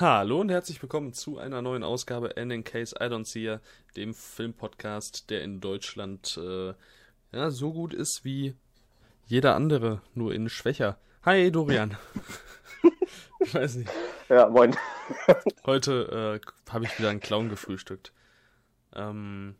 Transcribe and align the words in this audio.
Hallo 0.00 0.40
und 0.40 0.48
herzlich 0.48 0.80
willkommen 0.80 1.12
zu 1.12 1.36
einer 1.36 1.60
neuen 1.60 1.82
Ausgabe 1.82 2.34
N 2.38 2.50
in 2.50 2.64
Case 2.64 2.96
I 2.98 3.04
Don't 3.04 3.26
See 3.26 3.44
Ya, 3.44 3.60
dem 3.98 4.14
Filmpodcast, 4.14 5.28
der 5.28 5.42
in 5.42 5.60
Deutschland 5.60 6.40
äh, 6.42 6.72
ja, 7.32 7.50
so 7.50 7.74
gut 7.74 7.92
ist 7.92 8.24
wie 8.24 8.54
jeder 9.26 9.54
andere, 9.54 10.00
nur 10.14 10.32
in 10.32 10.48
schwächer. 10.48 10.96
Hi 11.22 11.52
Dorian. 11.52 11.98
ich 13.40 13.54
weiß 13.54 13.74
nicht. 13.74 13.90
Ja, 14.30 14.48
moin. 14.48 14.74
Heute 15.66 16.40
äh, 16.40 16.72
habe 16.72 16.86
ich 16.86 16.98
wieder 16.98 17.10
einen 17.10 17.20
Clown 17.20 17.50
gefrühstückt. 17.50 18.14
Ähm, 18.94 19.54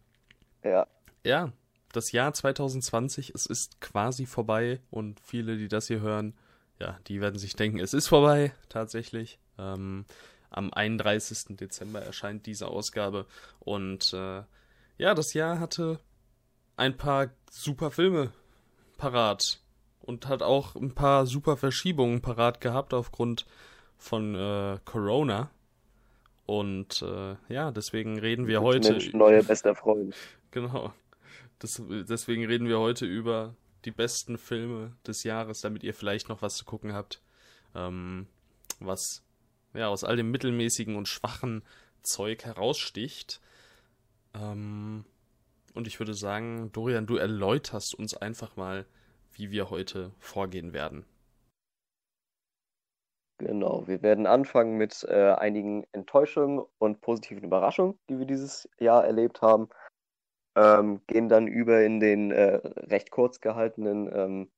ja. 0.64 0.86
Ja, 1.22 1.52
das 1.92 2.12
Jahr 2.12 2.32
2020, 2.32 3.34
es 3.34 3.44
ist 3.44 3.82
quasi 3.82 4.24
vorbei 4.24 4.80
und 4.90 5.20
viele, 5.20 5.58
die 5.58 5.68
das 5.68 5.88
hier 5.88 6.00
hören, 6.00 6.32
ja, 6.78 6.98
die 7.08 7.20
werden 7.20 7.38
sich 7.38 7.56
denken, 7.56 7.78
es 7.78 7.92
ist 7.92 8.08
vorbei, 8.08 8.54
tatsächlich. 8.70 9.38
Ähm, 9.60 10.04
am 10.50 10.72
31. 10.72 11.56
Dezember 11.56 12.00
erscheint 12.00 12.46
diese 12.46 12.68
Ausgabe 12.68 13.26
und 13.60 14.12
äh, 14.12 14.42
ja, 14.98 15.14
das 15.14 15.32
Jahr 15.32 15.60
hatte 15.60 16.00
ein 16.76 16.96
paar 16.96 17.30
super 17.50 17.90
Filme 17.90 18.32
parat 18.98 19.60
und 20.00 20.28
hat 20.28 20.42
auch 20.42 20.74
ein 20.76 20.94
paar 20.94 21.26
super 21.26 21.56
Verschiebungen 21.56 22.20
parat 22.20 22.60
gehabt 22.60 22.94
aufgrund 22.94 23.46
von 23.96 24.34
äh, 24.34 24.78
Corona. 24.84 25.50
Und 26.46 27.02
äh, 27.02 27.36
ja, 27.48 27.70
deswegen 27.70 28.18
reden 28.18 28.46
wir 28.46 28.60
heute. 28.60 28.92
Mensch, 28.92 29.12
neue 29.12 29.42
bester 29.42 29.74
Freund. 29.74 30.14
Genau. 30.52 30.92
Das, 31.60 31.80
deswegen 31.88 32.44
reden 32.44 32.66
wir 32.66 32.80
heute 32.80 33.06
über 33.06 33.54
die 33.84 33.92
besten 33.92 34.36
Filme 34.36 34.96
des 35.06 35.22
Jahres, 35.22 35.60
damit 35.60 35.84
ihr 35.84 35.94
vielleicht 35.94 36.28
noch 36.28 36.42
was 36.42 36.56
zu 36.56 36.64
gucken 36.64 36.92
habt. 36.92 37.22
Ähm, 37.76 38.26
was 38.80 39.22
ja 39.74 39.88
aus 39.88 40.04
all 40.04 40.16
dem 40.16 40.30
mittelmäßigen 40.30 40.96
und 40.96 41.08
schwachen 41.08 41.62
Zeug 42.02 42.44
heraussticht. 42.44 43.40
Ähm, 44.34 45.04
und 45.74 45.86
ich 45.86 45.98
würde 45.98 46.14
sagen, 46.14 46.70
Dorian, 46.72 47.06
du 47.06 47.16
erläuterst 47.16 47.94
uns 47.94 48.16
einfach 48.16 48.56
mal, 48.56 48.86
wie 49.32 49.50
wir 49.50 49.70
heute 49.70 50.12
vorgehen 50.18 50.72
werden. 50.72 51.04
Genau, 53.38 53.86
wir 53.86 54.02
werden 54.02 54.26
anfangen 54.26 54.76
mit 54.76 55.02
äh, 55.08 55.32
einigen 55.32 55.86
Enttäuschungen 55.92 56.62
und 56.78 57.00
positiven 57.00 57.42
Überraschungen, 57.42 57.98
die 58.10 58.18
wir 58.18 58.26
dieses 58.26 58.68
Jahr 58.78 59.04
erlebt 59.06 59.40
haben. 59.40 59.70
Ähm, 60.56 61.00
gehen 61.06 61.28
dann 61.30 61.46
über 61.46 61.82
in 61.82 62.00
den 62.00 62.32
äh, 62.32 62.56
recht 62.56 63.10
kurz 63.10 63.40
gehaltenen 63.40 64.10
ähm, 64.12 64.50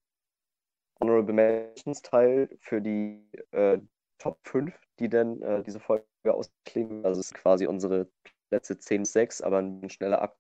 Honorable 1.01 1.33
Mentions 1.33 2.03
Teil 2.03 2.49
für 2.61 2.81
die 2.81 3.25
äh, 3.53 3.79
Top 4.23 4.39
5, 4.45 4.73
die 5.01 5.09
dann 5.09 5.43
äh, 5.43 5.65
diese 5.65 5.81
Folge 5.81 6.07
ausklingen. 6.25 7.05
Also 7.05 7.21
es 7.21 7.27
ist 7.27 7.35
quasi 7.35 7.67
unsere 7.67 8.09
Plätze 8.49 8.79
10 8.79 9.03
bis 9.03 9.13
6, 9.15 9.41
aber 9.41 9.59
ein 9.59 9.91
schneller 9.91 10.23
Ab 10.23 10.39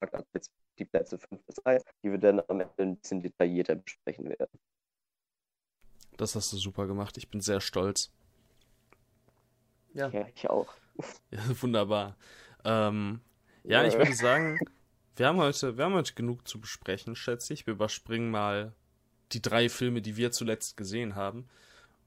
als 0.00 0.50
die 0.76 0.84
Plätze 0.84 1.18
5 1.18 1.40
bis 1.46 1.58
1, 1.60 1.84
die 2.02 2.10
wir 2.10 2.18
dann 2.18 2.40
am 2.48 2.60
Ende 2.60 2.72
ein 2.78 2.96
bisschen 2.96 3.22
detaillierter 3.22 3.76
besprechen 3.76 4.28
werden. 4.28 4.58
Das 6.16 6.34
hast 6.34 6.52
du 6.52 6.56
super 6.56 6.88
gemacht. 6.88 7.16
Ich 7.16 7.28
bin 7.30 7.40
sehr 7.40 7.60
stolz. 7.60 8.10
Ja, 9.94 10.08
ja 10.08 10.26
ich 10.34 10.50
auch. 10.50 10.74
Ja, 11.30 11.40
wunderbar. 11.62 12.16
Ähm, 12.64 13.20
ja, 13.62 13.84
ich 13.84 13.96
würde 13.96 14.12
sagen, 14.12 14.58
wir 15.16 15.26
haben, 15.26 15.38
heute, 15.38 15.78
wir 15.78 15.84
haben 15.84 15.94
heute 15.94 16.12
genug 16.14 16.46
zu 16.46 16.60
besprechen, 16.60 17.14
schätze 17.16 17.54
ich. 17.54 17.66
Wir 17.66 17.74
überspringen 17.74 18.30
mal 18.30 18.74
die 19.30 19.40
drei 19.40 19.68
Filme, 19.68 20.02
die 20.02 20.16
wir 20.16 20.32
zuletzt 20.32 20.76
gesehen 20.76 21.14
haben. 21.14 21.48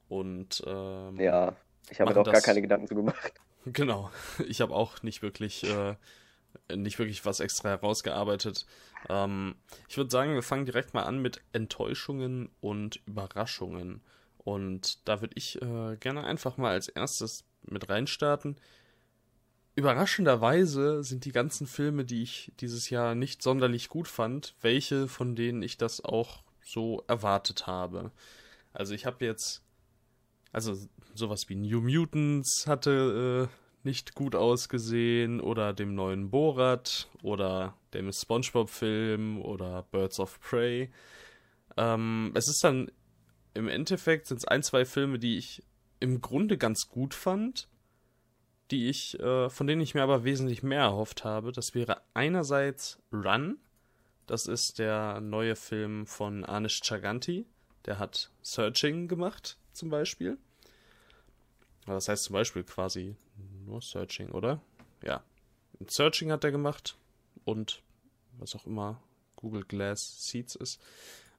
Und 0.08 0.62
ähm, 0.66 1.16
ja, 1.16 1.54
ich 1.90 2.00
habe 2.00 2.12
mir 2.12 2.20
auch 2.20 2.24
das... 2.24 2.32
gar 2.34 2.42
keine 2.42 2.62
Gedanken 2.62 2.86
zu 2.86 2.94
gemacht. 2.94 3.32
Genau, 3.68 4.12
ich 4.46 4.60
habe 4.60 4.72
auch 4.72 5.02
nicht 5.02 5.22
wirklich 5.22 5.64
äh, 5.64 5.96
nicht 6.74 6.98
wirklich 6.98 7.24
was 7.24 7.40
extra 7.40 7.70
herausgearbeitet. 7.70 8.66
Ähm, 9.08 9.56
ich 9.88 9.96
würde 9.96 10.10
sagen, 10.10 10.34
wir 10.34 10.42
fangen 10.42 10.66
direkt 10.66 10.94
mal 10.94 11.02
an 11.02 11.20
mit 11.20 11.40
Enttäuschungen 11.52 12.50
und 12.60 13.00
Überraschungen. 13.06 14.02
Und 14.38 15.08
da 15.08 15.20
würde 15.20 15.34
ich 15.36 15.60
äh, 15.60 15.96
gerne 15.96 16.24
einfach 16.24 16.56
mal 16.56 16.72
als 16.72 16.88
erstes 16.88 17.44
mit 17.62 17.88
reinstarten. 17.88 18.56
Überraschenderweise 19.74 21.02
sind 21.02 21.24
die 21.24 21.32
ganzen 21.32 21.66
Filme, 21.66 22.04
die 22.04 22.22
ich 22.22 22.52
dieses 22.60 22.88
Jahr 22.88 23.14
nicht 23.14 23.42
sonderlich 23.42 23.88
gut 23.88 24.08
fand, 24.08 24.54
welche 24.62 25.08
von 25.08 25.36
denen 25.36 25.62
ich 25.62 25.76
das 25.76 26.02
auch 26.02 26.42
so 26.64 27.04
erwartet 27.08 27.66
habe. 27.66 28.10
Also 28.72 28.94
ich 28.94 29.04
habe 29.04 29.24
jetzt, 29.24 29.62
also 30.56 30.74
sowas 31.14 31.48
wie 31.48 31.54
New 31.54 31.82
Mutants 31.82 32.66
hatte 32.66 33.50
äh, 33.52 33.84
nicht 33.86 34.14
gut 34.14 34.34
ausgesehen 34.34 35.38
oder 35.38 35.74
dem 35.74 35.94
neuen 35.94 36.30
Borat 36.30 37.10
oder 37.22 37.76
dem 37.92 38.10
SpongeBob-Film 38.10 39.38
oder 39.42 39.82
Birds 39.90 40.18
of 40.18 40.40
Prey. 40.40 40.90
Ähm, 41.76 42.32
es 42.34 42.48
ist 42.48 42.64
dann 42.64 42.90
im 43.52 43.68
Endeffekt 43.68 44.28
sind 44.28 44.38
es 44.38 44.44
ein, 44.46 44.62
zwei 44.62 44.86
Filme, 44.86 45.18
die 45.18 45.36
ich 45.36 45.62
im 46.00 46.22
Grunde 46.22 46.56
ganz 46.56 46.88
gut 46.88 47.12
fand, 47.12 47.68
die 48.70 48.88
ich, 48.88 49.20
äh, 49.20 49.50
von 49.50 49.66
denen 49.66 49.82
ich 49.82 49.94
mir 49.94 50.02
aber 50.02 50.24
wesentlich 50.24 50.62
mehr 50.62 50.80
erhofft 50.80 51.22
habe. 51.24 51.52
Das 51.52 51.74
wäre 51.74 52.00
einerseits 52.14 52.98
Run. 53.12 53.58
Das 54.26 54.46
ist 54.46 54.78
der 54.78 55.20
neue 55.20 55.54
Film 55.54 56.06
von 56.06 56.46
Anish 56.46 56.80
Chaganti. 56.82 57.46
Der 57.84 57.98
hat 57.98 58.30
Searching 58.40 59.06
gemacht, 59.06 59.58
zum 59.72 59.90
Beispiel. 59.90 60.38
Das 61.86 62.08
heißt 62.08 62.24
zum 62.24 62.34
Beispiel 62.34 62.64
quasi 62.64 63.16
nur 63.64 63.80
Searching, 63.80 64.30
oder? 64.30 64.60
Ja. 65.02 65.22
Searching 65.86 66.32
hat 66.32 66.44
er 66.44 66.50
gemacht 66.50 66.96
und 67.44 67.82
was 68.38 68.54
auch 68.54 68.66
immer 68.66 69.02
Google 69.36 69.64
Glass 69.64 70.26
Seeds 70.26 70.56
ist. 70.56 70.80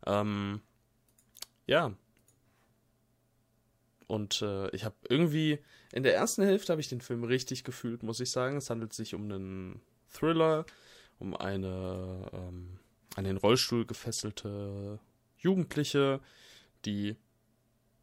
Ähm, 0.06 0.62
ja. 1.66 1.94
Und 4.08 4.41
äh, 4.41 4.69
ich 4.69 4.85
habe 4.85 4.96
irgendwie 5.09 5.59
in 5.91 6.03
der 6.03 6.16
ersten 6.16 6.44
Hälfte 6.44 6.72
habe 6.72 6.81
ich 6.81 6.88
den 6.90 7.02
Film 7.02 7.24
richtig 7.24 7.64
gefühlt, 7.64 8.03
muss 8.03 8.19
ich 8.19 8.31
sagen. 8.31 8.58
Es 8.58 8.69
handelt 8.69 8.94
sich 8.94 9.14
um 9.14 9.24
einen 9.24 9.81
Thriller, 10.09 10.66
um 11.19 11.35
eine 11.35 12.29
ähm, 12.31 12.79
an 13.16 13.24
den 13.24 13.38
Rollstuhl 13.38 13.85
gefesselte 13.85 15.00
Jugendliche, 15.38 16.22
die 16.85 17.18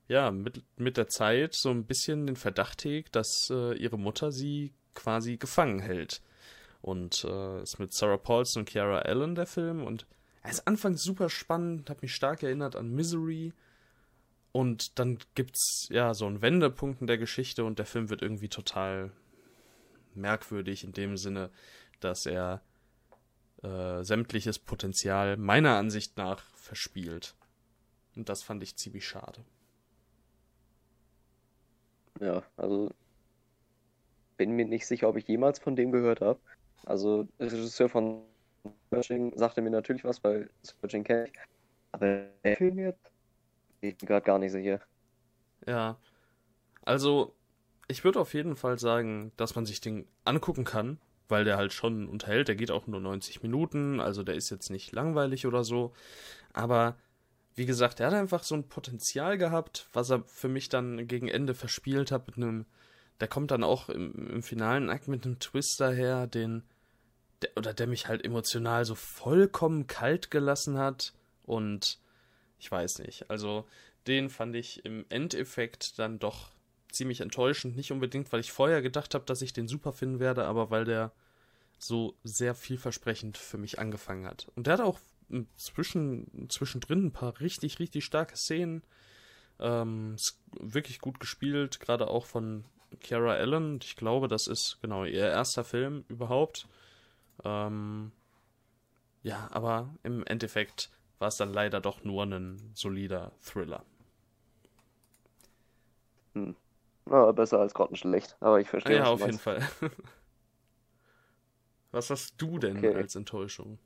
ja, 0.09 0.31
mit, 0.31 0.63
mit 0.77 0.97
der 0.97 1.09
Zeit 1.09 1.55
so 1.55 1.71
ein 1.71 1.87
bisschen 1.87 2.27
den 2.27 2.37
Verdacht 2.37 2.85
hegt, 2.85 3.17
dass 3.17 3.51
äh, 3.51 3.75
ihre 3.75 3.99
Mutter 3.99 4.33
sie 4.33 4.73
quasi 4.95 5.37
gefangen 5.37 5.81
hält. 5.81 6.23
Und 6.83 7.25
äh, 7.25 7.63
ist 7.63 7.79
mit 7.79 7.95
Sarah 7.95 8.19
Paulson 8.19 8.61
und 8.61 8.69
Kiara 8.69 8.99
Allen 8.99 9.35
der 9.35 9.47
Film 9.47 9.83
und 9.83 10.07
er 10.43 10.51
ist 10.51 10.67
anfangs 10.69 11.03
super 11.03 11.31
spannend, 11.31 11.89
hat 11.89 12.03
mich 12.03 12.15
stark 12.15 12.43
erinnert 12.43 12.77
an 12.77 12.95
Misery. 12.95 13.55
Und 14.53 14.99
dann 14.99 15.19
gibt's 15.35 15.89
ja 15.91 16.13
so 16.13 16.27
einen 16.27 16.43
Wendepunkt 16.43 17.01
in 17.01 17.07
der 17.07 17.17
Geschichte 17.17 17.65
und 17.65 17.79
der 17.79 17.87
Film 17.87 18.11
wird 18.11 18.21
irgendwie 18.21 18.51
total 18.51 19.11
merkwürdig 20.15 20.85
in 20.85 20.93
dem 20.93 21.17
Sinne, 21.17 21.51
dass 22.01 22.27
er 22.27 22.61
äh, 23.63 24.05
sämtliches 24.05 24.59
Potenzial 24.59 25.39
meiner 25.39 25.77
Ansicht 25.77 26.19
nach 26.19 26.45
verspielt. 26.55 27.35
Und 28.15 28.29
das 28.29 28.43
fand 28.43 28.63
ich 28.63 28.77
ziemlich 28.77 29.09
schade. 29.09 29.45
Ja, 32.21 32.43
also 32.57 32.91
bin 34.37 34.53
mir 34.53 34.65
nicht 34.65 34.87
sicher, 34.87 35.09
ob 35.09 35.17
ich 35.17 35.27
jemals 35.29 35.59
von 35.59 35.77
dem 35.77 35.93
gehört 35.93 36.21
habe. 36.21 36.41
Also 36.85 37.27
Regisseur 37.39 37.89
von 37.89 38.23
Searching 38.91 39.37
sagte 39.37 39.63
mir 39.63 39.71
natürlich 39.71 40.05
was, 40.05 40.23
weil 40.25 40.51
Searching 40.63 41.05
kenne 41.05 41.29
ich. 41.29 41.33
Aber 41.93 42.27
der 42.45 42.57
Film 42.57 42.79
jetzt, 42.79 43.11
ich 43.81 43.97
bin 43.97 44.09
gerade 44.09 44.25
gar 44.25 44.39
nicht 44.39 44.53
sicher. 44.53 44.81
Ja, 45.67 45.99
also 46.85 47.35
ich 47.89 48.05
würde 48.05 48.21
auf 48.21 48.35
jeden 48.35 48.57
Fall 48.57 48.79
sagen, 48.79 49.33
dass 49.37 49.55
man 49.55 49.67
sich 49.67 49.81
den 49.81 50.07
angucken 50.25 50.65
kann, 50.65 50.99
weil 51.29 51.45
der 51.45 51.57
halt 51.57 51.73
schon 51.73 52.09
unterhält. 52.09 52.49
Der 52.49 52.57
geht 52.57 52.71
auch 52.71 52.87
nur 52.87 53.01
90 53.01 53.43
Minuten, 53.43 54.01
also 54.01 54.23
der 54.23 54.35
ist 54.35 54.51
jetzt 54.51 54.71
nicht 54.71 54.93
langweilig 54.93 55.47
oder 55.47 55.65
so. 55.65 55.93
Aber 56.53 56.97
wie 57.55 57.67
gesagt, 57.67 58.01
er 58.01 58.09
hat 58.09 58.15
einfach 58.15 58.43
so 58.43 58.55
ein 58.55 58.69
Potenzial 58.69 59.39
gehabt, 59.39 59.89
was 59.93 60.11
er 60.11 60.25
für 60.25 60.49
mich 60.49 60.69
dann 60.69 61.07
gegen 61.07 61.29
Ende 61.29 61.55
verspielt 61.55 62.11
hat 62.11 62.27
mit 62.27 62.37
einem, 62.37 62.67
der 63.21 63.29
kommt 63.29 63.51
dann 63.51 63.63
auch 63.63 63.89
im, 63.89 64.29
im 64.29 64.43
finalen 64.43 64.91
Akt 64.91 65.09
mit 65.09 65.25
einem 65.25 65.39
Twist 65.39 65.77
daher, 65.79 66.27
den, 66.27 66.65
der, 67.43 67.51
oder 67.57 67.73
der 67.73 67.87
mich 67.87 68.09
halt 68.09 68.25
emotional 68.25 68.85
so 68.85 68.95
vollkommen 68.95 69.87
kalt 69.87 70.31
gelassen 70.31 70.79
hat 70.79 71.13
und 71.45 71.99
ich 72.59 72.71
weiß 72.71 73.01
nicht, 73.01 73.31
also 73.31 73.67
den 74.07 74.31
fand 74.31 74.57
ich 74.57 74.85
im 74.85 75.05
Endeffekt 75.09 75.99
dann 75.99 76.19
doch 76.19 76.51
ziemlich 76.91 77.21
enttäuschend, 77.21 77.77
nicht 77.77 77.93
unbedingt, 77.93 78.33
weil 78.33 78.41
ich 78.41 78.53
vorher 78.53 78.83
gedacht 78.83 79.15
habe, 79.15 79.25
dass 79.25 79.43
ich 79.43 79.53
den 79.53 79.69
super 79.69 79.93
finden 79.93 80.21
werde, 80.21 80.45
aber 80.45 80.71
weil 80.71 80.85
der 80.85 81.13
so 81.79 82.17
sehr 82.23 82.55
vielversprechend 82.55 83.37
für 83.37 83.59
mich 83.59 83.79
angefangen 83.79 84.27
hat. 84.27 84.49
Und 84.55 84.67
der 84.67 84.75
hat 84.75 84.81
auch 84.81 85.01
zwischen, 85.57 86.49
zwischendrin 86.49 87.07
ein 87.07 87.13
paar 87.13 87.41
richtig, 87.41 87.79
richtig 87.79 88.05
starke 88.05 88.37
Szenen. 88.37 88.83
Ähm, 89.61 90.17
wirklich 90.59 91.01
gut 91.01 91.21
gespielt, 91.21 91.81
gerade 91.81 92.09
auch 92.09 92.27
von 92.27 92.65
Kiara 93.01 93.35
Allen. 93.35 93.79
Ich 93.83 93.97
glaube, 93.97 94.29
das 94.29 94.47
ist 94.47 94.79
genau 94.81 95.05
ihr 95.05 95.29
erster 95.29 95.65
Film 95.65 96.05
überhaupt. 96.09 96.67
Ähm, 97.45 98.13
ja, 99.23 99.49
aber 99.53 99.95
im 100.03 100.25
Endeffekt 100.27 100.91
war 101.19 101.29
es 101.29 101.37
dann 101.37 101.53
leider 101.53 101.81
doch 101.81 102.05
nur 102.05 102.25
ein 102.25 102.71
solider 102.75 103.33
Thriller. 103.41 103.85
Hm. 106.35 106.57
Na, 107.07 107.33
besser 107.33 107.61
als 107.61 107.75
grottenschlecht, 107.75 108.37
aber 108.41 108.61
ich 108.61 108.69
verstehe. 108.69 108.97
Ja, 108.97 109.07
auf 109.07 109.21
jeden 109.21 109.39
Fall. 109.39 109.67
Was 111.91 112.11
hast 112.11 112.35
du 112.39 112.59
denn 112.59 112.79
okay. 112.79 112.95
als 112.95 113.15
Enttäuschung? 113.15 113.79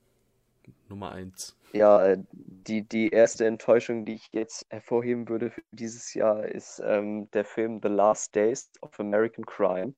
Nummer 0.88 1.12
eins. 1.12 1.56
Ja, 1.72 2.04
äh, 2.04 2.18
die, 2.30 2.86
die 2.86 3.10
erste 3.10 3.46
Enttäuschung, 3.46 4.04
die 4.04 4.14
ich 4.14 4.28
jetzt 4.32 4.66
hervorheben 4.70 5.28
würde 5.28 5.50
für 5.50 5.62
dieses 5.70 6.14
Jahr, 6.14 6.46
ist 6.46 6.80
ähm, 6.84 7.30
der 7.32 7.44
Film 7.44 7.80
The 7.82 7.88
Last 7.88 8.34
Days 8.34 8.70
of 8.80 8.98
American 8.98 9.44
Crime. 9.44 9.94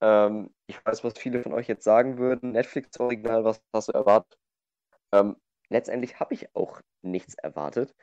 Ähm, 0.00 0.50
ich 0.66 0.84
weiß, 0.84 1.04
was 1.04 1.18
viele 1.18 1.42
von 1.42 1.52
euch 1.52 1.68
jetzt 1.68 1.84
sagen 1.84 2.18
würden. 2.18 2.52
Netflix-Original, 2.52 3.44
was 3.44 3.62
hast 3.72 3.88
du 3.88 3.92
erwartet? 3.92 4.38
Ähm, 5.12 5.36
letztendlich 5.68 6.18
habe 6.18 6.34
ich 6.34 6.54
auch 6.54 6.80
nichts 7.02 7.34
erwartet. 7.34 7.94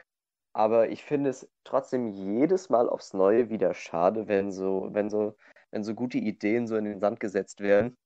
Aber 0.53 0.89
ich 0.89 1.03
finde 1.03 1.29
es 1.29 1.49
trotzdem 1.63 2.07
jedes 2.07 2.69
Mal 2.69 2.89
aufs 2.89 3.13
Neue 3.13 3.49
wieder 3.49 3.73
schade, 3.73 4.27
wenn 4.27 4.51
so, 4.51 4.89
wenn 4.91 5.09
so, 5.09 5.35
wenn 5.71 5.83
so 5.83 5.93
gute 5.93 6.17
Ideen 6.17 6.67
so 6.67 6.75
in 6.77 6.85
den 6.85 6.99
Sand 6.99 7.19
gesetzt 7.19 7.59
werden. 7.59 7.97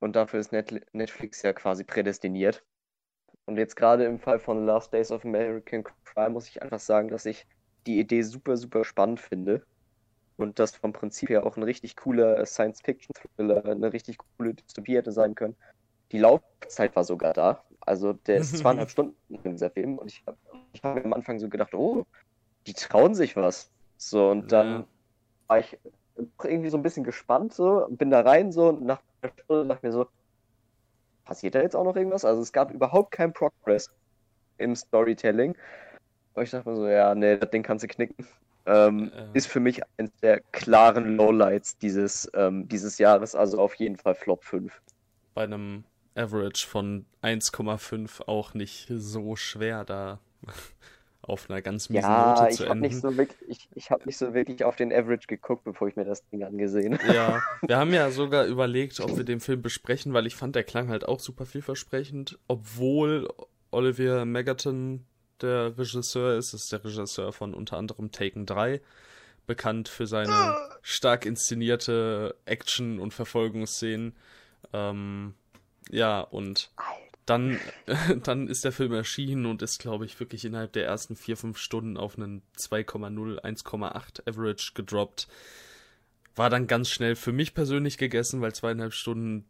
Und 0.00 0.16
dafür 0.16 0.40
ist 0.40 0.52
Netflix 0.52 1.42
ja 1.42 1.52
quasi 1.52 1.84
prädestiniert. 1.84 2.64
Und 3.50 3.56
jetzt 3.56 3.74
gerade 3.74 4.04
im 4.04 4.20
Fall 4.20 4.38
von 4.38 4.64
Last 4.64 4.92
Days 4.92 5.10
of 5.10 5.24
American 5.24 5.82
Crime 6.04 6.30
muss 6.30 6.48
ich 6.48 6.62
einfach 6.62 6.78
sagen, 6.78 7.08
dass 7.08 7.26
ich 7.26 7.48
die 7.84 7.98
Idee 7.98 8.22
super, 8.22 8.56
super 8.56 8.84
spannend 8.84 9.18
finde. 9.18 9.66
Und 10.36 10.60
das 10.60 10.76
vom 10.76 10.92
Prinzip 10.92 11.30
her 11.30 11.44
auch 11.44 11.56
ein 11.56 11.64
richtig 11.64 11.96
cooler 11.96 12.46
Science-Fiction-Thriller, 12.46 13.64
eine 13.64 13.92
richtig 13.92 14.18
coole 14.38 14.54
Dystopie 14.54 14.94
hätte 14.94 15.10
sein 15.10 15.34
können. 15.34 15.56
Die 16.12 16.18
Laufzeit 16.18 16.94
war 16.94 17.02
sogar 17.02 17.32
da. 17.32 17.64
Also 17.80 18.12
der 18.12 18.36
ist 18.36 18.56
zweieinhalb 18.58 18.88
Stunden 18.88 19.16
in 19.28 19.50
dieser 19.50 19.70
Film. 19.70 19.98
Und 19.98 20.12
ich 20.12 20.22
habe 20.26 20.38
hab 20.84 21.04
am 21.04 21.12
Anfang 21.12 21.40
so 21.40 21.48
gedacht, 21.48 21.74
oh, 21.74 22.06
die 22.68 22.74
trauen 22.74 23.16
sich 23.16 23.34
was. 23.34 23.72
So, 23.96 24.30
und 24.30 24.52
dann 24.52 24.68
ja. 24.68 24.86
war 25.48 25.58
ich 25.58 25.76
irgendwie 26.44 26.70
so 26.70 26.76
ein 26.76 26.84
bisschen 26.84 27.02
gespannt 27.02 27.52
so 27.52 27.84
und 27.84 27.98
bin 27.98 28.10
da 28.10 28.20
rein 28.20 28.52
so 28.52 28.68
und 28.68 28.84
nach 28.84 29.02
einer 29.22 29.32
Stunde 29.32 29.66
dachte 29.66 29.78
ich 29.78 29.82
mir 29.82 29.92
so, 29.92 30.06
passiert 31.24 31.54
da 31.54 31.62
jetzt 31.62 31.76
auch 31.76 31.84
noch 31.84 31.96
irgendwas? 31.96 32.24
Also 32.24 32.42
es 32.42 32.52
gab 32.52 32.70
überhaupt 32.72 33.12
keinen 33.12 33.32
Progress 33.32 33.90
im 34.58 34.76
Storytelling. 34.76 35.56
Aber 36.34 36.42
ich 36.42 36.50
dachte 36.50 36.68
mir 36.68 36.76
so, 36.76 36.86
ja, 36.88 37.14
nee, 37.14 37.36
das 37.36 37.50
Ding 37.50 37.62
kannst 37.62 37.84
du 37.84 37.88
knicken. 37.88 38.26
Ähm, 38.66 39.10
äh. 39.14 39.36
Ist 39.36 39.48
für 39.48 39.60
mich 39.60 39.80
eines 39.96 40.12
der 40.22 40.40
klaren 40.52 41.16
Lowlights 41.16 41.78
dieses, 41.78 42.30
ähm, 42.34 42.68
dieses 42.68 42.98
Jahres, 42.98 43.34
also 43.34 43.58
auf 43.60 43.74
jeden 43.74 43.96
Fall 43.96 44.14
Flop 44.14 44.44
5. 44.44 44.72
Bei 45.34 45.44
einem 45.44 45.84
Average 46.14 46.66
von 46.66 47.06
1,5 47.22 48.22
auch 48.26 48.54
nicht 48.54 48.86
so 48.90 49.36
schwer, 49.36 49.84
da 49.84 50.20
auf 51.22 51.50
einer 51.50 51.60
ganz 51.62 51.88
miesen 51.90 52.10
ja, 52.10 52.34
Note 52.34 52.54
zu 52.54 52.64
enden. 52.64 52.80
Nicht 52.80 53.00
so 53.00 53.16
wirklich, 53.16 53.38
ich 53.48 53.68
ich 53.74 53.90
habe 53.90 54.04
nicht 54.06 54.16
so 54.16 54.32
wirklich 54.34 54.64
auf 54.64 54.76
den 54.76 54.92
Average 54.92 55.26
geguckt, 55.26 55.64
bevor 55.64 55.88
ich 55.88 55.96
mir 55.96 56.04
das 56.04 56.26
Ding 56.28 56.42
angesehen 56.42 56.98
habe. 56.98 57.14
Ja, 57.14 57.42
wir 57.66 57.76
haben 57.76 57.92
ja 57.92 58.10
sogar 58.10 58.46
überlegt, 58.46 59.00
ob 59.00 59.16
wir 59.16 59.24
den 59.24 59.40
Film 59.40 59.62
besprechen, 59.62 60.12
weil 60.12 60.26
ich 60.26 60.34
fand, 60.34 60.56
der 60.56 60.64
klang 60.64 60.88
halt 60.88 61.06
auch 61.06 61.20
super 61.20 61.46
vielversprechend, 61.46 62.38
obwohl 62.48 63.28
Olivier 63.70 64.24
Megaton 64.24 65.04
der 65.40 65.76
Regisseur 65.78 66.36
ist. 66.36 66.54
Ist 66.54 66.72
der 66.72 66.84
Regisseur 66.84 67.32
von 67.32 67.54
unter 67.54 67.76
anderem 67.76 68.10
Taken 68.10 68.46
3, 68.46 68.80
bekannt 69.46 69.88
für 69.88 70.06
seine 70.06 70.56
stark 70.82 71.26
inszenierte 71.26 72.36
Action- 72.44 72.98
und 72.98 73.14
Verfolgungsszenen. 73.14 74.16
Ähm, 74.72 75.34
ja, 75.90 76.20
und 76.20 76.70
dann, 77.30 77.60
dann 78.24 78.48
ist 78.48 78.64
der 78.64 78.72
Film 78.72 78.92
erschienen 78.92 79.46
und 79.46 79.62
ist, 79.62 79.78
glaube 79.78 80.04
ich, 80.04 80.18
wirklich 80.18 80.44
innerhalb 80.44 80.72
der 80.72 80.84
ersten 80.84 81.16
vier, 81.16 81.36
fünf 81.36 81.58
Stunden 81.58 81.96
auf 81.96 82.18
einen 82.18 82.42
2,0, 82.58 83.40
1,8 83.40 84.28
Average 84.28 84.72
gedroppt. 84.74 85.28
War 86.34 86.50
dann 86.50 86.66
ganz 86.66 86.90
schnell 86.90 87.16
für 87.16 87.32
mich 87.32 87.54
persönlich 87.54 87.98
gegessen, 87.98 88.40
weil 88.40 88.54
zweieinhalb 88.54 88.92
Stunden 88.92 89.48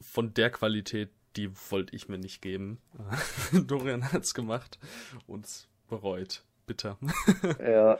von 0.00 0.34
der 0.34 0.50
Qualität, 0.50 1.10
die 1.36 1.50
wollte 1.70 1.94
ich 1.94 2.08
mir 2.08 2.18
nicht 2.18 2.42
geben. 2.42 2.80
Dorian 3.52 4.12
hat's 4.12 4.34
gemacht 4.34 4.78
und 5.26 5.46
bereut. 5.88 6.42
Bitter. 6.66 6.96
ja. 7.58 7.98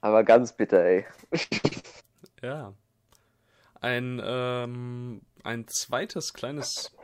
Aber 0.00 0.24
ganz 0.24 0.56
bitter, 0.56 0.84
ey. 0.84 1.06
ja. 2.42 2.72
Ein, 3.80 4.20
ähm, 4.24 5.20
ein 5.42 5.68
zweites 5.68 6.32
kleines 6.32 6.94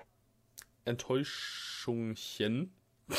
Enttäuschungchen. 0.85 2.73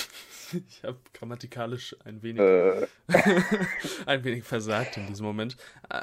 ich 0.53 0.83
habe 0.83 0.99
grammatikalisch 1.13 1.95
ein 2.05 2.21
wenig, 2.21 2.41
äh. 2.41 2.87
ein 4.05 4.23
wenig 4.23 4.43
versagt 4.43 4.97
in 4.97 5.07
diesem 5.07 5.25
Moment. 5.25 5.57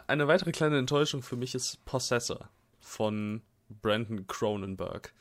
Eine 0.07 0.29
weitere 0.29 0.53
kleine 0.53 0.79
Enttäuschung 0.79 1.23
für 1.23 1.37
mich 1.37 1.55
ist 1.55 1.85
Possessor 1.85 2.51
von 2.81 3.43
Brandon 3.69 4.27
Cronenberg. 4.27 5.13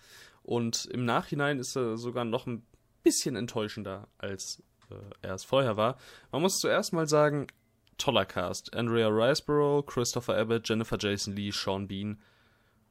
Und 0.44 0.86
im 0.86 1.06
Nachhinein 1.06 1.60
ist 1.60 1.76
er 1.76 1.98
sogar 1.98 2.26
noch 2.26 2.48
ein 2.48 2.66
bisschen 3.04 3.36
enttäuschender, 3.36 4.08
als 4.18 4.64
äh, 4.90 4.96
er 5.22 5.36
es 5.36 5.44
vorher 5.44 5.78
war. 5.78 5.98
Man 6.32 6.42
muss 6.42 6.60
zuerst 6.60 6.94
mal 6.94 7.08
sagen, 7.08 7.48
toller 7.98 8.26
Cast. 8.26 8.74
Andrea 8.74 9.08
Riseborough, 9.08 9.86
Christopher 9.86 10.38
Abbott, 10.38 10.68
Jennifer 10.68 10.98
Jason 11.00 11.36
Lee, 11.36 11.52
Sean 11.52 11.88
Bean. 11.88 12.22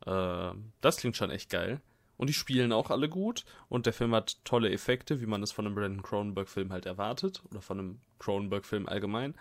Äh, 0.04 0.52
das 0.80 0.98
klingt 0.98 1.16
schon 1.16 1.30
echt 1.30 1.50
geil. 1.50 1.80
Und 2.16 2.28
die 2.28 2.34
spielen 2.34 2.72
auch 2.72 2.90
alle 2.90 3.08
gut. 3.08 3.44
Und 3.68 3.86
der 3.86 3.92
Film 3.92 4.14
hat 4.14 4.44
tolle 4.44 4.70
Effekte, 4.70 5.20
wie 5.20 5.26
man 5.26 5.42
es 5.42 5.52
von 5.52 5.66
einem 5.66 5.74
Brandon 5.74 6.02
Cronenberg-Film 6.02 6.72
halt 6.72 6.86
erwartet. 6.86 7.42
Oder 7.50 7.60
von 7.60 7.78
einem 7.78 8.00
Cronenberg-Film 8.18 8.88
allgemein. 8.88 9.34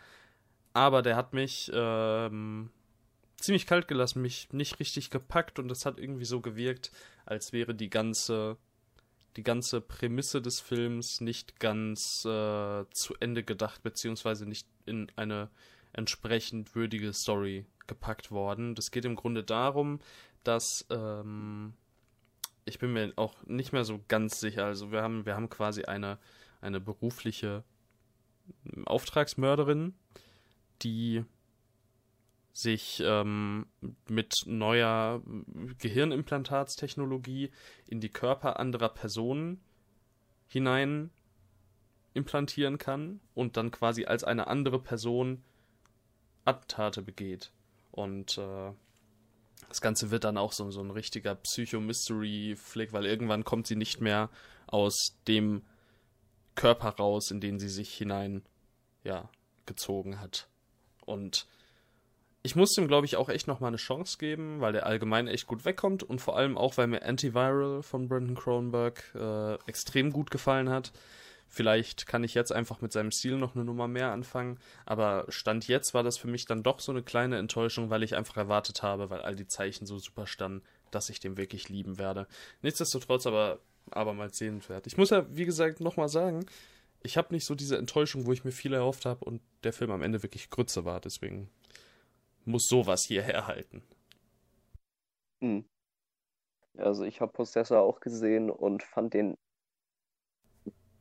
Aber 0.74 1.02
der 1.02 1.16
hat 1.16 1.34
mich 1.34 1.72
ähm, 1.74 2.70
ziemlich 3.38 3.66
kalt 3.66 3.88
gelassen, 3.88 4.22
mich 4.22 4.52
nicht 4.52 4.80
richtig 4.80 5.10
gepackt. 5.10 5.60
Und 5.60 5.72
es 5.72 5.86
hat 5.86 6.00
irgendwie 6.00 6.26
so 6.26 6.42
gewirkt, 6.42 6.92
als 7.26 7.54
wäre 7.54 7.74
die 7.74 7.90
ganze, 7.90 8.58
die 9.38 9.44
ganze 9.44 9.80
Prämisse 9.80 10.42
des 10.42 10.60
Films 10.60 11.22
nicht 11.22 11.60
ganz 11.60 12.26
äh, 12.26 12.86
zu 12.92 13.16
Ende 13.20 13.44
gedacht, 13.44 13.84
beziehungsweise 13.84 14.46
nicht 14.46 14.68
in 14.86 15.12
eine 15.16 15.50
entsprechend 15.94 16.76
würdige 16.76 17.14
Story 17.14 17.66
gepackt 17.88 18.32
worden. 18.32 18.76
Das 18.76 18.92
geht 18.92 19.06
im 19.06 19.16
Grunde 19.16 19.44
darum, 19.44 20.00
dass 20.44 20.86
ähm, 20.90 21.74
ich 22.66 22.80
bin 22.80 22.94
mir 22.94 23.14
auch 23.16 23.36
nicht 23.46 23.72
mehr 23.72 23.86
so 23.86 24.02
ganz 24.08 24.40
sicher. 24.40 24.66
Also 24.66 24.92
wir 24.92 25.02
haben, 25.02 25.26
wir 25.26 25.36
haben 25.36 25.50
quasi 25.50 25.84
eine, 25.84 26.18
eine 26.62 26.82
berufliche 26.82 27.64
Auftragsmörderin, 28.86 29.94
die 30.82 31.24
sich 32.52 33.04
ähm, 33.06 33.68
mit 34.08 34.44
neuer 34.46 35.22
Gehirnimplantatstechnologie 35.78 37.52
in 37.88 38.00
die 38.00 38.10
Körper 38.10 38.60
anderer 38.60 38.90
Personen 38.90 39.62
hinein 40.48 41.12
implantieren 42.14 42.78
kann 42.78 43.20
und 43.34 43.58
dann 43.58 43.72
quasi 43.72 44.06
als 44.06 44.24
eine 44.24 44.48
andere 44.48 44.80
Person 44.80 45.44
Attentate 46.46 47.02
begeht. 47.02 47.52
Und 47.92 48.38
äh, 48.38 48.72
das 49.76 49.82
Ganze 49.82 50.10
wird 50.10 50.24
dann 50.24 50.38
auch 50.38 50.54
so, 50.54 50.72
so 50.72 50.80
ein 50.80 50.90
richtiger 50.90 51.36
Psycho-Mystery-Flick, 51.36 52.94
weil 52.94 53.06
irgendwann 53.06 53.44
kommt 53.44 53.68
sie 53.68 53.76
nicht 53.76 54.00
mehr 54.00 54.30
aus 54.68 55.18
dem 55.28 55.64
Körper 56.56 56.92
raus, 56.92 57.30
in 57.30 57.42
den 57.42 57.60
sie 57.60 57.68
sich 57.68 57.94
hinein, 57.94 58.42
ja, 59.04 59.28
gezogen 59.66 60.22
hat. 60.22 60.48
Und 61.06 61.46
ich 62.42 62.56
muss 62.56 62.72
dem, 62.72 62.88
glaube 62.88 63.06
ich, 63.06 63.18
auch 63.18 63.28
echt 63.28 63.48
nochmal 63.48 63.68
eine 63.68 63.76
Chance 63.76 64.18
geben, 64.18 64.62
weil 64.62 64.72
der 64.72 64.86
allgemein 64.86 65.28
echt 65.28 65.46
gut 65.46 65.66
wegkommt 65.66 66.04
und 66.04 66.22
vor 66.22 66.38
allem 66.38 66.58
auch, 66.58 66.78
weil 66.78 66.88
mir 66.88 67.04
Antiviral 67.04 67.84
von 67.84 68.08
Brandon 68.08 68.36
Cronenberg 68.36 69.14
äh, 69.14 69.56
extrem 69.70 70.14
gut 70.14 70.32
gefallen 70.32 70.70
hat. 70.70 70.94
Vielleicht 71.48 72.08
kann 72.08 72.24
ich 72.24 72.34
jetzt 72.34 72.52
einfach 72.52 72.82
mit 72.82 72.92
seinem 72.92 73.12
Stil 73.12 73.38
noch 73.38 73.56
eine 73.56 73.64
Nummer 73.64 73.88
mehr 73.88 74.12
anfangen, 74.12 74.60
aber 74.86 75.26
Stand 75.30 75.68
jetzt 75.68 75.94
war 75.94 76.04
das 76.04 76.18
für 76.18 76.28
mich 76.28 76.46
dann 76.46 76.64
doch 76.64 76.80
so 76.80 76.92
eine 76.92 77.04
kleine 77.04 77.38
Enttäuschung, 77.38 77.90
weil 77.90 78.04
ich 78.04 78.16
einfach 78.16 78.38
erwartet 78.38 78.84
habe, 78.84 79.10
weil 79.10 79.22
all 79.22 79.36
die 79.36 79.48
Zeichen 79.48 79.86
so 79.86 79.98
super 79.98 80.28
standen, 80.28 80.64
dass 80.92 81.10
ich 81.10 81.20
den 81.20 81.38
wirklich 81.38 81.70
lieben 81.70 81.98
werde. 81.98 82.28
Nichtsdestotrotz 82.62 83.26
aber 83.28 83.60
abermals 83.92 84.38
sehenswert. 84.38 84.88
Ich 84.88 84.98
muss 84.98 85.12
ja, 85.12 85.26
wie 85.36 85.46
gesagt, 85.46 85.80
nochmal 85.80 86.10
sagen, 86.10 86.46
ich 87.04 87.18
habe 87.18 87.34
nicht 87.34 87.46
so 87.46 87.56
diese 87.56 87.78
Enttäuschung, 87.78 88.26
wo 88.26 88.34
ich 88.34 88.44
mir 88.44 88.52
viel 88.52 88.74
erhofft 88.74 89.06
habe 89.06 89.24
und 89.24 89.42
der 89.64 89.74
Film 89.74 89.92
am 89.92 90.02
Ende 90.02 90.24
wirklich 90.24 90.50
Grütze 90.50 90.86
war, 90.86 91.00
deswegen 91.00 91.50
muss 92.46 92.68
sowas 92.68 93.04
hierher 93.04 93.48
halten. 93.48 93.84
Hm. 95.42 95.66
Also 96.78 97.04
ich 97.04 97.22
habe 97.22 97.32
Possessor 97.32 97.80
auch 97.80 98.00
gesehen 98.00 98.50
und 98.50 98.84
fand 98.84 99.14
den 99.14 99.38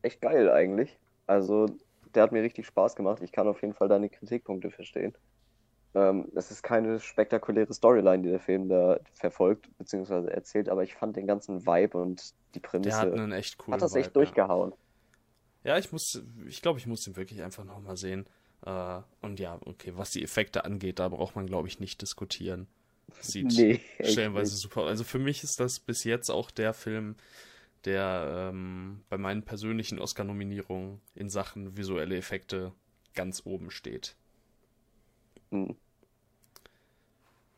echt 0.05 0.21
geil 0.21 0.51
eigentlich. 0.51 0.99
Also, 1.27 1.67
der 2.15 2.23
hat 2.23 2.33
mir 2.33 2.43
richtig 2.43 2.67
Spaß 2.67 2.97
gemacht. 2.97 3.23
Ich 3.23 3.33
kann 3.33 3.49
auf 3.49 3.63
jeden 3.63 3.75
Fall 3.75 3.89
deine 3.89 4.09
Kritikpunkte 4.09 4.71
verstehen. 4.71 5.15
Ähm, 5.95 6.29
es 6.35 6.51
ist 6.51 6.63
keine 6.63 6.99
spektakuläre 6.99 7.73
Storyline, 7.73 8.23
die 8.23 8.31
der 8.31 8.41
Film 8.41 8.69
da 8.69 8.99
verfolgt, 9.15 9.69
beziehungsweise 9.79 10.31
erzählt, 10.33 10.69
aber 10.69 10.83
ich 10.83 10.95
fand 10.95 11.17
den 11.17 11.27
ganzen 11.27 11.65
Vibe 11.67 11.99
und 11.99 12.35
die 12.55 12.61
Prämisse. 12.61 12.91
Der 12.91 12.99
hat 12.99 13.13
einen 13.13 13.33
echt 13.33 13.59
coolen 13.59 13.75
hat 13.75 13.83
das 13.83 13.95
echt 13.95 14.09
Vibe, 14.09 14.21
ja. 14.21 14.25
durchgehauen. 14.25 14.73
Ja, 15.63 15.79
ich 15.79 15.93
muss, 15.93 16.23
ich 16.47 16.63
glaube, 16.63 16.79
ich 16.81 16.87
muss 16.87 17.05
den 17.05 17.17
wirklich 17.17 17.43
einfach 17.43 17.65
nochmal 17.65 17.97
sehen. 17.97 18.27
Äh, 18.67 19.01
und 19.21 19.39
ja, 19.39 19.59
okay, 19.65 19.93
was 19.95 20.11
die 20.11 20.23
Effekte 20.23 20.65
angeht, 20.65 20.99
da 20.99 21.09
braucht 21.09 21.37
man, 21.37 21.47
glaube 21.47 21.69
ich, 21.69 21.79
nicht 21.79 22.03
diskutieren. 22.03 22.67
Sieht 23.21 23.47
Nee, 23.57 23.81
stellenweise 24.01 24.53
nicht. 24.53 24.63
super. 24.63 24.83
aus. 24.83 24.89
Also 24.89 25.05
für 25.05 25.21
mich 25.21 25.45
ist 25.45 25.61
das 25.61 25.79
bis 25.79 26.03
jetzt 26.03 26.29
auch 26.29 26.51
der 26.51 26.75
Film, 26.75 27.15
der 27.85 28.51
ähm, 28.51 29.05
bei 29.09 29.19
meinen 29.19 29.43
persönlichen 29.43 29.99
Oscar-Nominierungen 29.99 31.01
in 31.15 31.29
Sachen 31.29 31.77
visuelle 31.77 32.17
Effekte 32.17 32.73
ganz 33.15 33.43
oben 33.45 33.71
steht. 33.71 34.17
Hm. 35.51 35.77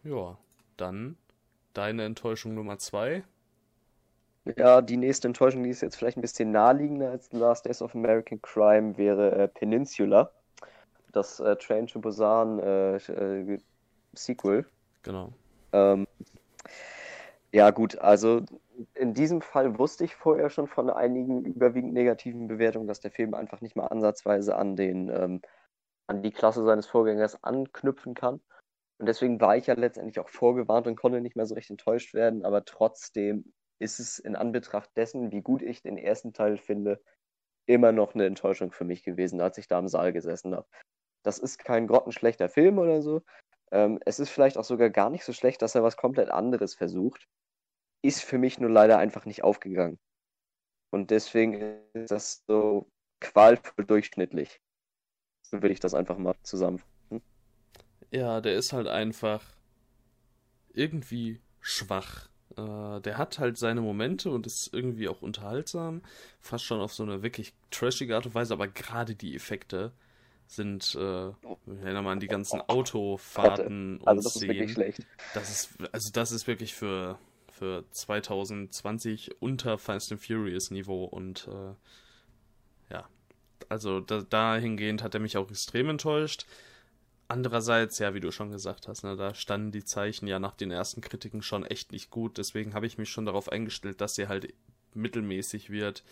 Ja, 0.04 0.38
dann 0.76 1.16
deine 1.72 2.04
Enttäuschung 2.04 2.54
Nummer 2.54 2.78
zwei. 2.78 3.24
Ja, 4.56 4.80
die 4.80 4.96
nächste 4.96 5.26
Enttäuschung, 5.26 5.64
die 5.64 5.70
ist 5.70 5.80
jetzt 5.80 5.96
vielleicht 5.96 6.16
ein 6.16 6.20
bisschen 6.20 6.52
naheliegender 6.52 7.10
als 7.10 7.28
The 7.30 7.38
Last 7.38 7.66
Days 7.66 7.82
of 7.82 7.94
American 7.94 8.40
Crime, 8.42 8.96
wäre 8.96 9.32
äh, 9.32 9.48
Peninsula. 9.48 10.30
Das 11.12 11.40
äh, 11.40 11.56
Train 11.56 11.86
to 11.88 11.98
Busan 11.98 12.60
äh, 12.60 12.96
äh, 12.96 13.58
Sequel. 14.14 14.64
Genau. 15.02 15.32
Ähm, 15.72 16.06
ja, 17.52 17.70
gut, 17.70 17.98
also 17.98 18.44
in 18.94 19.14
diesem 19.14 19.40
Fall 19.40 19.78
wusste 19.78 20.04
ich 20.04 20.14
vorher 20.14 20.50
schon 20.50 20.66
von 20.66 20.90
einigen 20.90 21.44
überwiegend 21.44 21.92
negativen 21.92 22.48
Bewertungen, 22.48 22.86
dass 22.86 23.00
der 23.00 23.10
Film 23.10 23.34
einfach 23.34 23.60
nicht 23.60 23.76
mal 23.76 23.86
ansatzweise 23.86 24.56
an 24.56 24.76
den, 24.76 25.08
ähm, 25.08 25.40
an 26.08 26.22
die 26.22 26.32
Klasse 26.32 26.62
seines 26.64 26.86
Vorgängers 26.86 27.42
anknüpfen 27.42 28.14
kann. 28.14 28.40
Und 28.98 29.06
deswegen 29.06 29.40
war 29.40 29.56
ich 29.56 29.66
ja 29.66 29.74
letztendlich 29.74 30.18
auch 30.20 30.28
vorgewarnt 30.28 30.86
und 30.86 30.96
konnte 30.96 31.20
nicht 31.20 31.36
mehr 31.36 31.46
so 31.46 31.54
recht 31.54 31.70
enttäuscht 31.70 32.14
werden, 32.14 32.44
aber 32.44 32.64
trotzdem 32.64 33.52
ist 33.78 33.98
es 34.00 34.18
in 34.18 34.36
Anbetracht 34.36 34.90
dessen, 34.96 35.32
wie 35.32 35.42
gut 35.42 35.62
ich 35.62 35.82
den 35.82 35.98
ersten 35.98 36.32
Teil 36.32 36.56
finde, 36.56 37.02
immer 37.66 37.92
noch 37.92 38.14
eine 38.14 38.26
Enttäuschung 38.26 38.72
für 38.72 38.84
mich 38.84 39.02
gewesen, 39.02 39.40
als 39.40 39.58
ich 39.58 39.68
da 39.68 39.78
im 39.78 39.88
Saal 39.88 40.12
gesessen 40.12 40.54
habe. 40.54 40.66
Das 41.24 41.38
ist 41.38 41.58
kein 41.58 41.86
grottenschlechter 41.86 42.48
Film 42.48 42.78
oder 42.78 43.02
so. 43.02 43.22
Ähm, 43.72 43.98
es 44.06 44.20
ist 44.20 44.30
vielleicht 44.30 44.56
auch 44.56 44.64
sogar 44.64 44.90
gar 44.90 45.10
nicht 45.10 45.24
so 45.24 45.32
schlecht, 45.32 45.60
dass 45.60 45.74
er 45.74 45.82
was 45.82 45.96
komplett 45.96 46.30
anderes 46.30 46.74
versucht. 46.74 47.26
Ist 48.02 48.22
für 48.22 48.38
mich 48.38 48.58
nur 48.58 48.70
leider 48.70 48.98
einfach 48.98 49.26
nicht 49.26 49.44
aufgegangen. 49.44 49.98
Und 50.90 51.10
deswegen 51.10 51.80
ist 51.94 52.10
das 52.10 52.44
so 52.46 52.90
qualvoll 53.20 53.84
durchschnittlich. 53.84 54.60
So 55.42 55.62
würde 55.62 55.72
ich 55.72 55.80
das 55.80 55.94
einfach 55.94 56.18
mal 56.18 56.34
zusammenfassen. 56.42 57.22
Ja, 58.10 58.40
der 58.40 58.54
ist 58.56 58.72
halt 58.72 58.88
einfach 58.88 59.42
irgendwie 60.72 61.40
schwach. 61.60 62.28
Äh, 62.56 63.00
der 63.00 63.18
hat 63.18 63.38
halt 63.38 63.58
seine 63.58 63.80
Momente 63.80 64.30
und 64.30 64.46
ist 64.46 64.70
irgendwie 64.72 65.08
auch 65.08 65.22
unterhaltsam. 65.22 66.02
Fast 66.40 66.64
schon 66.64 66.80
auf 66.80 66.92
so 66.94 67.02
eine 67.02 67.22
wirklich 67.22 67.54
trashige 67.70 68.14
Art 68.16 68.26
und 68.26 68.34
Weise, 68.34 68.54
aber 68.54 68.68
gerade 68.68 69.14
die 69.14 69.34
Effekte 69.34 69.92
sind, 70.46 70.94
äh, 70.94 71.28
ich 71.30 71.82
erinnere 71.82 72.02
mal 72.02 72.12
an 72.12 72.20
die 72.20 72.28
ganzen 72.28 72.60
Autofahrten 72.60 74.00
und 74.00 74.06
Also 74.08 74.22
das 74.22 74.36
ist 74.36 74.48
wirklich 74.48 74.70
Szenen. 74.70 74.72
schlecht. 74.72 75.06
Das 75.32 75.50
ist, 75.50 75.70
also 75.92 76.10
das 76.12 76.32
ist 76.32 76.46
wirklich 76.46 76.74
für, 76.74 77.18
für 77.56 77.84
2020 77.90 79.40
unter 79.40 79.78
Fast 79.78 80.12
and 80.12 80.20
Furious 80.20 80.70
Niveau 80.70 81.04
und 81.04 81.48
äh, 81.48 82.94
ja, 82.94 83.08
also 83.68 84.00
da, 84.00 84.20
dahingehend 84.20 85.02
hat 85.02 85.14
er 85.14 85.20
mich 85.20 85.36
auch 85.38 85.50
extrem 85.50 85.88
enttäuscht. 85.88 86.46
Andererseits, 87.28 87.98
ja, 87.98 88.14
wie 88.14 88.20
du 88.20 88.30
schon 88.30 88.50
gesagt 88.50 88.88
hast, 88.88 89.02
ne, 89.02 89.16
da 89.16 89.34
standen 89.34 89.72
die 89.72 89.84
Zeichen 89.84 90.28
ja 90.28 90.38
nach 90.38 90.54
den 90.54 90.70
ersten 90.70 91.00
Kritiken 91.00 91.42
schon 91.42 91.64
echt 91.64 91.92
nicht 91.92 92.10
gut. 92.10 92.38
Deswegen 92.38 92.74
habe 92.74 92.86
ich 92.86 92.98
mich 92.98 93.08
schon 93.10 93.26
darauf 93.26 93.50
eingestellt, 93.50 94.00
dass 94.00 94.14
sie 94.14 94.28
halt 94.28 94.52
mittelmäßig 94.94 95.70
wird. 95.70 96.04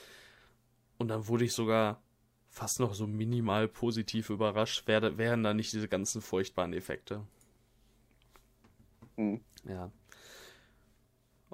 Und 0.98 1.08
dann 1.08 1.28
wurde 1.28 1.44
ich 1.44 1.52
sogar 1.52 2.02
fast 2.48 2.80
noch 2.80 2.94
so 2.94 3.06
minimal 3.06 3.68
positiv 3.68 4.30
überrascht, 4.30 4.86
wäre, 4.86 5.18
wären 5.18 5.42
da 5.42 5.54
nicht 5.54 5.72
diese 5.72 5.88
ganzen 5.88 6.22
furchtbaren 6.22 6.72
Effekte. 6.72 7.22
Hm. 9.16 9.40
Ja. 9.68 9.90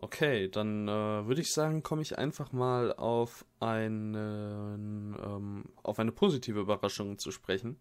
Okay, 0.03 0.49
dann 0.49 0.89
äh, 0.89 1.27
würde 1.27 1.43
ich 1.43 1.53
sagen, 1.53 1.83
komme 1.83 2.01
ich 2.01 2.17
einfach 2.17 2.53
mal 2.53 2.95
auf 2.95 3.45
einen, 3.61 4.15
ähm, 4.15 5.65
auf 5.83 5.99
eine 5.99 6.11
positive 6.11 6.59
Überraschung 6.59 7.19
zu 7.19 7.31
sprechen. 7.31 7.79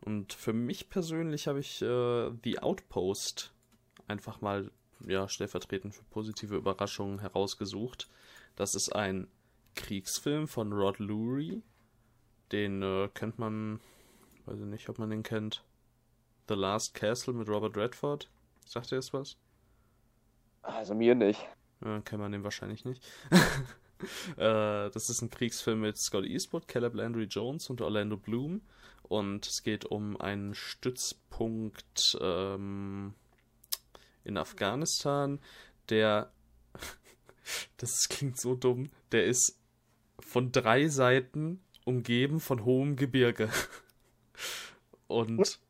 Und 0.00 0.32
für 0.32 0.52
mich 0.52 0.90
persönlich 0.90 1.46
habe 1.46 1.60
ich 1.60 1.80
äh, 1.80 2.30
The 2.42 2.58
Outpost 2.58 3.52
einfach 4.08 4.40
mal 4.40 4.72
ja, 5.06 5.28
stellvertretend 5.28 5.94
für 5.94 6.02
positive 6.04 6.56
Überraschungen 6.56 7.20
herausgesucht. 7.20 8.08
Das 8.56 8.74
ist 8.74 8.92
ein 8.92 9.28
Kriegsfilm 9.76 10.48
von 10.48 10.72
Rod 10.72 10.98
Lurie. 10.98 11.62
Den 12.50 12.82
äh, 12.82 13.08
kennt 13.14 13.38
man, 13.38 13.78
weiß 14.46 14.58
ich 14.58 14.66
nicht, 14.66 14.88
ob 14.88 14.98
man 14.98 15.10
den 15.10 15.22
kennt. 15.22 15.62
The 16.48 16.54
Last 16.54 16.94
Castle 16.94 17.34
mit 17.34 17.48
Robert 17.48 17.76
Redford. 17.76 18.28
Sagt 18.66 18.90
ihr 18.90 18.96
das 18.96 19.12
was? 19.12 19.36
Also 20.62 20.94
mir 20.94 21.14
nicht. 21.14 21.40
Ja, 21.84 22.00
kennt 22.00 22.22
man 22.22 22.32
den 22.32 22.44
wahrscheinlich 22.44 22.84
nicht. 22.84 23.04
äh, 24.36 24.90
das 24.90 25.10
ist 25.10 25.22
ein 25.22 25.30
Kriegsfilm 25.30 25.80
mit 25.80 25.98
Scott 25.98 26.24
Eastwood, 26.24 26.68
Caleb 26.68 26.94
Landry 26.94 27.24
Jones 27.24 27.68
und 27.70 27.80
Orlando 27.80 28.16
Bloom. 28.16 28.62
Und 29.02 29.46
es 29.46 29.62
geht 29.62 29.84
um 29.84 30.18
einen 30.20 30.54
Stützpunkt 30.54 32.16
ähm, 32.20 33.14
in 34.24 34.38
Afghanistan, 34.38 35.40
der. 35.88 36.32
das 37.76 38.08
klingt 38.08 38.40
so 38.40 38.54
dumm. 38.54 38.90
Der 39.10 39.26
ist 39.26 39.58
von 40.20 40.52
drei 40.52 40.88
Seiten 40.88 41.60
umgeben 41.84 42.40
von 42.40 42.64
hohem 42.64 42.96
Gebirge. 42.96 43.50
Und 45.08 45.60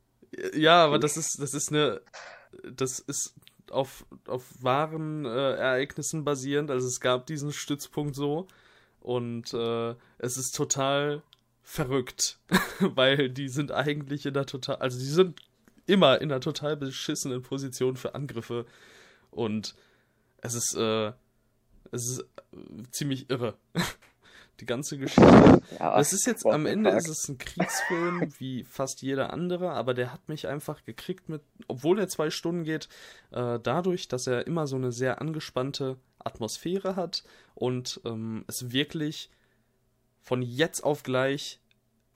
ja, 0.54 0.84
aber 0.84 0.98
das 0.98 1.16
ist, 1.16 1.40
das 1.40 1.54
ist 1.54 1.70
eine, 1.70 2.00
das 2.62 3.00
ist 3.00 3.34
auf, 3.72 4.06
auf 4.26 4.44
wahren 4.62 5.24
äh, 5.24 5.54
Ereignissen 5.54 6.24
basierend. 6.24 6.70
Also 6.70 6.86
es 6.86 7.00
gab 7.00 7.26
diesen 7.26 7.52
Stützpunkt 7.52 8.14
so 8.14 8.46
und 9.00 9.52
äh, 9.54 9.94
es 10.18 10.36
ist 10.36 10.54
total 10.54 11.22
verrückt, 11.62 12.38
weil 12.80 13.30
die 13.30 13.48
sind 13.48 13.72
eigentlich 13.72 14.26
in 14.26 14.34
der 14.34 14.46
total, 14.46 14.76
also 14.76 14.98
die 14.98 15.04
sind 15.04 15.40
immer 15.86 16.20
in 16.20 16.30
einer 16.30 16.40
total 16.40 16.76
beschissenen 16.76 17.42
Position 17.42 17.96
für 17.96 18.14
Angriffe 18.14 18.66
und 19.30 19.74
es 20.38 20.54
ist, 20.54 20.76
äh, 20.76 21.12
es 21.90 22.08
ist 22.08 22.24
ziemlich 22.90 23.30
irre. 23.30 23.54
Die 24.60 24.66
ganze 24.66 24.98
Geschichte. 24.98 25.62
Ja, 25.78 25.98
Es 25.98 26.12
ist 26.12 26.26
jetzt 26.26 26.46
am 26.46 26.66
Ende 26.66 26.90
ist 26.90 27.08
es 27.08 27.28
ein 27.28 27.38
Kriegsfilm 27.38 28.32
wie 28.38 28.64
fast 28.64 29.02
jeder 29.02 29.32
andere, 29.32 29.70
aber 29.72 29.94
der 29.94 30.12
hat 30.12 30.28
mich 30.28 30.46
einfach 30.46 30.84
gekriegt 30.84 31.28
mit, 31.28 31.42
obwohl 31.68 31.98
er 31.98 32.08
zwei 32.08 32.30
Stunden 32.30 32.64
geht, 32.64 32.88
äh, 33.30 33.58
dadurch, 33.60 34.08
dass 34.08 34.26
er 34.26 34.46
immer 34.46 34.66
so 34.66 34.76
eine 34.76 34.92
sehr 34.92 35.20
angespannte 35.20 35.96
Atmosphäre 36.18 36.96
hat 36.96 37.24
und 37.54 38.00
ähm, 38.04 38.44
es 38.46 38.72
wirklich 38.72 39.30
von 40.20 40.42
jetzt 40.42 40.82
auf 40.82 41.02
gleich 41.02 41.60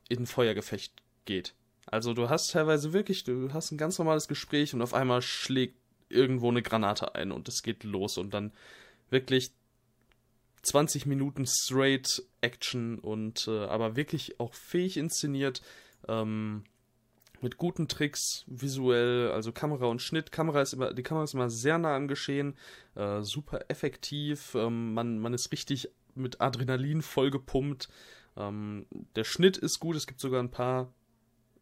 in 0.08 0.26
Feuergefecht 0.26 0.92
geht. 1.24 1.54
Also 1.86 2.14
du 2.14 2.28
hast 2.28 2.50
teilweise 2.52 2.92
wirklich, 2.92 3.24
du 3.24 3.52
hast 3.52 3.72
ein 3.72 3.78
ganz 3.78 3.98
normales 3.98 4.28
Gespräch 4.28 4.74
und 4.74 4.82
auf 4.82 4.94
einmal 4.94 5.22
schlägt 5.22 5.76
irgendwo 6.08 6.48
eine 6.48 6.62
Granate 6.62 7.14
ein 7.14 7.32
und 7.32 7.48
es 7.48 7.62
geht 7.62 7.84
los 7.84 8.18
und 8.18 8.32
dann 8.34 8.52
wirklich 9.10 9.52
20 10.66 11.06
Minuten 11.06 11.46
straight 11.46 12.22
Action 12.40 12.98
und 12.98 13.46
äh, 13.48 13.64
aber 13.66 13.96
wirklich 13.96 14.40
auch 14.40 14.54
fähig 14.54 14.96
inszeniert, 14.96 15.62
ähm, 16.08 16.64
mit 17.40 17.58
guten 17.58 17.86
Tricks, 17.86 18.44
visuell, 18.46 19.30
also 19.30 19.52
Kamera 19.52 19.86
und 19.86 20.02
Schnitt. 20.02 20.32
Kamera 20.32 20.62
ist 20.62 20.72
immer, 20.72 20.92
die 20.92 21.02
Kamera 21.02 21.24
ist 21.24 21.34
immer 21.34 21.50
sehr 21.50 21.78
nah 21.78 21.94
am 21.94 22.08
Geschehen, 22.08 22.56
äh, 22.94 23.22
super 23.22 23.66
effektiv, 23.68 24.54
ähm, 24.54 24.94
man, 24.94 25.18
man 25.18 25.34
ist 25.34 25.52
richtig 25.52 25.90
mit 26.14 26.40
Adrenalin 26.40 27.02
vollgepumpt. 27.02 27.88
Ähm, 28.36 28.86
der 29.14 29.24
Schnitt 29.24 29.56
ist 29.58 29.78
gut, 29.80 29.96
es 29.96 30.06
gibt 30.06 30.20
sogar 30.20 30.42
ein 30.42 30.50
paar 30.50 30.92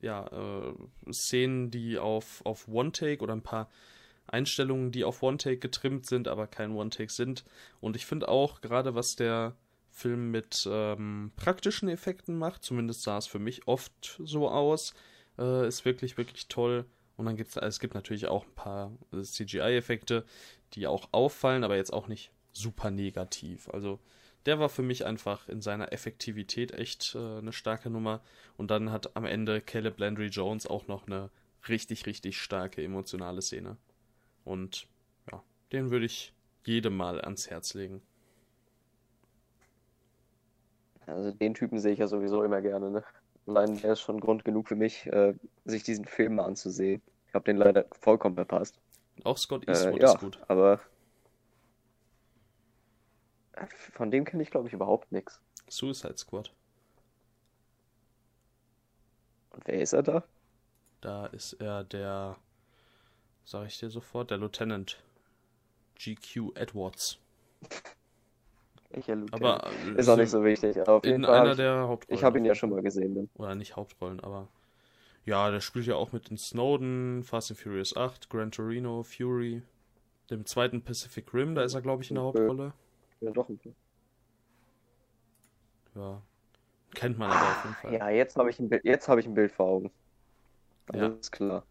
ja, 0.01 0.27
äh, 0.27 0.75
Szenen, 1.13 1.71
die 1.71 1.99
auf, 1.99 2.41
auf 2.45 2.69
One-Take 2.69 3.23
oder 3.23 3.35
ein 3.35 3.43
paar 3.43 3.69
Einstellungen, 4.35 4.91
die 4.91 5.05
auf 5.05 5.23
One-Take 5.23 5.59
getrimmt 5.59 6.07
sind, 6.07 6.29
aber 6.29 6.47
kein 6.47 6.73
One-Take 6.73 7.13
sind. 7.13 7.45
Und 7.81 7.97
ich 7.97 8.05
finde 8.05 8.29
auch, 8.29 8.61
gerade 8.61 8.95
was 8.95 9.17
der 9.17 9.55
Film 9.91 10.33
mit 10.33 10.69
ähm, 10.71 11.31
praktischen 11.37 11.89
Effekten 11.89 12.37
macht, 12.37 12.65
zumindest 12.65 13.03
sah 13.03 13.17
es 13.17 13.29
für 13.29 13.39
mich 13.39 13.69
oft 13.69 14.21
so 14.23 14.49
aus, 14.49 14.93
äh, 15.39 15.69
ist 15.69 15.85
wirklich, 15.85 16.19
wirklich 16.19 16.49
toll. 16.49 16.85
Und 17.17 17.27
dann 17.27 17.37
gibt 17.37 17.51
es, 17.51 17.57
es 17.57 17.79
gibt 17.79 17.95
natürlich 17.95 18.27
auch 18.27 18.45
ein 18.45 18.55
paar 18.55 18.93
äh, 19.13 19.23
CGI-Effekte, 19.23 20.25
die 20.73 20.89
auch 20.89 21.09
auffallen, 21.13 21.63
aber 21.63 21.77
jetzt 21.77 21.93
auch 21.93 22.09
nicht 22.09 22.33
super 22.53 22.91
negativ. 22.91 23.69
Also 23.69 24.01
der 24.47 24.59
war 24.59 24.69
für 24.69 24.83
mich 24.83 25.07
einfach 25.07 25.49
in 25.49 25.61
seiner 25.61 25.93
Effektivität 25.93 26.73
echt 26.73 27.15
äh, 27.15 27.39
eine 27.39 27.53
starke 27.53 27.89
Nummer. 27.89 28.21
Und 28.57 28.71
dann 28.71 28.91
hat 28.91 29.17
am 29.17 29.25
Ende 29.25 29.61
Caleb 29.61 29.99
Landry 29.99 30.27
Jones 30.27 30.67
auch 30.67 30.87
noch 30.87 31.07
eine 31.07 31.31
richtig, 31.69 32.07
richtig 32.07 32.41
starke 32.41 32.83
emotionale 32.83 33.43
Szene. 33.43 33.77
Und 34.45 34.87
ja, 35.31 35.43
den 35.73 35.91
würde 35.91 36.07
ich 36.07 36.35
jedem 36.65 36.97
mal 36.97 37.21
ans 37.21 37.51
Herz 37.51 37.75
legen. 37.75 38.03
Also 41.07 41.33
den 41.33 41.55
Typen 41.55 41.79
sehe 41.79 41.93
ich 41.93 41.99
ja 41.99 42.07
sowieso 42.07 42.43
immer 42.43 42.63
gerne, 42.63 42.91
ne? 42.91 43.05
Allein 43.47 43.77
der 43.79 43.93
ist 43.93 44.01
schon 44.01 44.21
Grund 44.21 44.45
genug 44.45 44.69
für 44.69 44.77
mich, 44.77 45.07
äh, 45.07 45.35
sich 45.67 45.83
diesen 45.83 46.07
Film 46.07 46.37
mal 46.37 46.45
anzusehen. 46.45 47.03
Ich 47.29 47.35
habe 47.35 47.45
den 47.45 47.59
leider 47.59 47.85
vollkommen 47.93 48.37
verpasst. 48.37 48.81
Auch 49.23 49.37
Scott 49.37 49.69
Eastwood 49.69 50.01
äh, 50.01 50.03
ja, 50.03 50.13
ist 50.13 50.21
gut. 50.21 50.41
Aber 50.49 50.81
von 53.93 54.11
dem 54.11 54.25
kenne 54.25 54.43
ich, 54.43 54.51
glaube 54.51 54.69
ich, 54.69 54.75
überhaupt 54.75 55.13
nichts. 55.13 55.41
Suicide 55.69 56.17
Squad. 56.17 56.53
Und 59.51 59.67
wer 59.67 59.81
ist 59.81 59.93
er 59.93 60.03
da? 60.03 60.25
Da 61.01 61.27
ist 61.27 61.53
er 61.55 61.85
der, 61.85 62.37
sag 63.45 63.67
ich 63.67 63.79
dir 63.79 63.91
sofort, 63.91 64.31
der 64.31 64.39
Lieutenant. 64.39 65.03
GQ 65.99 66.57
Edwards. 66.57 67.19
Welcher 68.91 69.17
Lieutenant? 69.17 69.35
Aber 69.35 69.71
äh, 69.97 69.99
ist 70.01 70.09
auch 70.09 70.17
nicht 70.17 70.31
so 70.31 70.45
wichtig. 70.45 70.79
Aber 70.81 70.95
auf 70.95 71.05
in 71.05 71.25
einer 71.25 71.51
hab 71.51 71.57
der 71.57 71.89
Hauptrollen. 71.89 72.19
ich 72.19 72.25
habe 72.25 72.39
ihn 72.39 72.45
ja 72.45 72.55
schon 72.55 72.71
mal 72.71 72.83
gesehen. 72.83 73.15
Dann. 73.15 73.31
Oder 73.35 73.55
nicht 73.55 73.77
Hauptrollen, 73.77 74.21
aber 74.21 74.49
ja, 75.25 75.51
der 75.51 75.61
spielt 75.61 75.87
ja 75.87 75.95
auch 75.97 76.13
mit 76.13 76.29
in 76.31 76.37
Snowden, 76.37 77.23
Fast 77.23 77.51
and 77.51 77.59
Furious 77.59 77.97
8, 77.97 78.29
Gran 78.29 78.51
Torino, 78.51 79.03
Fury, 79.03 79.63
dem 80.31 80.45
zweiten 80.45 80.83
Pacific 80.83 81.33
Rim, 81.33 81.55
da 81.55 81.63
ist 81.63 81.75
er, 81.75 81.81
glaube 81.81 82.03
ich, 82.03 82.11
in 82.11 82.17
der 82.17 82.25
Hauptrolle. 82.25 82.73
Ja, 83.21 83.31
doch. 83.31 83.49
ein 83.49 83.57
bisschen. 83.57 83.75
Ja. 85.95 86.21
Kennt 86.95 87.19
man 87.19 87.31
aber 87.31 87.41
auf 87.41 87.65
jeden 87.65 87.77
Fall. 87.77 87.93
Ja, 87.95 88.09
jetzt 88.11 88.37
habe 88.37 88.51
ich, 88.51 88.59
ein 88.59 88.69
Bild- 88.69 88.85
jetzt 88.85 89.09
hab 89.09 89.19
ich 89.19 89.27
ein 89.27 89.35
Bild 89.35 89.51
vor 89.53 89.67
Augen. 89.67 89.91
Ja. 90.93 91.05
Alles 91.07 91.31
klar. 91.31 91.65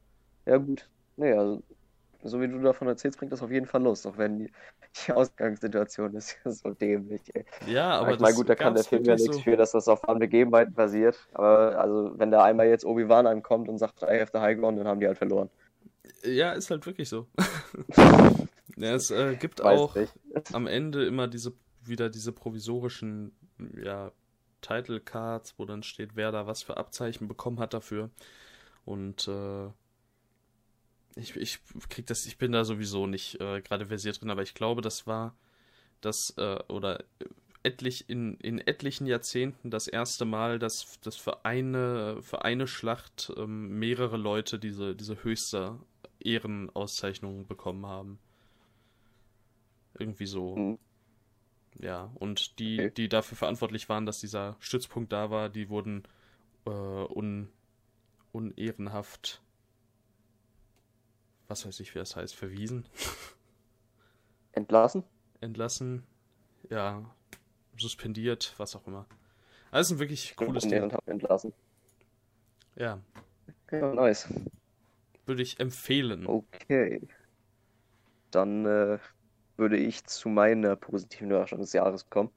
Ja, 0.46 0.58
gut. 0.58 0.90
Nee, 1.16 1.34
also, 1.34 1.62
so 2.24 2.40
wie 2.42 2.48
du 2.48 2.60
davon 2.60 2.88
erzählst, 2.88 3.20
bringt 3.20 3.32
das 3.32 3.42
auf 3.42 3.52
jeden 3.52 3.66
Fall 3.66 3.84
Lust, 3.84 4.08
auch 4.08 4.18
wenn 4.18 4.40
die, 4.40 4.52
die 5.08 5.12
Ausgangssituation 5.12 6.16
ist 6.16 6.38
ja 6.44 6.52
so 6.52 6.72
dämlich, 6.72 7.22
ey. 7.34 7.46
Ja, 7.68 8.00
aber 8.00 8.14
ich 8.14 8.20
meine, 8.20 8.36
gut, 8.36 8.50
da 8.50 8.56
kann 8.56 8.76
der 8.76 8.84
Film 8.84 9.04
ja 9.04 9.16
nichts 9.16 9.38
so. 9.38 9.42
für, 9.42 9.58
dass 9.58 9.72
das 9.72 9.88
auf 9.88 10.04
wahren 10.04 10.20
Begebenheiten 10.20 10.74
basiert. 10.74 11.18
Aber 11.34 11.78
also, 11.80 12.14
wenn 12.18 12.32
da 12.32 12.44
einmal 12.44 12.68
jetzt 12.68 12.86
Obi-Wan 12.86 13.28
ankommt 13.28 13.70
und 13.70 13.78
sagt, 13.78 14.02
I 14.04 14.20
have 14.20 14.32
the 14.34 14.40
high 14.40 14.58
ground, 14.58 14.80
dann 14.80 14.88
haben 14.88 15.00
die 15.00 15.08
halt 15.08 15.18
verloren. 15.18 15.50
Ja, 16.24 16.54
ist 16.54 16.70
halt 16.72 16.86
wirklich 16.86 17.10
so. 17.10 17.28
ja, 18.78 18.96
es 18.96 19.12
äh, 19.12 19.36
gibt 19.36 19.64
Weiß 19.64 19.80
auch 19.80 19.96
nicht. 19.96 20.14
am 20.54 20.68
Ende 20.68 21.06
immer 21.06 21.28
diese 21.28 21.54
wieder 21.86 22.10
diese 22.10 22.32
provisorischen 22.32 23.34
ja, 23.84 24.12
Title 24.62 25.02
Cards, 25.02 25.56
wo 25.58 25.66
dann 25.66 25.84
steht, 25.84 26.16
wer 26.16 26.32
da 26.32 26.48
was 26.48 26.64
für 26.64 26.78
Abzeichen 26.78 27.28
bekommen 27.28 27.60
hat 27.60 27.74
dafür. 27.74 28.10
Und 28.86 29.28
äh, 29.28 29.70
ich, 31.16 31.36
ich 31.36 31.60
krieg 31.90 32.06
das, 32.08 32.26
ich 32.26 32.38
bin 32.38 32.52
da 32.52 32.66
sowieso 32.66 33.08
nicht 33.08 33.40
äh, 33.40 33.62
gerade 33.62 33.86
versiert 33.86 34.20
drin, 34.22 34.30
aber 34.30 34.42
ich 34.44 34.54
glaube, 34.54 34.82
das 34.82 35.08
war 35.08 35.36
das 36.02 36.34
äh, 36.38 36.60
oder 36.68 37.04
etlich 37.64 38.10
in, 38.10 38.36
in 38.38 38.60
etlichen 38.60 39.08
Jahrzehnten 39.08 39.72
das 39.72 39.88
erste 39.88 40.26
Mal, 40.26 40.60
dass, 40.60 41.00
dass 41.02 41.16
für 41.16 41.46
eine 41.46 42.22
für 42.22 42.44
eine 42.44 42.68
Schlacht 42.68 43.32
ähm, 43.38 43.80
mehrere 43.80 44.18
Leute 44.18 44.60
diese 44.60 44.96
diese 44.96 45.24
höchste 45.24 45.80
Ehrenauszeichnung 46.20 47.48
bekommen 47.48 47.86
haben. 47.86 48.20
Irgendwie 49.98 50.26
so. 50.26 50.56
Mhm. 50.56 50.80
Ja, 51.80 52.12
und 52.16 52.60
die, 52.60 52.80
Okay. 52.80 52.92
die 52.92 53.10
dafür 53.10 53.38
verantwortlich 53.38 53.90
waren, 53.90 54.06
dass 54.06 54.20
dieser 54.20 54.56
Stützpunkt 54.60 55.12
da 55.12 55.32
war, 55.32 55.50
die 55.50 55.70
wurden 55.70 56.04
äh, 56.66 56.70
un, 56.70 57.50
unehrenhaft, 58.32 59.42
was 61.54 61.68
weiß 61.68 61.80
ich, 61.82 61.94
wie 61.94 62.00
das 62.00 62.16
heißt, 62.16 62.34
verwiesen, 62.36 62.86
Entlassen? 64.54 65.04
entlassen, 65.40 66.04
ja, 66.70 67.04
suspendiert, 67.78 68.54
was 68.58 68.76
auch 68.76 68.88
immer. 68.88 69.06
Also 69.72 69.96
ein 69.96 70.00
wirklich 70.00 70.36
cooles 70.36 70.68
Ding. 70.68 70.82
und 70.84 70.94
hab 70.94 71.08
entlassen. 71.08 71.54
Ja, 72.76 73.00
Ja, 73.72 73.94
nice. 73.94 74.28
würde 75.28 75.44
ich 75.44 75.60
empfehlen. 75.60 76.26
Okay. 76.26 77.02
Dann 78.32 78.66
äh, 78.66 78.98
würde 79.58 79.78
ich 79.78 80.06
zu 80.06 80.30
meiner 80.30 80.76
positiven 80.76 81.30
Überraschung 81.30 81.60
des 81.60 81.74
Jahres 81.74 82.10
kommen. 82.10 82.32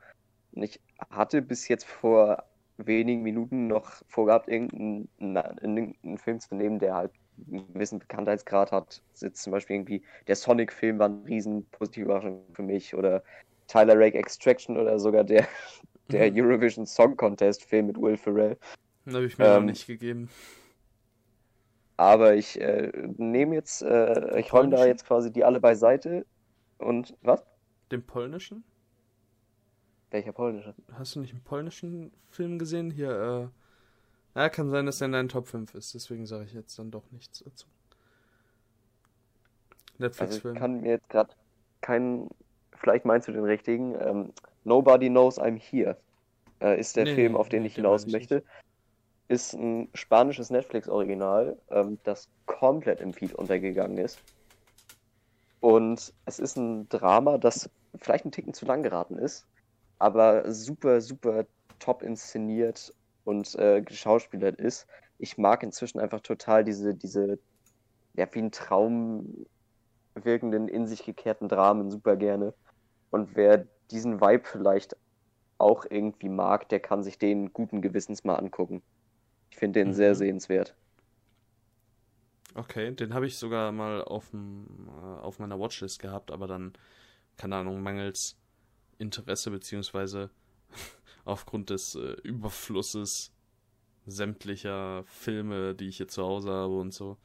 Und 0.53 0.63
ich 0.65 0.81
hatte 1.11 1.41
bis 1.43 1.69
jetzt 1.69 1.87
vor 1.87 2.45
wenigen 2.77 3.23
Minuten 3.23 3.67
noch 3.67 4.03
vorgehabt, 4.09 4.49
irgendeinen, 4.49 5.09
irgendeinen 5.19 6.19
Film 6.19 6.41
zu 6.41 6.55
nehmen, 6.55 6.79
der 6.81 6.95
halt 6.95 7.13
einen 7.51 7.73
gewissen 7.73 7.99
Bekanntheitsgrad 7.99 8.73
hat. 8.73 9.03
Jetzt 9.21 9.43
zum 9.43 9.53
Beispiel 9.53 9.77
irgendwie 9.77 10.05
der 10.27 10.37
Sonic-Film 10.37 10.99
war 10.99 11.07
eine 11.07 11.25
riesen 11.27 11.67
positive 11.71 12.05
Überraschung 12.07 12.45
für 12.55 12.63
mich 12.63 12.95
oder 12.95 13.23
Tyler 13.69 13.99
Rake 13.99 14.19
Extraction 14.19 14.77
oder 14.79 14.99
sogar 14.99 15.25
der, 15.25 15.47
der 16.13 16.31
Mhm. 16.31 16.35
Eurovision 16.35 16.87
Song 16.87 17.17
Contest-Film 17.17 17.87
mit 17.89 17.99
Will 18.01 18.17
Ferrell. 18.17 18.59
Habe 19.07 19.27
ich 19.27 19.39
mir 19.39 19.49
noch 19.51 19.63
Ähm, 19.63 19.63
nicht 19.63 19.87
gegeben. 19.87 20.29
Aber 21.97 22.35
ich 22.35 22.61
äh, 22.61 22.93
nehme 23.17 23.55
jetzt, 23.55 23.83
äh, 23.83 24.39
ich 24.39 24.53
räume 24.53 24.71
da 24.71 24.87
jetzt 24.87 25.05
quasi 25.07 25.33
die 25.33 25.45
alle 25.45 25.61
beiseite. 25.61 26.27
Und 26.79 27.17
was? 27.23 27.43
Den 27.91 28.07
polnischen? 28.07 28.65
Welcher 30.11 30.33
polnische? 30.33 30.75
Hast 30.93 31.15
du 31.15 31.21
nicht 31.21 31.33
einen 31.33 31.45
polnischen 31.45 32.13
Film 32.29 32.59
gesehen? 32.59 32.91
Hier, 32.91 33.53
äh. 33.53 33.66
Ja, 34.37 34.51
kann 34.51 34.69
sein, 34.71 34.85
dass 34.85 34.99
der 34.99 35.07
in 35.07 35.13
deinen 35.13 35.31
Top 35.31 35.49
5 35.49 35.75
ist, 35.75 35.95
deswegen 35.95 36.27
sage 36.27 36.45
ich 36.45 36.53
jetzt 36.53 36.79
dann 36.79 36.91
doch 36.91 37.11
nichts 37.11 37.43
dazu. 37.43 37.67
Also 40.19 40.37
ich 40.37 40.45
Netflix-Film. 40.45 40.55
kann 40.55 40.81
mir 40.83 40.91
jetzt 40.91 41.09
gerade 41.09 41.35
keinen, 41.81 42.29
vielleicht 42.75 43.07
meinst 43.07 43.29
du 43.29 43.33
den 43.33 43.45
richtigen. 43.45 43.95
Ähm, 43.99 44.33
Nobody 44.65 45.09
Knows 45.09 45.41
I'm 45.41 45.59
Here 45.59 45.97
äh, 46.61 46.79
ist 46.79 46.97
der 46.97 47.07
Nee, 47.07 47.15
Film, 47.15 47.35
auf 47.35 47.49
den 47.49 47.63
nee, 47.63 47.69
ich 47.69 47.77
hinaus 47.77 48.07
ich 48.07 48.13
möchte. 48.13 48.45
Ist 49.29 49.55
ein 49.55 49.89
spanisches 49.95 50.51
Netflix-Original, 50.51 51.57
ähm, 51.71 51.99
das 52.05 52.29
komplett 52.45 53.01
im 53.01 53.15
Feed 53.15 53.33
untergegangen 53.35 53.97
ist. 53.99 54.21
Und 55.61 56.13
es 56.27 56.39
ist 56.39 56.57
ein 56.57 56.89
Drama, 56.91 57.39
das 57.39 57.71
vielleicht 57.97 58.25
einen 58.27 58.33
Ticken 58.33 58.53
zu 58.53 58.67
lang 58.67 58.83
geraten 58.83 59.19
ist, 59.19 59.47
aber 59.99 60.53
super, 60.53 61.01
super 61.01 61.47
top 61.79 62.03
inszeniert 62.03 62.93
und 63.27 63.55
äh, 63.57 63.83
geschauspielert 63.83 64.59
ist. 64.61 64.89
Ich 65.19 65.39
mag 65.39 65.65
inzwischen 65.65 66.01
einfach 66.01 66.23
total 66.23 66.65
diese, 66.65 66.97
diese, 66.97 67.41
ja, 68.15 68.29
wie 68.33 68.41
ein 68.41 68.53
Traum 68.53 69.47
wirkenden, 70.15 70.69
in 70.69 70.87
sich 70.89 71.05
gekehrten 71.05 71.49
Dramen 71.49 71.91
super 71.91 72.17
gerne. 72.17 72.55
Und 73.11 73.37
wer 73.37 73.69
diesen 73.91 74.21
Vibe 74.21 74.45
vielleicht 74.47 74.97
auch 75.59 75.87
irgendwie 75.91 76.29
mag, 76.31 76.69
der 76.71 76.81
kann 76.81 77.03
sich 77.05 77.19
den 77.19 77.53
guten 77.53 77.83
Gewissens 77.83 78.25
mal 78.25 78.37
angucken. 78.37 78.83
Ich 79.51 79.59
finde 79.59 79.81
den 79.81 79.95
sehr 79.95 80.15
Mhm. 80.15 80.17
sehenswert. 80.17 80.77
Okay, 82.55 82.93
den 82.95 83.13
habe 83.15 83.27
ich 83.27 83.37
sogar 83.37 83.71
mal 83.73 84.03
auf, 84.03 84.31
dem, 84.31 84.89
äh, 84.89 85.21
auf 85.21 85.39
meiner 85.39 85.59
Watchlist 85.61 85.99
gehabt, 86.01 86.31
aber 86.31 86.47
dann, 86.47 86.73
keine 87.37 87.57
Ahnung, 87.57 87.83
mangels 87.83 88.39
Interesse 88.99 89.51
beziehungsweise 89.51 90.31
aufgrund 91.27 91.71
des 91.71 91.95
äh, 91.97 92.13
Überflusses 92.23 93.33
sämtlicher 94.07 95.05
Filme, 95.05 95.75
die 95.75 95.89
ich 95.89 95.99
hier 95.99 96.09
zu 96.09 96.23
Hause 96.23 96.51
habe 96.51 96.79
und 96.79 96.95
so, 96.95 97.19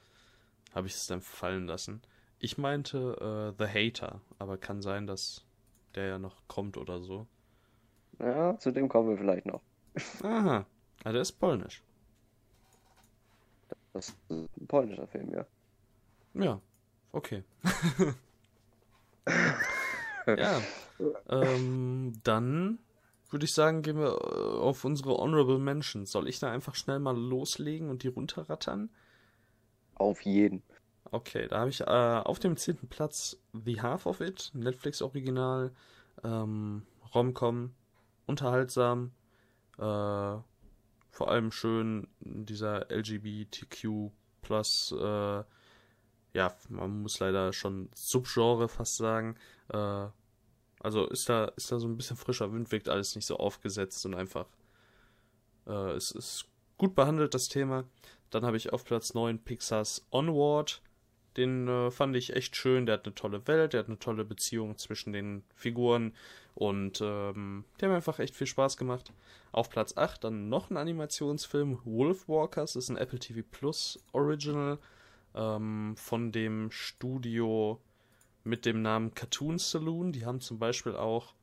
habe 0.74 0.88
ich 0.88 0.96
es 0.96 1.08
dann 1.08 1.22
fallen 1.22 1.68
lassen. 1.68 2.02
Ich 2.40 2.58
meinte 2.58 3.54
äh, 3.58 3.64
The 3.64 3.70
Hater, 3.70 4.20
aber 4.40 4.58
kann 4.58 4.82
sein, 4.82 5.06
dass 5.06 5.46
der 5.96 6.08
ja 6.08 6.20
noch 6.20 6.42
kommt 6.48 6.78
oder 6.78 7.00
so. 7.00 7.28
Ja, 8.20 8.58
zu 8.58 8.72
dem 8.72 8.90
kommen 8.90 9.10
wir 9.10 9.18
vielleicht 9.18 9.46
noch. 9.46 9.62
Aha, 10.24 10.66
ah, 11.04 11.12
der 11.12 11.22
ist 11.22 11.34
polnisch. 11.34 11.84
Das 13.94 14.10
ist 14.10 14.18
ein 14.30 14.50
polnischer 14.68 15.08
Film, 15.08 15.34
ja. 15.34 15.46
Ja, 16.34 16.62
okay. 17.12 17.44
ja, 20.26 20.62
ähm, 21.30 22.14
dann 22.24 22.80
würde 23.32 23.46
ich 23.46 23.54
sagen, 23.54 23.82
gehen 23.82 23.98
wir 23.98 24.14
äh, 24.14 24.60
auf 24.60 24.84
unsere 24.86 25.18
Honorable 25.18 25.60
Mentions. 25.60 26.12
Soll 26.12 26.28
ich 26.28 26.40
da 26.40 26.52
einfach 26.52 26.76
schnell 26.76 27.00
mal 27.00 27.18
loslegen 27.18 27.90
und 27.90 28.04
die 28.04 28.10
runterrattern? 28.10 28.90
Auf 29.96 30.22
jeden. 30.22 30.64
Okay, 31.12 31.48
da 31.48 31.60
habe 31.60 31.70
ich 31.70 31.82
äh, 31.82 31.86
auf 31.86 32.40
dem 32.40 32.58
zehnten 32.58 32.88
Platz 32.88 33.38
The 33.54 33.82
Half 33.82 34.06
of 34.06 34.22
It, 34.22 34.52
Netflix-Original, 34.54 35.72
ähm, 36.24 36.84
Rom-Com, 37.14 37.74
unterhaltsam, 38.28 39.12
äh, 39.78 39.82
vor 39.82 41.30
allem 41.30 41.52
schön 41.52 42.08
dieser 42.22 42.90
LGBTQ 42.90 44.12
plus, 44.42 44.96
äh, 44.98 45.44
ja, 46.34 46.56
man 46.70 47.02
muss 47.02 47.20
leider 47.20 47.52
schon 47.52 47.90
Subgenre 47.94 48.70
fast 48.70 48.96
sagen, 48.96 49.36
äh, 49.70 50.08
also 50.84 51.08
ist 51.08 51.30
da, 51.30 51.46
ist 51.56 51.72
da 51.72 51.80
so 51.80 51.88
ein 51.88 51.98
bisschen 51.98 52.18
frischer 52.18 52.52
Wind, 52.52 52.72
wirkt 52.72 52.90
alles 52.90 53.16
nicht 53.16 53.26
so 53.26 53.38
aufgesetzt 53.38 54.06
und 54.06 54.16
einfach, 54.16 54.48
äh, 55.68 55.92
es 55.92 56.12
ist 56.12 56.46
gut 56.78 56.96
behandelt, 56.96 57.34
das 57.34 57.48
Thema. 57.48 57.86
Dann 58.32 58.46
habe 58.46 58.58
ich 58.58 58.74
auf 58.74 58.86
Platz 58.86 59.14
9 59.14 59.40
Pixars 59.40 60.06
Onward. 60.12 60.82
Den 61.38 61.68
äh, 61.68 61.92
fand 61.92 62.16
ich 62.16 62.36
echt 62.36 62.56
schön. 62.56 62.86
Der 62.86 62.94
hat 62.94 63.06
eine 63.06 63.16
tolle 63.16 63.48
Welt, 63.48 63.74
der 63.74 63.82
hat 63.82 63.88
eine 63.88 64.00
tolle 64.00 64.26
Beziehung 64.26 64.78
zwischen 64.78 65.14
den 65.14 65.44
Figuren 65.56 66.14
und 66.56 67.00
ähm, 67.02 67.66
der 67.80 67.88
hat 67.88 67.92
mir 67.92 67.96
einfach 67.96 68.20
echt 68.20 68.36
viel 68.36 68.48
Spaß 68.48 68.78
gemacht. 68.78 69.14
Auf 69.52 69.70
Platz 69.70 69.96
8 69.98 70.24
dann 70.24 70.50
noch 70.50 70.70
ein 70.70 70.78
Animationsfilm, 70.78 71.80
Wolfwalkers, 71.86 72.76
ist 72.76 72.90
ein 72.90 72.98
Apple 72.98 73.20
TV 73.20 73.42
Plus 73.50 74.04
Original 74.12 74.80
ähm, 75.36 75.96
von 75.98 76.32
dem 76.32 76.72
Studio 76.72 77.80
mit 78.44 78.66
dem 78.66 78.82
Namen 78.82 79.14
Cartoon 79.14 79.58
Saloon. 79.58 80.12
Die 80.12 80.26
haben 80.26 80.42
zum 80.42 80.60
Beispiel 80.60 80.96
auch 80.96 81.34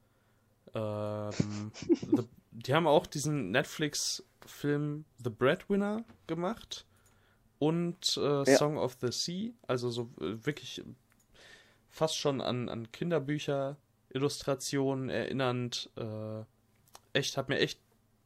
ähm, 0.75 1.73
the, 2.17 2.25
die 2.51 2.75
haben 2.75 2.87
auch 2.87 3.07
diesen 3.07 3.51
Netflix-Film 3.51 5.05
The 5.23 5.31
Breadwinner 5.31 6.05
gemacht 6.27 6.87
und 7.59 8.17
äh, 8.17 8.51
ja. 8.51 8.57
Song 8.57 8.79
of 8.79 8.97
the 9.01 9.11
Sea, 9.11 9.53
also 9.67 9.91
so 9.91 10.11
äh, 10.21 10.45
wirklich 10.45 10.83
fast 11.89 12.17
schon 12.17 12.41
an, 12.41 12.69
an 12.69 12.91
Kinderbücher, 12.93 13.77
Illustrationen 14.11 15.11
erinnernd. 15.11 15.91
Äh, 15.97 16.45
echt, 17.13 17.37
hat 17.37 17.49
mir 17.49 17.59
echt 17.59 17.81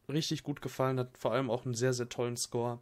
richtig 0.09 0.43
gut 0.43 0.61
gefallen, 0.61 0.99
hat 0.99 1.17
vor 1.17 1.31
allem 1.33 1.49
auch 1.49 1.65
einen 1.65 1.73
sehr, 1.73 1.93
sehr 1.93 2.09
tollen 2.09 2.37
Score. 2.37 2.79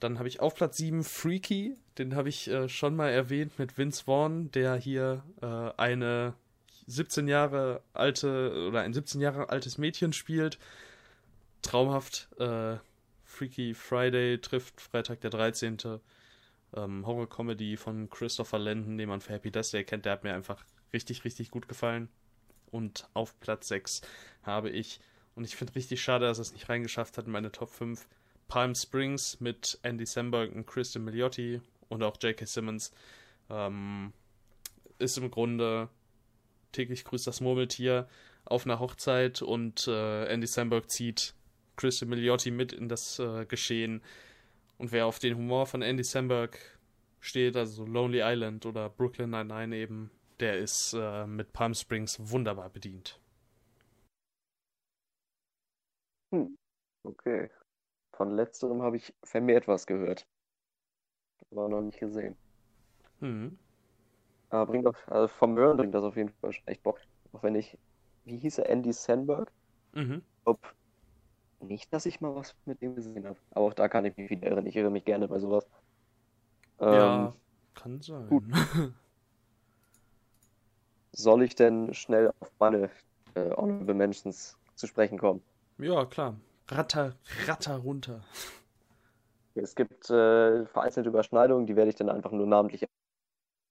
Dann 0.00 0.18
habe 0.18 0.28
ich 0.28 0.40
auf 0.40 0.54
Platz 0.54 0.76
7 0.76 1.04
Freaky, 1.04 1.76
den 1.98 2.14
habe 2.14 2.28
ich 2.28 2.48
äh, 2.48 2.68
schon 2.68 2.96
mal 2.96 3.10
erwähnt 3.10 3.58
mit 3.58 3.78
Vince 3.78 4.04
Vaughn, 4.04 4.50
der 4.50 4.76
hier 4.76 5.22
äh, 5.40 5.80
eine 5.80 6.34
17 6.86 7.28
Jahre 7.28 7.82
alte 7.94 8.68
oder 8.68 8.82
ein 8.82 8.92
17 8.92 9.20
Jahre 9.20 9.48
altes 9.48 9.78
Mädchen 9.78 10.12
spielt. 10.12 10.58
Traumhaft. 11.62 12.28
Äh, 12.38 12.76
Freaky 13.24 13.74
Friday 13.74 14.38
trifft 14.38 14.80
Freitag 14.80 15.20
der 15.20 15.30
13. 15.30 15.78
Ähm, 16.74 17.06
Horror-Comedy 17.06 17.76
von 17.76 18.08
Christopher 18.08 18.58
Landon, 18.58 18.98
den 18.98 19.08
man 19.08 19.20
für 19.20 19.32
Happy 19.32 19.50
Death 19.50 19.72
Day 19.72 19.84
kennt. 19.84 20.04
Der 20.04 20.12
hat 20.12 20.24
mir 20.24 20.34
einfach 20.34 20.64
richtig, 20.92 21.24
richtig 21.24 21.50
gut 21.50 21.68
gefallen. 21.68 22.08
Und 22.70 23.08
auf 23.14 23.38
Platz 23.40 23.68
6 23.68 24.02
habe 24.42 24.70
ich, 24.70 25.00
und 25.34 25.44
ich 25.44 25.56
finde 25.56 25.74
richtig 25.74 26.02
schade, 26.02 26.26
dass 26.26 26.38
es 26.38 26.52
nicht 26.52 26.68
reingeschafft 26.68 27.18
hat 27.18 27.26
in 27.26 27.32
meine 27.32 27.52
Top 27.52 27.70
5, 27.70 28.06
Palm 28.48 28.74
Springs 28.74 29.40
mit 29.40 29.78
Andy 29.82 30.06
Samberg 30.06 30.54
und 30.54 30.66
Kristen 30.66 31.04
Milioti 31.04 31.60
und 31.88 32.02
auch 32.02 32.16
J.K. 32.20 32.46
Simmons. 32.46 32.92
Ähm, 33.50 34.12
ist 34.98 35.18
im 35.18 35.30
Grunde 35.30 35.88
täglich 36.72 37.04
grüßt 37.04 37.26
das 37.26 37.40
Murmeltier 37.40 38.08
auf 38.44 38.64
einer 38.64 38.78
Hochzeit 38.78 39.42
und 39.42 39.88
äh, 39.88 40.26
Andy 40.26 40.46
Samberg 40.46 40.90
zieht 40.90 41.34
Chris 41.76 42.02
Miliotti 42.02 42.50
mit 42.50 42.72
in 42.72 42.88
das 42.88 43.18
äh, 43.18 43.44
Geschehen. 43.46 44.02
Und 44.78 44.92
wer 44.92 45.06
auf 45.06 45.18
den 45.18 45.36
Humor 45.36 45.66
von 45.66 45.82
Andy 45.82 46.04
Samberg 46.04 46.58
steht, 47.20 47.56
also 47.56 47.84
Lonely 47.84 48.20
Island 48.22 48.66
oder 48.66 48.88
Brooklyn 48.88 49.30
Nine-Nine 49.30 49.76
eben, 49.76 50.10
der 50.40 50.58
ist 50.58 50.94
äh, 50.94 51.26
mit 51.26 51.52
Palm 51.52 51.74
Springs 51.74 52.18
wunderbar 52.30 52.70
bedient. 52.70 53.20
Hm. 56.32 56.56
Okay. 57.02 57.50
Von 58.16 58.34
letzterem 58.34 58.82
habe 58.82 58.96
ich 58.96 59.14
vermehrt 59.22 59.68
was 59.68 59.86
gehört. 59.86 60.26
Aber 61.50 61.68
noch 61.68 61.82
nicht 61.82 62.00
gesehen. 62.00 62.36
Hm. 63.20 63.58
Aber 64.48 64.66
bringt 64.66 64.86
auch, 64.86 64.96
also 65.06 65.28
vom 65.28 65.56
Hören 65.56 65.76
bringt 65.76 65.94
das 65.94 66.02
auf 66.02 66.16
jeden 66.16 66.30
Fall 66.40 66.54
echt 66.64 66.82
Bock. 66.82 66.98
Auch 67.32 67.42
wenn 67.42 67.54
ich, 67.54 67.78
wie 68.24 68.38
hieß 68.38 68.58
er, 68.58 68.70
Andy 68.70 68.92
Sandberg? 68.92 69.52
Mhm. 69.92 70.22
Ob 70.44 70.58
nicht, 71.60 71.92
dass 71.92 72.06
ich 72.06 72.20
mal 72.20 72.34
was 72.34 72.54
mit 72.64 72.80
dem 72.80 72.94
gesehen 72.94 73.26
habe. 73.26 73.38
Aber 73.50 73.66
auch 73.66 73.74
da 73.74 73.88
kann 73.88 74.04
ich 74.06 74.16
mich 74.16 74.30
wieder 74.30 74.48
irren. 74.48 74.66
Ich 74.66 74.76
irre 74.76 74.90
mich 74.90 75.04
gerne 75.04 75.28
bei 75.28 75.38
sowas. 75.38 75.68
Ja, 76.80 77.28
ähm, 77.28 77.34
kann 77.74 78.00
sein. 78.00 78.28
Gut. 78.28 78.44
Soll 81.12 81.42
ich 81.42 81.54
denn 81.54 81.92
schnell 81.94 82.30
auf 82.40 82.52
meine 82.58 82.90
äh, 83.34 83.50
Honorable 83.50 83.94
Mentions 83.94 84.58
zu 84.74 84.86
sprechen 84.86 85.18
kommen? 85.18 85.42
Ja, 85.78 86.04
klar. 86.06 86.38
Ratter, 86.68 87.14
ratter 87.46 87.76
runter. 87.76 88.24
Es 89.54 89.74
gibt 89.74 90.10
äh, 90.10 90.66
vereinzelte 90.66 91.08
Überschneidungen, 91.08 91.66
die 91.66 91.76
werde 91.76 91.88
ich 91.88 91.96
dann 91.96 92.10
einfach 92.10 92.32
nur 92.32 92.46
namentlich 92.46 92.86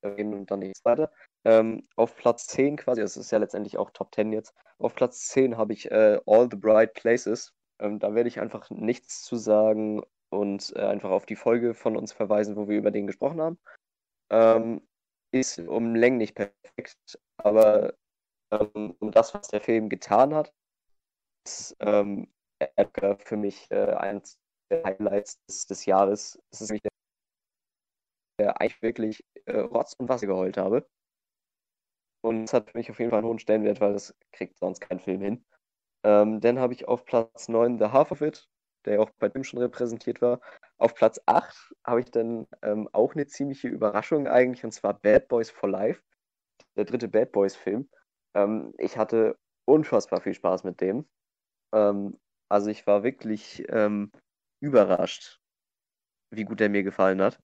erwähnen 0.02 0.34
und 0.34 0.50
dann 0.50 0.60
nichts 0.60 0.84
weiter. 0.84 1.12
Ähm, 1.44 1.88
auf 1.96 2.16
Platz 2.16 2.48
10 2.48 2.78
quasi, 2.78 3.02
das 3.02 3.18
ist 3.18 3.32
ja 3.32 3.38
letztendlich 3.38 3.78
auch 3.78 3.92
Top 3.92 4.14
10 4.16 4.34
jetzt, 4.34 4.56
auf 4.80 4.96
Platz 4.96 5.28
10 5.28 5.58
habe 5.58 5.74
ich 5.74 5.92
äh, 5.92 6.20
All 6.26 6.48
the 6.50 6.58
Bright 6.58 6.94
Places 6.94 7.54
ähm, 7.80 8.00
da 8.00 8.16
werde 8.16 8.30
ich 8.30 8.40
einfach 8.40 8.70
nichts 8.70 9.24
zu 9.24 9.36
sagen 9.36 10.04
und 10.30 10.74
äh, 10.76 10.82
einfach 10.82 11.12
auf 11.12 11.26
die 11.26 11.36
Folge 11.36 11.74
von 11.74 11.98
uns 11.98 12.14
verweisen, 12.14 12.56
wo 12.56 12.68
wir 12.68 12.78
über 12.78 12.92
den 12.92 13.08
gesprochen 13.08 13.42
haben. 13.42 13.60
Ähm, 14.30 14.82
ist 15.32 15.60
um 15.60 15.96
Längen 15.96 16.18
nicht 16.18 16.36
perfekt, 16.36 17.20
aber 17.38 17.94
ähm, 18.52 18.96
um 19.00 19.12
das, 19.12 19.34
was 19.34 19.50
der 19.50 19.62
Film 19.62 19.90
getan 19.90 20.34
hat, 20.34 20.54
ist 21.46 21.76
ähm, 21.80 22.28
für 23.20 23.38
mich 23.38 23.70
äh, 23.72 23.94
eines 23.94 24.40
der 24.70 24.84
Highlights 24.84 25.44
des, 25.46 25.66
des 25.68 25.86
Jahres. 25.86 26.40
Es 26.52 26.62
ist 26.62 26.70
nämlich 26.70 26.84
der, 26.84 26.92
der 28.40 28.62
eigentlich 28.62 28.82
wirklich 28.82 29.26
äh, 29.46 29.60
Rotz 29.60 29.94
und 29.94 30.10
Wasser 30.10 30.28
geheult 30.28 30.58
habe. 30.58 30.88
Und 32.22 32.46
es 32.46 32.54
hat 32.54 32.72
für 32.72 32.78
mich 32.78 32.90
auf 32.90 33.00
jeden 33.00 33.12
Fall 33.12 33.20
einen 33.20 33.28
hohen 33.28 33.40
Stellenwert, 33.40 33.80
weil 33.82 33.94
das 33.94 34.16
kriegt 34.32 34.58
sonst 34.58 34.80
kein 34.80 35.00
Film 35.00 35.22
hin. 35.22 35.46
Ähm, 36.04 36.42
dann 36.42 36.60
habe 36.60 36.74
ich 36.74 36.88
auf 36.88 37.06
Platz 37.06 37.48
9 37.48 37.78
The 37.78 37.86
Half 37.86 38.12
of 38.12 38.22
It, 38.22 38.48
der 38.86 38.96
ja 38.96 39.00
auch 39.02 39.12
bei 39.20 39.30
dem 39.30 39.44
schon 39.44 39.60
repräsentiert 39.60 40.22
war. 40.22 40.40
Auf 40.78 40.96
Platz 40.96 41.20
8 41.26 41.74
habe 41.86 42.00
ich 42.00 42.12
dann 42.12 42.48
ähm, 42.64 42.90
auch 42.94 43.14
eine 43.14 43.28
ziemliche 43.28 43.68
Überraschung 43.68 44.28
eigentlich, 44.28 44.64
und 44.64 44.72
zwar 44.72 45.00
Bad 45.00 45.28
Boys 45.28 45.52
for 45.52 45.70
Life, 45.70 46.02
der 46.76 46.86
dritte 46.86 47.08
Bad 47.08 47.32
Boys-Film. 47.32 47.90
Ähm, 48.36 48.74
ich 48.78 48.98
hatte 48.98 49.38
unfassbar 49.66 50.22
viel 50.22 50.34
Spaß 50.34 50.64
mit 50.64 50.82
dem. 50.82 51.08
Ähm, 51.74 52.20
also 52.50 52.70
ich 52.70 52.86
war 52.88 53.04
wirklich 53.04 53.66
ähm, 53.70 54.12
überrascht, 54.62 55.40
wie 56.32 56.46
gut 56.46 56.60
der 56.60 56.70
mir 56.70 56.84
gefallen 56.84 57.22
hat. 57.22 57.40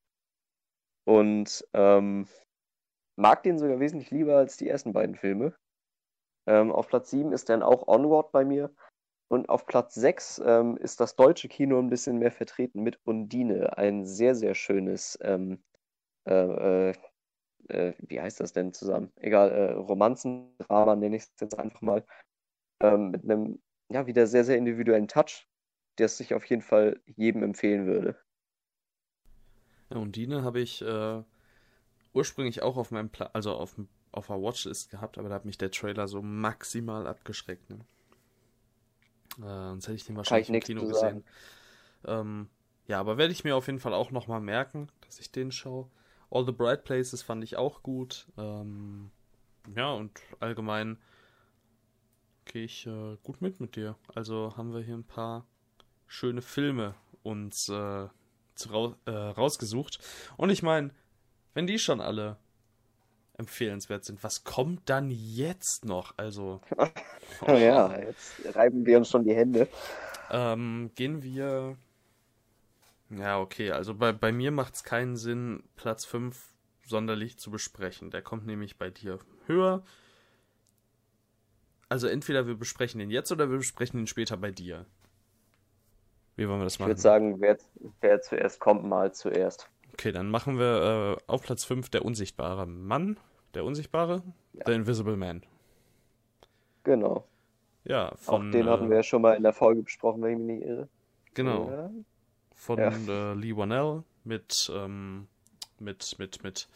Und 1.06 1.68
ähm, 1.74 2.28
mag 3.16 3.44
den 3.44 3.58
sogar 3.58 3.80
wesentlich 3.80 4.12
lieber 4.12 4.38
als 4.38 4.58
die 4.58 4.70
ersten 4.70 4.94
beiden 4.94 5.16
Filme. 5.16 5.56
Ähm, 6.48 6.72
auf 6.72 6.88
Platz 6.88 7.10
7 7.12 7.32
ist 7.32 7.50
dann 7.50 7.64
auch 7.64 7.88
Onward 7.88 8.32
bei 8.32 8.46
mir. 8.46 8.74
Und 9.30 9.48
auf 9.48 9.66
Platz 9.66 9.96
6 9.96 10.42
ähm, 10.46 10.78
ist 10.78 11.00
das 11.00 11.16
deutsche 11.16 11.48
Kino 11.48 11.80
ein 11.80 11.90
bisschen 11.90 12.18
mehr 12.20 12.32
vertreten 12.32 12.84
mit 12.84 13.00
Undine. 13.06 13.78
Ein 13.78 14.06
sehr, 14.06 14.36
sehr 14.36 14.56
schönes, 14.56 15.18
ähm, 15.22 15.64
äh, 16.28 16.90
äh, 16.90 16.94
äh, 17.70 17.94
wie 18.00 18.20
heißt 18.20 18.40
das 18.42 18.54
denn 18.54 18.74
zusammen? 18.74 19.12
Egal, 19.16 19.52
äh, 19.52 19.72
Romanzendrama 19.74 20.96
nenne 20.98 21.16
ich 21.16 21.24
es 21.24 21.32
jetzt 21.40 21.58
einfach 21.58 21.82
mal. 21.82 22.06
Ähm, 22.82 23.12
mit 23.12 23.24
einem, 23.24 23.62
ja, 23.92 24.08
wieder 24.08 24.28
sehr, 24.28 24.44
sehr 24.44 24.58
individuellen 24.58 25.08
Touch, 25.08 25.48
der 25.98 26.06
es 26.08 26.18
sich 26.18 26.34
auf 26.34 26.46
jeden 26.46 26.62
Fall 26.62 27.00
jedem 27.06 27.44
empfehlen 27.44 27.86
würde. 27.86 28.16
Ja, 29.90 29.98
Undine 29.98 30.44
habe 30.44 30.60
ich 30.60 30.82
äh, 30.82 31.24
ursprünglich 32.14 32.62
auch 32.62 32.78
auf 32.78 32.92
meinem 32.92 33.10
Pla 33.10 33.30
also 33.34 33.54
auf 33.54 33.76
auf 34.14 34.28
der 34.28 34.42
Watchlist 34.42 34.90
gehabt, 34.90 35.18
aber 35.18 35.30
da 35.30 35.36
hat 35.36 35.46
mich 35.46 35.58
der 35.58 35.72
Trailer 35.72 36.08
so 36.08 36.22
maximal 36.22 37.08
abgeschreckt. 37.08 37.70
Ne? 37.70 37.80
Äh, 39.40 39.70
sonst 39.70 39.88
hätte 39.88 39.96
ich 39.96 40.06
den 40.06 40.18
wahrscheinlich 40.18 40.50
im 40.50 40.60
Kino 40.60 40.86
gesehen. 40.86 41.24
Ähm, 42.06 42.50
ja, 42.88 43.00
aber 43.00 43.18
werde 43.18 43.32
ich 43.32 43.44
mir 43.44 43.56
auf 43.56 43.68
jeden 43.68 43.80
Fall 43.80 43.94
auch 43.94 44.12
nochmal 44.12 44.42
merken, 44.42 44.90
dass 45.06 45.20
ich 45.20 45.32
den 45.32 45.52
schaue. 45.52 45.88
All 46.30 46.46
the 46.46 46.52
Bright 46.52 46.84
Places 46.84 47.22
fand 47.22 47.44
ich 47.44 47.56
auch 47.56 47.84
gut. 47.84 48.28
Ähm, 48.38 49.12
ja, 49.76 49.92
und 49.92 50.12
allgemein 50.40 50.98
gehe 52.52 52.66
ich 52.66 52.86
äh, 52.86 53.18
gut 53.24 53.42
mit 53.42 53.60
mit 53.60 53.76
dir. 53.76 53.96
Also 54.14 54.56
haben 54.58 54.74
wir 54.74 54.82
hier 54.82 54.96
ein 54.96 55.04
paar 55.04 55.46
schöne 56.08 56.42
Filme 56.42 56.96
uns 57.24 57.70
äh, 57.70 58.08
zu, 58.56 58.96
äh, 59.06 59.12
rausgesucht. 59.12 60.00
Und 60.38 60.50
ich 60.50 60.62
meine, 60.62 60.92
wenn 61.54 61.68
die 61.68 61.80
schon 61.80 62.02
alle 62.02 62.38
empfehlenswert 63.42 64.06
sind. 64.06 64.24
Was 64.24 64.44
kommt 64.44 64.90
dann 64.90 65.10
jetzt 65.10 65.86
noch? 65.86 66.14
Also. 66.18 66.62
oh 67.48 67.52
ja, 67.52 68.00
jetzt 68.00 68.56
reiben 68.56 68.86
wir 68.86 68.98
uns 68.98 69.10
schon 69.10 69.24
die 69.24 69.36
Hände. 69.36 69.68
Ähm, 70.30 70.92
gehen 70.96 71.24
wir. 71.24 71.76
Ja, 73.10 73.40
okay. 73.40 73.72
Also 73.72 73.96
bei, 73.96 74.14
bei 74.14 74.32
mir 74.32 74.52
macht 74.52 74.76
es 74.76 74.84
keinen 74.84 75.18
Sinn, 75.18 75.64
Platz 75.76 76.06
5 76.06 76.54
sonderlich 76.86 77.38
zu 77.38 77.52
besprechen. 77.52 78.12
Der 78.12 78.22
kommt 78.22 78.46
nämlich 78.46 78.78
bei 78.78 78.90
dir 78.90 79.20
höher. 79.48 79.84
Also 81.92 82.08
entweder 82.08 82.48
wir 82.48 82.56
besprechen 82.56 83.00
den 83.00 83.12
jetzt 83.12 83.34
oder 83.34 83.52
wir 83.52 83.58
besprechen 83.58 84.00
ihn 84.00 84.08
später 84.08 84.38
bei 84.38 84.50
dir. 84.50 84.86
Wie 86.38 86.48
wollen 86.48 86.62
wir 86.62 86.64
das 86.64 86.80
machen? 86.80 86.92
Ich 86.92 86.92
würde 86.92 87.02
sagen, 87.02 87.42
wer, 87.42 87.58
wer 88.00 88.22
zuerst 88.22 88.62
kommt, 88.62 88.86
mal 88.86 89.14
zuerst. 89.14 89.68
Okay, 89.92 90.14
dann 90.14 90.30
machen 90.30 90.58
wir 90.58 91.18
äh, 91.20 91.24
auf 91.30 91.42
Platz 91.42 91.66
5 91.66 91.90
der 91.90 92.06
unsichtbare 92.06 92.66
Mann 92.66 93.20
der 93.56 93.66
Unsichtbare? 93.66 94.24
Ja. 94.54 94.64
The 94.68 94.72
Invisible 94.72 95.18
Man. 95.18 95.44
Genau. 96.86 97.28
Ja, 97.84 98.14
von. 98.16 98.48
Auch 98.48 98.52
den 98.54 98.70
hatten 98.70 98.90
wir 98.90 98.96
ja 98.96 99.04
schon 99.04 99.22
mal 99.22 99.34
in 99.34 99.44
der 99.44 99.52
Folge 99.52 99.84
besprochen, 99.84 100.22
wenn 100.22 100.32
ich 100.32 100.38
mich 100.38 100.60
nicht 100.60 100.68
irre. 100.70 100.88
Genau. 101.34 101.70
Ja. 101.70 101.92
von 102.56 102.80
ja. 102.80 103.32
äh, 103.32 103.34
Lee 103.34 103.54
Wanell 103.58 104.04
mit, 104.24 104.72
ähm, 104.74 105.28
mit, 105.78 106.18
mit, 106.20 106.42
mit 106.42 106.70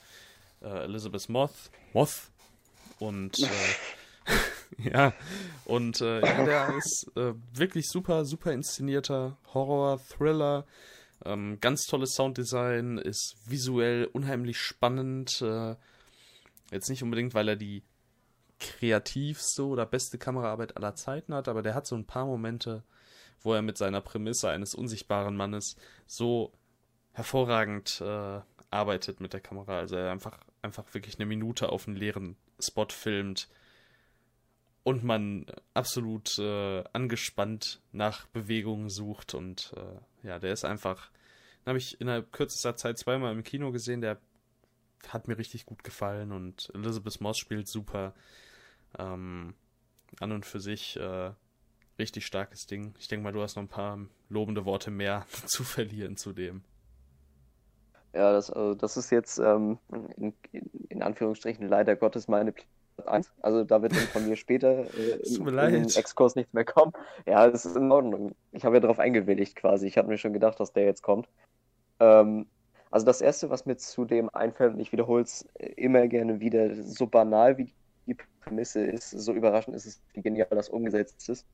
äh, 0.61 0.83
Elizabeth 0.83 1.29
Moth. 1.29 1.71
Moth. 1.93 2.31
Und 2.99 3.39
äh, 3.39 3.47
ja, 4.83 5.13
und 5.65 6.01
äh, 6.01 6.21
ja, 6.21 6.45
der 6.45 6.73
ist 6.77 7.11
äh, 7.15 7.33
wirklich 7.53 7.89
super, 7.89 8.25
super 8.25 8.51
inszenierter 8.51 9.37
Horror, 9.53 9.99
Thriller. 9.99 10.65
Ähm, 11.23 11.59
ganz 11.61 11.85
tolles 11.85 12.13
Sounddesign, 12.13 12.97
ist 12.97 13.35
visuell 13.45 14.05
unheimlich 14.11 14.59
spannend. 14.59 15.41
Äh, 15.41 15.75
jetzt 16.71 16.89
nicht 16.89 17.03
unbedingt, 17.03 17.33
weil 17.33 17.47
er 17.47 17.55
die 17.55 17.83
kreativste 18.59 19.65
oder 19.65 19.85
beste 19.85 20.17
Kameraarbeit 20.17 20.77
aller 20.77 20.95
Zeiten 20.95 21.33
hat, 21.33 21.47
aber 21.47 21.61
der 21.61 21.75
hat 21.75 21.87
so 21.87 21.95
ein 21.95 22.05
paar 22.05 22.25
Momente, 22.25 22.83
wo 23.41 23.53
er 23.53 23.61
mit 23.61 23.77
seiner 23.77 24.01
Prämisse 24.01 24.49
eines 24.49 24.75
unsichtbaren 24.75 25.35
Mannes 25.35 25.75
so 26.05 26.53
hervorragend 27.11 28.01
äh, 28.01 28.41
arbeitet 28.69 29.19
mit 29.19 29.33
der 29.33 29.41
Kamera. 29.41 29.79
Also 29.79 29.95
er 29.95 30.11
einfach, 30.11 30.39
einfach 30.61 30.93
wirklich 30.93 31.15
eine 31.15 31.25
Minute 31.25 31.69
auf 31.69 31.87
einen 31.87 31.97
leeren 31.97 32.35
Spot 32.59 32.87
filmt 32.89 33.49
und 34.85 35.03
man 35.03 35.47
absolut 35.73 36.37
äh, 36.37 36.83
angespannt 36.93 37.81
nach 37.91 38.27
Bewegungen 38.27 38.89
sucht 38.89 39.33
und 39.33 39.73
äh, 39.75 40.27
ja, 40.27 40.39
der 40.39 40.53
ist 40.53 40.63
einfach, 40.63 41.09
den 41.61 41.69
habe 41.69 41.79
ich 41.79 41.99
innerhalb 41.99 42.31
kürzester 42.31 42.77
Zeit 42.77 42.97
zweimal 42.97 43.33
im 43.33 43.43
Kino 43.43 43.71
gesehen, 43.71 43.99
der 43.99 44.19
hat 45.09 45.27
mir 45.27 45.37
richtig 45.37 45.65
gut 45.65 45.83
gefallen 45.83 46.31
und 46.31 46.71
Elizabeth 46.73 47.19
Moss 47.19 47.37
spielt 47.37 47.67
super. 47.67 48.13
Ähm, 48.97 49.55
an 50.19 50.31
und 50.31 50.45
für 50.45 50.59
sich 50.59 50.97
äh, 50.97 51.31
richtig 51.99 52.25
starkes 52.25 52.67
Ding. 52.67 52.93
Ich 52.99 53.07
denke 53.07 53.23
mal, 53.23 53.31
du 53.31 53.41
hast 53.41 53.55
noch 53.55 53.63
ein 53.63 53.67
paar 53.67 53.99
lobende 54.29 54.65
Worte 54.65 54.91
mehr 54.91 55.25
zu 55.45 55.63
verlieren 55.63 56.17
zu 56.17 56.33
dem. 56.33 56.63
Ja, 58.13 58.31
das, 58.31 58.49
also 58.49 58.75
das 58.75 58.95
ist 58.95 59.09
jetzt 59.09 59.39
ähm, 59.39 59.77
in, 60.15 60.33
in, 60.87 61.03
Anführungsstrichen 61.03 61.67
leider 61.67 61.97
Gottes 61.97 62.29
meine 62.29 62.53
1. 63.05 63.31
Also 63.41 63.63
da 63.63 63.81
wird 63.81 63.93
dann 63.93 63.99
von 63.99 64.27
mir 64.27 64.35
später 64.35 64.85
äh, 64.97 65.19
den 65.71 65.85
Exkurs 65.85 66.35
nichts 66.35 66.53
mehr 66.53 66.65
kommen. 66.65 66.93
Ja, 67.25 67.49
das 67.49 67.65
ist 67.65 67.75
in 67.75 67.91
Ordnung. 67.91 68.35
Ich 68.51 68.65
habe 68.65 68.75
ja 68.75 68.79
darauf 68.79 68.99
eingewilligt 68.99 69.55
quasi. 69.55 69.87
Ich 69.87 69.97
habe 69.97 70.07
mir 70.07 70.17
schon 70.17 70.33
gedacht, 70.33 70.59
dass 70.59 70.73
der 70.73 70.85
jetzt 70.85 71.01
kommt. 71.01 71.27
Ähm, 71.99 72.47
also 72.91 73.05
das 73.05 73.21
Erste, 73.21 73.49
was 73.49 73.65
mir 73.65 73.77
zu 73.77 74.05
dem 74.05 74.29
einfällt, 74.29 74.73
und 74.73 74.79
ich 74.79 74.91
wiederhole 74.91 75.23
es 75.23 75.47
immer 75.75 76.07
gerne 76.07 76.39
wieder, 76.39 76.73
so 76.83 77.07
banal 77.07 77.57
wie 77.57 77.73
die 78.05 78.15
Prämisse 78.41 78.85
ist, 78.85 79.09
so 79.11 79.33
überraschend 79.33 79.75
ist 79.75 79.85
es, 79.85 80.01
wie 80.13 80.21
genial 80.21 80.47
das 80.51 80.69
umgesetzt 80.69 81.27
ist. 81.27 81.45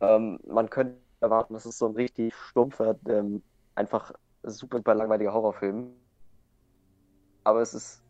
Ähm, 0.00 0.38
man 0.46 0.68
könnte 0.68 0.96
erwarten, 1.20 1.54
das 1.54 1.66
ist 1.66 1.78
so 1.78 1.86
ein 1.86 1.94
richtig 1.94 2.34
stumpfer, 2.34 2.96
ähm, 3.08 3.42
einfach 3.74 4.12
super, 4.42 4.78
super 4.78 4.94
langweiliger 4.94 5.32
Horrorfilm. 5.32 5.94
Aber 7.44 7.60
es 7.60 7.74
ist 7.74 8.02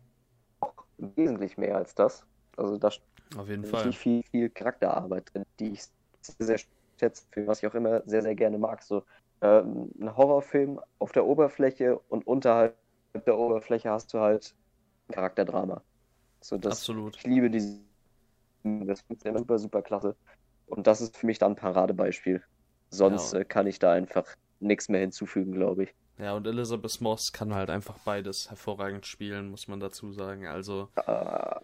auch 0.59 0.73
wesentlich 0.97 1.57
mehr 1.57 1.77
als 1.77 1.95
das. 1.95 2.25
Also 2.57 2.77
da 2.77 2.89
Auf 3.37 3.49
jeden 3.49 3.65
Fall. 3.65 3.91
viel, 3.93 4.23
viel 4.23 4.49
Charakterarbeit 4.49 5.33
drin, 5.33 5.45
die 5.59 5.73
ich 5.73 5.83
sehr, 6.21 6.45
sehr 6.45 6.59
schätze, 6.99 7.23
für 7.31 7.47
was 7.47 7.61
ich 7.61 7.67
auch 7.67 7.75
immer 7.75 8.01
sehr, 8.05 8.21
sehr 8.21 8.35
gerne 8.35 8.57
mag. 8.57 8.81
So 8.83 9.03
ähm, 9.41 9.91
ein 9.99 10.15
Horrorfilm 10.15 10.79
auf 10.99 11.11
der 11.11 11.25
Oberfläche 11.25 11.99
und 12.09 12.25
unterhalb 12.25 12.75
der 13.25 13.37
Oberfläche 13.37 13.89
hast 13.89 14.13
du 14.13 14.19
halt 14.19 14.55
Charakterdrama. 15.11 15.81
So, 16.41 16.57
das, 16.57 16.79
Absolut. 16.79 17.17
Ich 17.17 17.23
liebe 17.23 17.49
diese. 17.49 17.79
Das 18.63 19.03
ist 19.09 19.25
immer 19.25 19.39
super, 19.39 19.59
super 19.59 19.81
klasse. 19.81 20.15
Und 20.67 20.87
das 20.87 21.01
ist 21.01 21.15
für 21.15 21.27
mich 21.27 21.37
dann 21.37 21.51
ein 21.51 21.55
Paradebeispiel. 21.55 22.43
Sonst 22.89 23.33
ja. 23.33 23.39
äh, 23.39 23.45
kann 23.45 23.67
ich 23.67 23.77
da 23.77 23.91
einfach 23.91 24.25
nichts 24.59 24.89
mehr 24.89 25.01
hinzufügen, 25.01 25.51
glaube 25.51 25.83
ich. 25.83 25.95
Ja, 26.17 26.33
und 26.33 26.47
Elizabeth 26.47 27.01
Moss 27.01 27.31
kann 27.31 27.53
halt 27.53 27.69
einfach 27.69 27.97
beides 27.99 28.49
hervorragend 28.49 29.05
spielen, 29.05 29.49
muss 29.49 29.67
man 29.67 29.79
dazu 29.79 30.11
sagen. 30.13 30.47
Also 30.47 30.89
uh. 31.07 31.59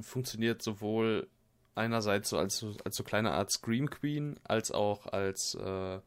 Funktioniert 0.00 0.62
sowohl 0.62 1.28
einerseits 1.74 2.30
so 2.30 2.38
als, 2.38 2.64
als 2.84 2.96
so 2.96 3.04
kleine 3.04 3.32
Art 3.32 3.50
Scream 3.50 3.90
Queen, 3.90 4.38
als 4.44 4.70
auch 4.70 5.06
als 5.06 5.54
äh, 5.54 6.00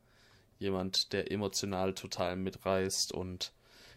jemand, 0.60 1.14
der 1.14 1.32
emotional 1.32 1.94
total 1.94 2.36
mitreißt. 2.36 3.12
Und 3.12 3.54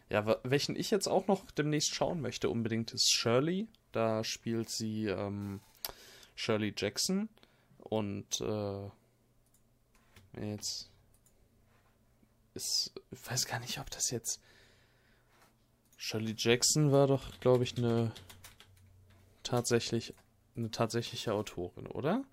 ja, 0.08 0.38
welchen 0.42 0.76
ich 0.76 0.90
jetzt 0.90 1.06
auch 1.06 1.26
noch 1.26 1.50
demnächst 1.50 1.94
schauen 1.94 2.20
möchte, 2.20 2.50
unbedingt 2.50 2.92
ist 2.92 3.12
Shirley. 3.12 3.68
Da 3.92 4.24
spielt 4.24 4.70
sie 4.70 5.06
ähm, 5.06 5.60
Shirley 6.34 6.74
Jackson. 6.76 7.28
Und 7.78 8.40
äh, 8.40 8.90
jetzt 10.40 10.90
ist, 12.54 12.92
ich 13.10 13.30
weiß 13.30 13.46
gar 13.46 13.60
nicht, 13.60 13.78
ob 13.78 13.90
das 13.90 14.10
jetzt 14.10 14.40
Shirley 15.96 16.34
Jackson 16.36 16.92
war 16.92 17.06
doch, 17.06 17.38
glaube 17.40 17.64
ich, 17.64 17.76
eine 17.78 18.12
tatsächlich 19.46 20.14
eine 20.56 20.70
tatsächliche 20.70 21.32
Autorin, 21.32 21.86
oder? 21.86 22.24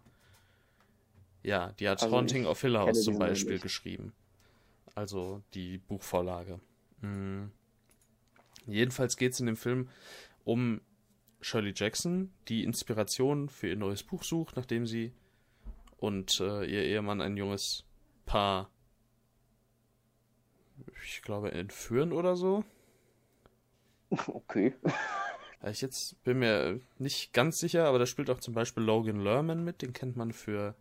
Ja, 1.44 1.74
die 1.74 1.88
hat 1.88 2.02
also 2.02 2.16
Haunting 2.16 2.46
of 2.46 2.60
Hill 2.62 2.78
House 2.78 3.04
zum 3.04 3.20
Beispiel 3.20 3.60
geschrieben. 3.60 4.14
Also 4.96 5.42
die 5.54 5.78
Buchvorlage. 5.78 6.60
Mhm. 7.02 7.52
Jedenfalls 8.66 9.18
geht 9.18 9.34
es 9.34 9.40
in 9.40 9.46
dem 9.46 9.58
Film 9.58 9.90
um 10.46 10.82
Shirley 11.42 11.74
Jackson, 11.76 12.34
die 12.48 12.64
Inspiration 12.64 13.50
für 13.50 13.68
ihr 13.68 13.76
neues 13.76 14.04
Buch 14.04 14.24
sucht, 14.24 14.56
nachdem 14.56 14.88
sie 14.88 15.12
und 15.98 16.40
äh, 16.40 16.66
ihr 16.66 16.84
Ehemann 16.84 17.22
ein 17.22 17.36
junges 17.36 17.86
Paar, 18.26 18.70
ich 21.04 21.22
glaube, 21.22 21.52
entführen 21.52 22.14
oder 22.14 22.36
so. 22.36 22.64
Okay. 24.28 24.76
Ich 25.70 25.82
jetzt 25.82 26.22
bin 26.24 26.40
mir 26.40 26.80
nicht 26.98 27.34
ganz 27.34 27.60
sicher, 27.60 27.86
aber 27.86 28.00
da 28.00 28.06
spielt 28.06 28.30
auch 28.30 28.40
zum 28.40 28.54
Beispiel 28.54 28.84
Logan 28.84 29.22
Lerman 29.22 29.64
mit, 29.64 29.82
den 29.82 29.94
kennt 29.94 30.18
man 30.18 30.34
für 30.34 30.76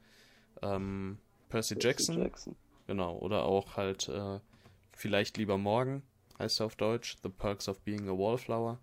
ähm, 0.60 1.18
Percy, 1.48 1.74
Percy 1.74 1.88
Jackson. 1.88 2.18
Jackson. 2.20 2.56
Genau, 2.88 3.16
oder 3.18 3.44
auch 3.44 3.76
halt 3.76 4.08
äh, 4.08 4.40
Vielleicht 5.02 5.36
lieber 5.36 5.58
morgen, 5.58 6.02
heißt 6.38 6.60
er 6.60 6.66
auf 6.66 6.76
Deutsch, 6.76 7.16
The 7.22 7.28
Perks 7.28 7.68
of 7.68 7.80
Being 7.80 8.08
a 8.08 8.12
Wallflower. 8.12 8.78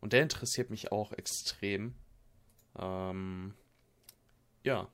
Und 0.00 0.12
der 0.12 0.22
interessiert 0.22 0.70
mich 0.70 0.90
auch 0.90 1.12
extrem. 1.12 1.94
Ähm, 2.76 3.54
ja. 4.64 4.88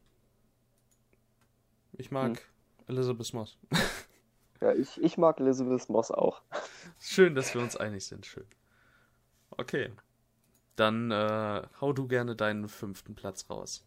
Ich 1.92 2.10
mag 2.10 2.38
hm. 2.86 2.96
Elizabeth 2.96 3.32
Moss. 3.32 3.56
ja, 4.60 4.74
ich, 4.74 5.00
ich 5.02 5.16
mag 5.16 5.40
Elizabeth 5.40 5.88
Moss 5.88 6.10
auch. 6.10 6.42
Schön, 7.00 7.34
dass 7.34 7.54
wir 7.54 7.62
uns 7.62 7.76
einig 7.76 8.04
sind. 8.04 8.26
Schön. 8.26 8.46
Okay. 9.52 9.90
Dann 10.78 11.10
äh, 11.10 11.62
hau 11.80 11.92
du 11.92 12.06
gerne 12.06 12.36
deinen 12.36 12.68
fünften 12.68 13.14
Platz 13.14 13.50
raus. 13.50 13.84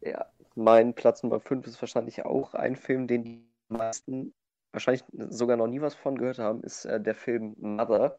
Ja, 0.00 0.26
mein 0.56 0.94
Platz 0.94 1.22
Nummer 1.22 1.40
5 1.40 1.66
ist 1.66 1.80
wahrscheinlich 1.80 2.24
auch 2.24 2.54
ein 2.54 2.76
Film, 2.76 3.06
den 3.06 3.24
die 3.24 3.48
meisten 3.68 4.34
wahrscheinlich 4.72 5.04
sogar 5.30 5.56
noch 5.56 5.68
nie 5.68 5.80
was 5.80 5.94
von 5.94 6.18
gehört 6.18 6.38
haben, 6.38 6.62
ist 6.62 6.84
äh, 6.84 7.00
der 7.00 7.14
Film 7.14 7.54
Mother. 7.58 8.18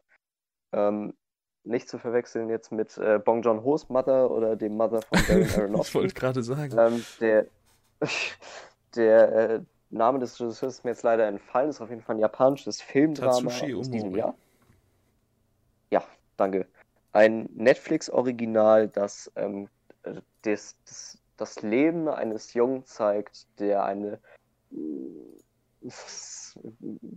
Ähm, 0.72 1.12
nicht 1.64 1.88
zu 1.88 1.98
verwechseln 1.98 2.48
jetzt 2.48 2.72
mit 2.72 2.96
äh, 2.96 3.18
Bong 3.18 3.42
Joon-ho's 3.42 3.88
Mother 3.88 4.30
oder 4.30 4.56
dem 4.56 4.76
Mother 4.76 5.02
von 5.02 5.18
Darren 5.28 5.50
Aronofsky. 5.50 5.88
ich 5.88 5.94
wollte 5.94 6.14
gerade 6.14 6.42
sagen. 6.42 6.78
Ähm, 6.78 7.04
der 7.20 7.46
der 8.96 9.32
äh, 9.32 9.60
Name 9.90 10.18
des 10.18 10.40
Regisseurs 10.40 10.78
ist 10.78 10.84
mir 10.84 10.90
jetzt 10.90 11.02
leider 11.02 11.26
entfallen, 11.26 11.70
ist 11.70 11.80
auf 11.80 11.90
jeden 11.90 12.02
Fall 12.02 12.16
ein 12.16 12.20
japanisches 12.20 12.80
Filmdrama 12.80 13.50
aus 13.50 13.90
diesem 13.90 14.14
Jahr. 14.16 14.34
Ja, 15.90 16.02
danke. 16.36 16.66
Ein 17.16 17.48
Netflix-Original, 17.54 18.88
das, 18.88 19.32
ähm, 19.36 19.68
das, 20.42 20.76
das, 20.84 21.18
das 21.38 21.62
Leben 21.62 22.08
eines 22.08 22.52
Jungen 22.52 22.84
zeigt, 22.84 23.46
der 23.58 23.84
eine 23.84 24.20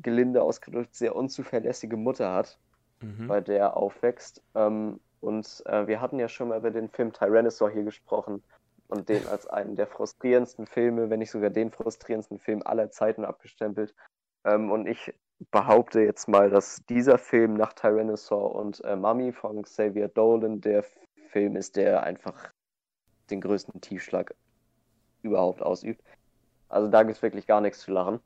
gelinde 0.01 0.41
ausgedrückt 0.41 0.95
sehr 0.95 1.17
unzuverlässige 1.17 1.97
Mutter 1.97 2.33
hat, 2.33 2.57
mhm. 3.01 3.27
bei 3.27 3.41
der 3.41 3.57
er 3.57 3.77
aufwächst. 3.77 4.41
Ähm, 4.55 5.01
und 5.19 5.63
äh, 5.65 5.85
wir 5.87 5.99
hatten 5.99 6.17
ja 6.17 6.29
schon 6.29 6.47
mal 6.47 6.59
über 6.59 6.71
den 6.71 6.87
Film 6.87 7.11
Tyrannosaur 7.11 7.69
hier 7.69 7.83
gesprochen 7.83 8.41
und 8.87 9.09
den 9.09 9.27
als 9.27 9.47
einen 9.47 9.75
der 9.75 9.87
frustrierendsten 9.87 10.65
Filme, 10.65 11.09
wenn 11.09 11.19
nicht 11.19 11.31
sogar 11.31 11.49
den 11.49 11.71
frustrierendsten 11.71 12.39
Film 12.39 12.61
aller 12.63 12.89
Zeiten 12.89 13.25
abgestempelt. 13.25 13.93
Ähm, 14.45 14.71
und 14.71 14.87
ich 14.87 15.13
behaupte 15.51 16.01
jetzt 16.01 16.27
mal, 16.27 16.49
dass 16.49 16.81
dieser 16.89 17.17
Film 17.17 17.53
nach 17.53 17.73
Tyrannosaur 17.73 18.55
und 18.55 18.83
äh, 18.83 18.95
Mummy 18.95 19.31
von 19.31 19.61
Xavier 19.61 20.09
Dolan 20.09 20.61
der 20.61 20.83
Film 21.29 21.55
ist, 21.55 21.75
der 21.75 22.03
einfach 22.03 22.51
den 23.29 23.41
größten 23.41 23.81
Tiefschlag 23.81 24.35
überhaupt 25.21 25.61
ausübt. 25.61 26.03
Also 26.67 26.87
da 26.87 27.03
gibt 27.03 27.17
es 27.17 27.21
wirklich 27.21 27.47
gar 27.47 27.61
nichts 27.61 27.79
zu 27.79 27.91
lachen. 27.91 28.19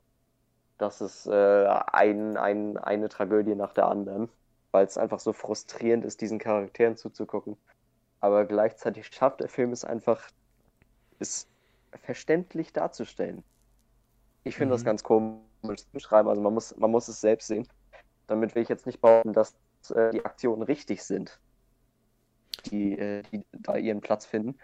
Das 0.77 1.01
ist 1.01 1.27
äh, 1.27 1.67
ein, 1.67 2.35
ein, 2.37 2.77
eine 2.77 3.09
Tragödie 3.09 3.55
nach 3.55 3.73
der 3.73 3.87
anderen, 3.87 4.29
weil 4.71 4.85
es 4.85 4.97
einfach 4.97 5.19
so 5.19 5.33
frustrierend 5.33 6.03
ist, 6.03 6.21
diesen 6.21 6.39
Charakteren 6.39 6.97
zuzugucken. 6.97 7.57
Aber 8.19 8.45
gleichzeitig 8.45 9.07
schafft 9.07 9.41
der 9.41 9.49
Film 9.49 9.71
es 9.71 9.85
einfach, 9.85 10.29
es 11.19 11.47
verständlich 12.01 12.73
darzustellen. 12.73 13.43
Ich 14.43 14.55
finde 14.55 14.73
mhm. 14.73 14.77
das 14.77 14.85
ganz 14.85 15.03
komisch. 15.03 15.52
Beschreiben. 15.91 16.29
Also 16.29 16.41
man 16.41 16.53
muss, 16.53 16.75
man 16.77 16.91
muss 16.91 17.07
es 17.07 17.21
selbst 17.21 17.47
sehen. 17.47 17.67
Damit 18.27 18.55
will 18.55 18.63
ich 18.63 18.69
jetzt 18.69 18.85
nicht 18.85 19.01
behaupten, 19.01 19.33
dass 19.33 19.55
äh, 19.89 20.11
die 20.11 20.23
Aktionen 20.23 20.61
richtig 20.61 21.03
sind, 21.03 21.39
die, 22.65 22.97
äh, 22.97 23.23
die 23.31 23.43
da 23.51 23.75
ihren 23.75 24.01
Platz 24.01 24.25
finden. 24.25 24.57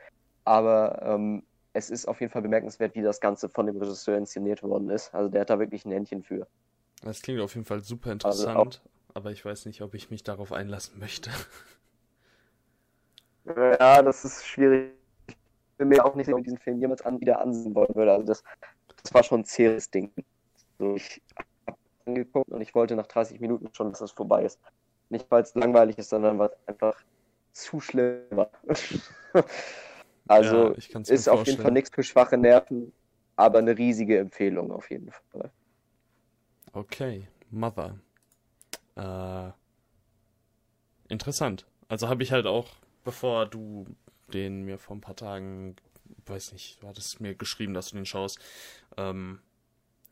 Aber 0.45 1.01
ähm, 1.01 1.43
es 1.73 1.89
ist 1.89 2.07
auf 2.07 2.19
jeden 2.21 2.31
Fall 2.31 2.41
bemerkenswert, 2.41 2.95
wie 2.95 3.01
das 3.01 3.19
Ganze 3.19 3.49
von 3.49 3.65
dem 3.65 3.77
Regisseur 3.77 4.17
inszeniert 4.17 4.63
worden 4.63 4.89
ist. 4.89 5.13
Also 5.13 5.29
der 5.29 5.41
hat 5.41 5.49
da 5.49 5.59
wirklich 5.59 5.85
ein 5.85 5.91
Händchen 5.91 6.23
für. 6.23 6.47
Das 7.03 7.21
klingt 7.21 7.39
auf 7.41 7.55
jeden 7.55 7.65
Fall 7.65 7.81
super 7.83 8.11
also 8.11 8.43
interessant, 8.43 8.57
also 8.57 8.89
aber 9.13 9.31
ich 9.31 9.43
weiß 9.43 9.65
nicht, 9.65 9.81
ob 9.81 9.93
ich 9.93 10.09
mich 10.09 10.23
darauf 10.23 10.51
einlassen 10.51 10.99
möchte. 10.99 11.31
Ja, 13.55 14.03
das 14.03 14.25
ist 14.25 14.45
schwierig. 14.45 14.93
Ich 15.27 15.35
bin 15.77 15.87
mir 15.87 16.05
auch 16.05 16.13
nicht 16.13 16.25
sicher, 16.25 16.35
ob 16.35 16.41
ich 16.41 16.45
diesen 16.45 16.59
Film 16.59 16.79
jemals 16.79 17.01
an, 17.01 17.19
wieder 17.19 17.39
ansehen 17.41 17.73
wollen 17.73 17.95
würde. 17.95 18.11
Also 18.11 18.27
das, 18.27 18.43
das 19.01 19.11
war 19.13 19.23
schon 19.23 19.41
ein 19.41 19.45
zähes 19.45 19.89
Ding. 19.89 20.11
So, 20.79 20.95
ich 20.95 21.21
habe 21.67 21.77
angeguckt 22.05 22.49
und 22.49 22.61
ich 22.61 22.73
wollte 22.73 22.95
nach 22.95 23.07
30 23.07 23.39
Minuten 23.39 23.69
schon, 23.73 23.89
dass 23.89 23.99
das 23.99 24.11
vorbei 24.11 24.45
ist. 24.45 24.59
Nicht, 25.09 25.29
weil 25.29 25.43
es 25.43 25.53
langweilig 25.55 25.97
ist, 25.97 26.09
sondern 26.09 26.39
weil 26.39 26.49
es 26.49 26.67
einfach 26.67 26.95
zu 27.51 27.81
schlimm 27.81 28.23
war. 28.31 28.49
also 30.27 30.73
ja, 30.73 30.99
ist 31.07 31.27
auf 31.27 31.45
jeden 31.45 31.61
Fall 31.61 31.71
nichts 31.71 31.89
für 31.93 32.03
schwache 32.03 32.37
Nerven, 32.37 32.93
aber 33.35 33.59
eine 33.59 33.77
riesige 33.77 34.17
Empfehlung 34.17 34.71
auf 34.71 34.89
jeden 34.89 35.11
Fall. 35.11 35.51
Okay, 36.71 37.27
Mother. 37.49 37.99
Äh, 38.95 39.51
interessant. 41.09 41.65
Also 41.87 42.07
habe 42.07 42.23
ich 42.23 42.31
halt 42.31 42.45
auch, 42.45 42.69
bevor 43.03 43.47
du 43.47 43.85
den 44.31 44.63
mir 44.63 44.77
vor 44.77 44.95
ein 44.95 45.01
paar 45.01 45.15
Tagen, 45.15 45.75
weiß 46.27 46.53
nicht, 46.53 46.81
du 46.81 46.87
hattest 46.87 47.19
mir 47.19 47.35
geschrieben, 47.35 47.73
dass 47.73 47.89
du 47.89 47.95
den 47.95 48.05
schaust, 48.05 48.39
ähm, 48.97 49.41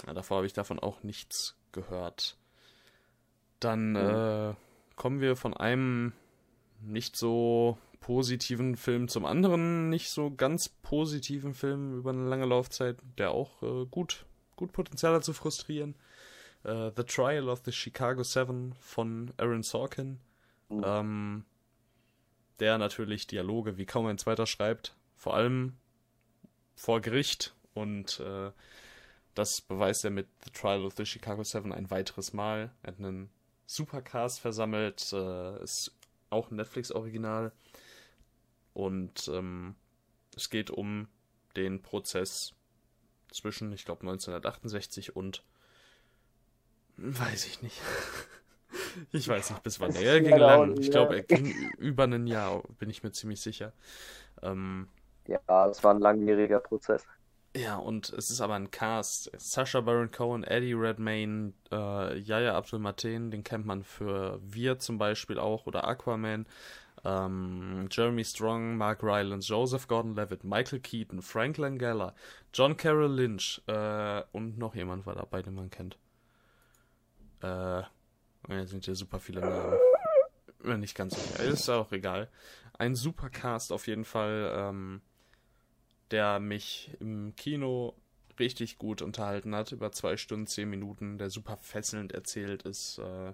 ja, 0.05 0.13
davor 0.13 0.37
habe 0.37 0.47
ich 0.47 0.53
davon 0.53 0.79
auch 0.79 1.03
nichts 1.03 1.55
gehört. 1.71 2.37
Dann 3.59 3.91
mhm. 3.91 3.95
äh, 3.95 4.55
kommen 4.95 5.21
wir 5.21 5.35
von 5.35 5.55
einem 5.55 6.13
nicht 6.81 7.15
so 7.15 7.77
positiven 7.99 8.75
Film 8.75 9.07
zum 9.07 9.25
anderen, 9.25 9.89
nicht 9.89 10.09
so 10.09 10.31
ganz 10.31 10.69
positiven 10.69 11.53
Film 11.53 11.97
über 11.97 12.11
eine 12.11 12.27
lange 12.27 12.45
Laufzeit, 12.45 12.97
der 13.17 13.31
auch 13.31 13.61
äh, 13.63 13.85
gut, 13.85 14.25
gut 14.55 14.71
Potenzial 14.71 15.13
hat 15.13 15.23
zu 15.23 15.33
frustrieren. 15.33 15.95
Uh, 16.65 16.91
the 16.97 17.03
Trial 17.03 17.49
of 17.49 17.61
the 17.63 17.71
Chicago 17.71 18.23
Seven 18.23 18.73
von 18.79 19.31
Aaron 19.37 19.63
Sorkin. 19.63 20.19
Mhm. 20.69 20.83
Ähm, 20.85 21.45
der 22.59 22.77
natürlich 22.77 23.27
Dialoge 23.27 23.77
wie 23.77 23.85
kaum 23.85 24.07
ein 24.07 24.17
zweiter 24.17 24.45
schreibt, 24.45 24.95
vor 25.15 25.35
allem 25.35 25.77
vor 26.75 27.01
Gericht 27.01 27.55
und 27.73 28.19
äh, 28.19 28.51
das 29.37 29.61
beweist 29.61 30.03
er 30.03 30.11
mit 30.11 30.27
The 30.43 30.51
Trial 30.51 30.85
of 30.85 30.95
the 30.97 31.05
Chicago 31.05 31.43
Seven 31.43 31.71
ein 31.71 31.91
weiteres 31.91 32.33
Mal. 32.33 32.71
Er 32.81 32.93
hat 32.93 32.99
einen 32.99 33.29
Supercast 33.65 34.39
versammelt, 34.39 35.13
äh, 35.13 35.61
ist 35.63 35.95
auch 36.29 36.49
ein 36.49 36.55
Netflix-Original 36.55 37.51
und 38.73 39.27
ähm, 39.27 39.75
es 40.35 40.49
geht 40.49 40.71
um 40.71 41.07
den 41.55 41.81
Prozess 41.81 42.53
zwischen, 43.31 43.71
ich 43.73 43.85
glaube, 43.85 44.01
1968 44.01 45.15
und 45.15 45.43
Weiß 46.97 47.45
ich 47.45 47.61
nicht. 47.61 47.79
Ich 49.11 49.27
weiß 49.27 49.51
nicht, 49.51 49.63
bis 49.63 49.79
wann. 49.79 49.95
Er 49.95 50.19
ging 50.19 50.35
lang. 50.35 50.75
Ich 50.79 50.89
glaube, 50.89 51.15
er 51.17 51.23
ging 51.23 51.53
über 51.77 52.03
ein 52.03 52.25
Jahr, 52.25 52.63
bin 52.79 52.89
ich 52.89 53.03
mir 53.03 53.11
ziemlich 53.11 53.39
sicher. 53.39 53.71
Ähm, 54.41 54.87
ja, 55.27 55.67
es 55.67 55.83
war 55.83 55.93
ein 55.93 56.01
langwieriger 56.01 56.59
Prozess. 56.59 57.05
Ja, 57.57 57.77
und 57.77 58.09
es 58.09 58.29
ist 58.29 58.39
aber 58.39 58.53
ein 58.53 58.69
Cast. 58.69 59.31
Sasha 59.37 59.81
Baron 59.81 60.11
Cohen, 60.11 60.43
Eddie 60.43 60.73
Redmayne, 60.73 61.53
äh, 61.71 62.17
Yaya 62.19 62.55
Abdul 62.55 62.79
Mateen, 62.79 63.31
den 63.31 63.43
kennt 63.43 63.65
man 63.65 63.83
für 63.83 64.39
Wir 64.43 64.77
zum 64.77 64.99
Beispiel 64.99 65.39
auch 65.39 65.65
oder 65.65 65.87
Aquaman. 65.87 66.45
Ähm, 67.03 67.87
Jeremy 67.91 68.23
Strong, 68.23 68.77
Mark 68.77 69.01
Rylance, 69.01 69.47
Joseph 69.47 69.87
Gordon-Levitt, 69.87 70.43
Michael 70.43 70.79
Keaton, 70.79 71.21
Frank 71.21 71.57
Langella, 71.57 72.13
John 72.53 72.77
Carroll 72.77 73.11
Lynch 73.11 73.61
äh, 73.67 74.21
und 74.31 74.57
noch 74.57 74.75
jemand 74.75 75.05
war 75.05 75.15
dabei, 75.15 75.41
den 75.41 75.55
man 75.55 75.69
kennt. 75.71 75.97
Äh, 77.41 77.83
sind 78.65 78.85
ja 78.85 78.93
super 78.93 79.19
viele 79.19 79.41
Namen. 79.41 79.77
Nicht 80.79 80.95
ganz 80.95 81.15
sicher. 81.15 81.43
Ist 81.43 81.69
auch 81.69 81.91
egal. 81.91 82.29
Ein 82.77 82.95
super 82.95 83.29
Cast 83.29 83.71
auf 83.71 83.87
jeden 83.87 84.05
Fall, 84.05 84.51
ähm, 84.55 85.01
der 86.11 86.39
mich 86.39 86.91
im 86.99 87.35
Kino 87.35 87.95
richtig 88.39 88.77
gut 88.77 89.01
unterhalten 89.01 89.55
hat. 89.55 89.71
Über 89.71 89.91
zwei 89.91 90.17
Stunden, 90.17 90.47
zehn 90.47 90.69
Minuten. 90.69 91.17
Der 91.17 91.29
super 91.29 91.57
fesselnd 91.57 92.11
erzählt 92.11 92.63
ist. 92.63 92.99
Äh, 92.99 93.33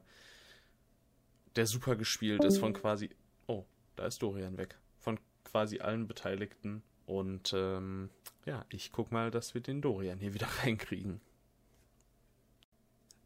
der 1.56 1.68
super 1.68 1.96
gespielt 1.96 2.44
ist 2.44 2.58
von 2.58 2.74
quasi. 2.74 3.10
Oh, 3.48 3.66
da 3.96 4.06
ist 4.06 4.22
Dorian 4.22 4.58
weg. 4.58 4.78
Von 5.00 5.20
quasi 5.44 5.80
allen 5.80 6.08
Beteiligten. 6.08 6.84
Und 7.06 7.54
ähm, 7.56 8.10
ja, 8.46 8.66
ich 8.70 8.92
guck 8.92 9.12
mal, 9.12 9.30
dass 9.30 9.54
wir 9.54 9.62
den 9.62 9.82
Dorian 9.82 10.20
hier 10.20 10.34
wieder 10.34 10.48
reinkriegen. 10.64 11.22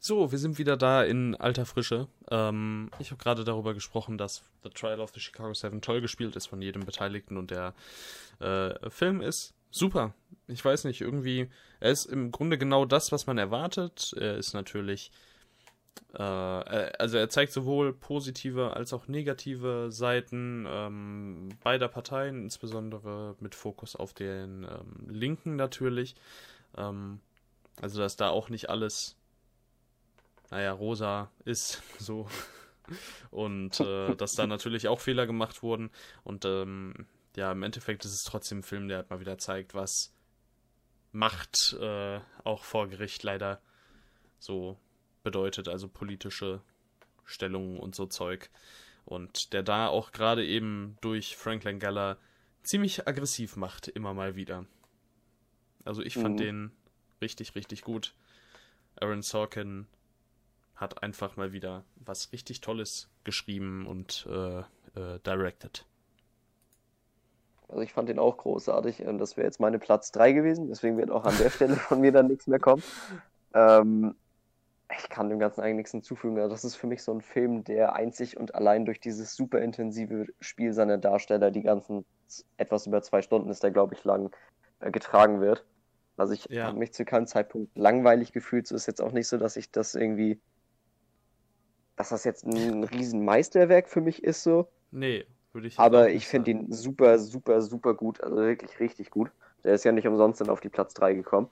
So, 0.07 0.31
wir 0.31 0.39
sind 0.39 0.57
wieder 0.57 0.77
da 0.77 1.03
in 1.03 1.35
alter 1.35 1.65
Frische. 1.65 2.07
Ähm, 2.31 2.89
ich 2.97 3.11
habe 3.11 3.21
gerade 3.21 3.43
darüber 3.43 3.73
gesprochen, 3.73 4.17
dass 4.17 4.41
The 4.63 4.69
Trial 4.69 5.01
of 5.01 5.11
the 5.13 5.19
Chicago 5.19 5.53
Seven 5.53 5.81
toll 5.81 5.99
gespielt 5.99 6.37
ist 6.37 6.45
von 6.45 6.61
jedem 6.61 6.85
Beteiligten 6.85 7.35
und 7.35 7.51
der 7.51 7.73
äh, 8.39 8.89
Film 8.89 9.19
ist 9.19 9.53
super. 9.69 10.13
Ich 10.47 10.63
weiß 10.63 10.85
nicht, 10.85 11.01
irgendwie, 11.01 11.49
er 11.81 11.91
ist 11.91 12.05
im 12.05 12.31
Grunde 12.31 12.57
genau 12.57 12.85
das, 12.85 13.11
was 13.11 13.27
man 13.27 13.37
erwartet. 13.37 14.13
Er 14.17 14.37
ist 14.37 14.53
natürlich, 14.53 15.11
äh, 16.13 16.23
also 16.23 17.17
er 17.17 17.27
zeigt 17.27 17.51
sowohl 17.51 17.91
positive 17.91 18.77
als 18.77 18.93
auch 18.93 19.09
negative 19.09 19.91
Seiten 19.91 20.65
ähm, 20.69 21.49
beider 21.61 21.89
Parteien, 21.89 22.43
insbesondere 22.43 23.35
mit 23.41 23.55
Fokus 23.55 23.97
auf 23.97 24.13
den 24.13 24.63
ähm, 24.63 25.09
Linken 25.09 25.57
natürlich. 25.57 26.15
Ähm, 26.77 27.19
also 27.81 27.99
dass 27.99 28.15
da 28.15 28.29
auch 28.29 28.47
nicht 28.47 28.69
alles 28.69 29.16
naja, 30.49 30.71
rosa 30.71 31.31
ist, 31.45 31.81
so. 31.99 32.27
Und 33.31 33.79
äh, 33.81 34.15
dass 34.15 34.33
da 34.33 34.47
natürlich 34.47 34.87
auch 34.87 34.99
Fehler 34.99 35.27
gemacht 35.27 35.61
wurden. 35.61 35.89
Und 36.23 36.45
ähm, 36.45 37.05
ja, 37.35 37.51
im 37.51 37.63
Endeffekt 37.63 38.05
ist 38.05 38.13
es 38.13 38.23
trotzdem 38.23 38.59
ein 38.59 38.63
Film, 38.63 38.87
der 38.87 38.97
halt 38.97 39.09
mal 39.09 39.19
wieder 39.19 39.37
zeigt, 39.37 39.73
was 39.73 40.13
Macht 41.11 41.73
äh, 41.79 42.19
auch 42.43 42.63
vor 42.63 42.87
Gericht 42.87 43.23
leider 43.23 43.61
so 44.39 44.77
bedeutet, 45.23 45.67
also 45.67 45.87
politische 45.87 46.61
Stellungen 47.25 47.79
und 47.79 47.95
so 47.95 48.05
Zeug. 48.05 48.49
Und 49.05 49.53
der 49.53 49.63
da 49.63 49.87
auch 49.87 50.11
gerade 50.11 50.45
eben 50.45 50.97
durch 51.01 51.37
Franklin 51.37 51.79
Geller 51.79 52.17
ziemlich 52.63 53.07
aggressiv 53.07 53.55
macht, 53.55 53.87
immer 53.87 54.13
mal 54.13 54.35
wieder. 54.35 54.65
Also 55.85 56.01
ich 56.03 56.15
fand 56.15 56.35
mhm. 56.35 56.43
den 56.43 56.71
richtig, 57.21 57.55
richtig 57.55 57.81
gut. 57.81 58.13
Aaron 58.99 59.21
Sorkin 59.21 59.87
hat 60.77 61.03
einfach 61.03 61.35
mal 61.35 61.51
wieder 61.51 61.83
was 61.95 62.31
richtig 62.31 62.61
Tolles 62.61 63.09
geschrieben 63.23 63.85
und 63.85 64.27
äh, 64.29 64.59
äh, 64.59 65.19
directed. 65.25 65.85
Also 67.67 67.81
ich 67.81 67.91
fand 67.91 68.07
den 68.07 68.19
auch 68.19 68.37
großartig. 68.37 69.03
Das 69.17 69.35
wäre 69.35 69.45
jetzt 69.45 69.59
meine 69.59 69.79
Platz 69.79 70.11
3 70.13 70.31
gewesen, 70.31 70.67
deswegen 70.69 70.97
wird 70.97 71.11
auch 71.11 71.25
an 71.25 71.37
der 71.37 71.49
Stelle 71.49 71.75
von 71.75 71.99
mir 71.99 72.11
dann 72.11 72.27
nichts 72.27 72.47
mehr 72.47 72.59
kommen. 72.59 72.81
Ähm, 73.53 74.15
ich 74.95 75.09
kann 75.09 75.29
dem 75.29 75.39
Ganzen 75.39 75.61
eigentlich 75.61 75.75
nichts 75.75 75.91
hinzufügen. 75.91 76.37
Also 76.37 76.49
das 76.49 76.63
ist 76.63 76.75
für 76.75 76.87
mich 76.87 77.03
so 77.03 77.11
ein 77.11 77.21
Film, 77.21 77.65
der 77.65 77.93
einzig 77.93 78.37
und 78.37 78.55
allein 78.55 78.85
durch 78.85 79.01
dieses 79.01 79.35
super 79.35 79.59
intensive 79.59 80.27
Spiel 80.39 80.71
seiner 80.71 80.97
Darsteller, 80.97 81.51
die 81.51 81.63
ganzen 81.63 82.05
etwas 82.55 82.87
über 82.87 83.01
zwei 83.01 83.21
Stunden 83.21 83.49
ist 83.49 83.63
der, 83.63 83.71
glaube 83.71 83.95
ich, 83.95 84.03
lang, 84.05 84.31
äh, 84.79 84.91
getragen 84.91 85.41
wird. 85.41 85.65
Also 86.15 86.33
ich 86.33 86.45
ja. 86.49 86.65
habe 86.65 86.77
mich 86.77 86.93
zu 86.93 87.03
keinem 87.03 87.27
Zeitpunkt 87.27 87.77
langweilig 87.77 88.31
gefühlt. 88.31 88.65
So 88.65 88.75
ist 88.75 88.87
jetzt 88.87 89.01
auch 89.01 89.11
nicht 89.11 89.27
so, 89.27 89.37
dass 89.37 89.57
ich 89.57 89.71
das 89.71 89.93
irgendwie 89.93 90.39
dass 91.97 92.09
das 92.09 92.23
jetzt 92.23 92.45
ein 92.45 92.83
Riesenmeisterwerk 92.83 93.89
für 93.89 94.01
mich 94.01 94.23
ist, 94.23 94.43
so. 94.43 94.69
Nee, 94.91 95.25
würde 95.51 95.67
ich 95.67 95.77
Aber 95.77 96.09
ich 96.09 96.27
finde 96.27 96.51
ihn 96.51 96.71
super, 96.71 97.19
super, 97.19 97.61
super 97.61 97.93
gut. 97.95 98.21
Also 98.21 98.37
wirklich 98.37 98.79
richtig 98.79 99.09
gut. 99.09 99.31
Der 99.63 99.73
ist 99.73 99.83
ja 99.83 99.91
nicht 99.91 100.07
umsonst 100.07 100.39
dann 100.39 100.49
auf 100.49 100.61
die 100.61 100.69
Platz 100.69 100.93
3 100.93 101.15
gekommen. 101.15 101.49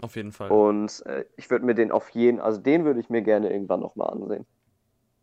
Auf 0.00 0.14
jeden 0.14 0.30
Fall. 0.32 0.50
Und 0.50 1.04
äh, 1.06 1.24
ich 1.36 1.50
würde 1.50 1.66
mir 1.66 1.74
den 1.74 1.90
auf 1.90 2.08
jeden, 2.10 2.40
also 2.40 2.60
den 2.60 2.84
würde 2.84 3.00
ich 3.00 3.10
mir 3.10 3.22
gerne 3.22 3.52
irgendwann 3.52 3.80
nochmal 3.80 4.10
ansehen. 4.10 4.46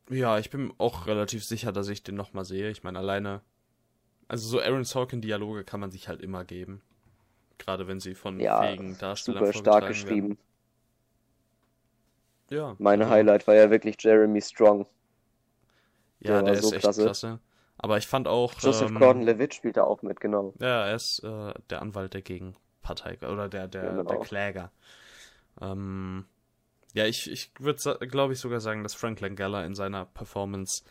Ja, 0.10 0.38
ich 0.38 0.50
bin 0.50 0.74
auch 0.78 1.08
relativ 1.08 1.46
sicher, 1.46 1.72
dass 1.72 1.88
ich 1.88 2.04
den 2.04 2.16
nochmal 2.16 2.46
sehe. 2.46 2.70
Ich 2.70 2.84
meine, 2.84 3.00
alleine, 3.00 3.42
also 4.28 4.48
so 4.48 4.60
Aaron 4.60 4.84
Sorkin-Dialoge 4.84 5.64
kann 5.64 5.80
man 5.80 5.92
sich 5.92 6.10
halt 6.10 6.22
immer 6.22 6.44
geben. 6.44 6.82
Gerade 7.58 7.88
wenn 7.88 8.02
sie 8.02 8.14
von 8.14 8.40
ja, 8.40 8.62
fähigen 8.62 8.98
Darstellern 8.98 9.46
super 9.46 9.58
stark 9.58 9.88
geschrieben. 9.88 10.30
Werden. 10.30 10.47
Ja. 12.50 12.76
Mein 12.80 13.08
Highlight 13.10 13.48
war 13.48 13.56
ja 13.56 13.70
wirklich 13.70 13.96
Jeremy 14.00 14.42
Strong. 14.42 14.86
Ja, 16.20 16.42
der, 16.42 16.44
der 16.44 16.54
ist 16.54 16.64
so 16.64 16.74
echt 16.74 16.82
klasse. 16.82 17.04
klasse. 17.04 17.40
Aber 17.78 17.98
ich 17.98 18.08
fand 18.08 18.28
auch. 18.28 18.54
Joseph 18.60 18.90
ähm, 18.90 19.00
Gordon-Levitt 19.00 19.54
spielt 19.54 19.78
da 19.78 19.84
auch 19.84 20.02
mit, 20.02 20.20
genau. 20.20 20.54
Ja, 20.60 20.88
er 20.88 20.96
ist 20.96 21.20
äh, 21.24 21.54
der 21.70 21.82
Anwalt 21.82 22.14
der 22.14 22.22
Gegenpartei 22.22 23.18
oder 23.28 23.50
der, 23.50 23.68
der, 23.68 23.92
genau. 23.92 24.04
der 24.04 24.20
Kläger. 24.20 24.72
Ähm, 25.62 26.26
Ja, 26.94 27.06
ich, 27.06 27.30
ich 27.30 27.52
würde, 27.60 28.00
glaube 28.08 28.34
ich, 28.34 28.40
sogar 28.40 28.60
sagen, 28.60 28.82
dass 28.82 28.96
Frank 28.96 29.20
Langella 29.20 29.64
in 29.66 29.76
seiner 29.76 30.06
Performance, 30.06 30.84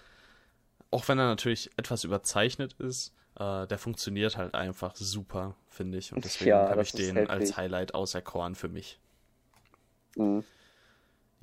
auch 0.92 1.09
wenn 1.09 1.18
er 1.18 1.26
natürlich 1.26 1.70
etwas 1.76 2.04
überzeichnet 2.04 2.74
ist, 2.74 3.12
äh, 3.38 3.66
der 3.66 3.78
funktioniert 3.78 4.36
halt 4.36 4.54
einfach 4.54 4.94
super, 4.94 5.57
finde 5.66 5.98
ich. 5.98 6.12
Und 6.12 6.24
deswegen 6.24 6.50
ja, 6.50 6.68
habe 6.68 6.82
ich 6.82 6.92
den 6.92 7.16
heftig. 7.16 7.30
als 7.30 7.57
Highlight 7.57 7.94
auserkoren 7.94 8.54
für 8.54 8.68
mich. 8.68 9.00
Mhm. 10.16 10.44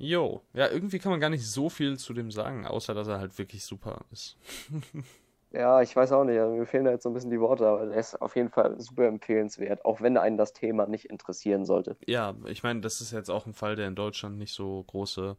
Jo, 0.04 0.42
ja, 0.52 0.68
irgendwie 0.68 0.98
kann 0.98 1.10
man 1.10 1.20
gar 1.20 1.30
nicht 1.30 1.48
so 1.48 1.70
viel 1.70 1.98
zu 1.98 2.12
dem 2.12 2.30
sagen, 2.30 2.66
außer 2.66 2.92
dass 2.92 3.08
er 3.08 3.20
halt 3.20 3.38
wirklich 3.38 3.64
super 3.64 4.04
ist. 4.12 4.36
ja, 5.50 5.80
ich 5.80 5.96
weiß 5.96 6.12
auch 6.12 6.24
nicht, 6.24 6.38
also 6.38 6.54
mir 6.54 6.66
fehlen 6.66 6.84
da 6.84 6.90
jetzt 6.90 7.04
so 7.04 7.08
ein 7.08 7.14
bisschen 7.14 7.30
die 7.30 7.40
Worte, 7.40 7.66
aber 7.66 7.90
er 7.90 7.98
ist 7.98 8.20
auf 8.20 8.36
jeden 8.36 8.50
Fall 8.50 8.78
super 8.78 9.06
empfehlenswert, 9.06 9.82
auch 9.86 10.02
wenn 10.02 10.18
einen 10.18 10.36
das 10.36 10.52
Thema 10.52 10.84
nicht 10.84 11.06
interessieren 11.06 11.64
sollte. 11.64 11.96
Ja, 12.06 12.34
ich 12.44 12.62
meine, 12.62 12.82
das 12.82 13.00
ist 13.00 13.12
jetzt 13.12 13.30
auch 13.30 13.46
ein 13.46 13.54
Fall, 13.54 13.76
der 13.76 13.88
in 13.88 13.94
Deutschland 13.94 14.36
nicht 14.36 14.52
so 14.52 14.84
große 14.86 15.38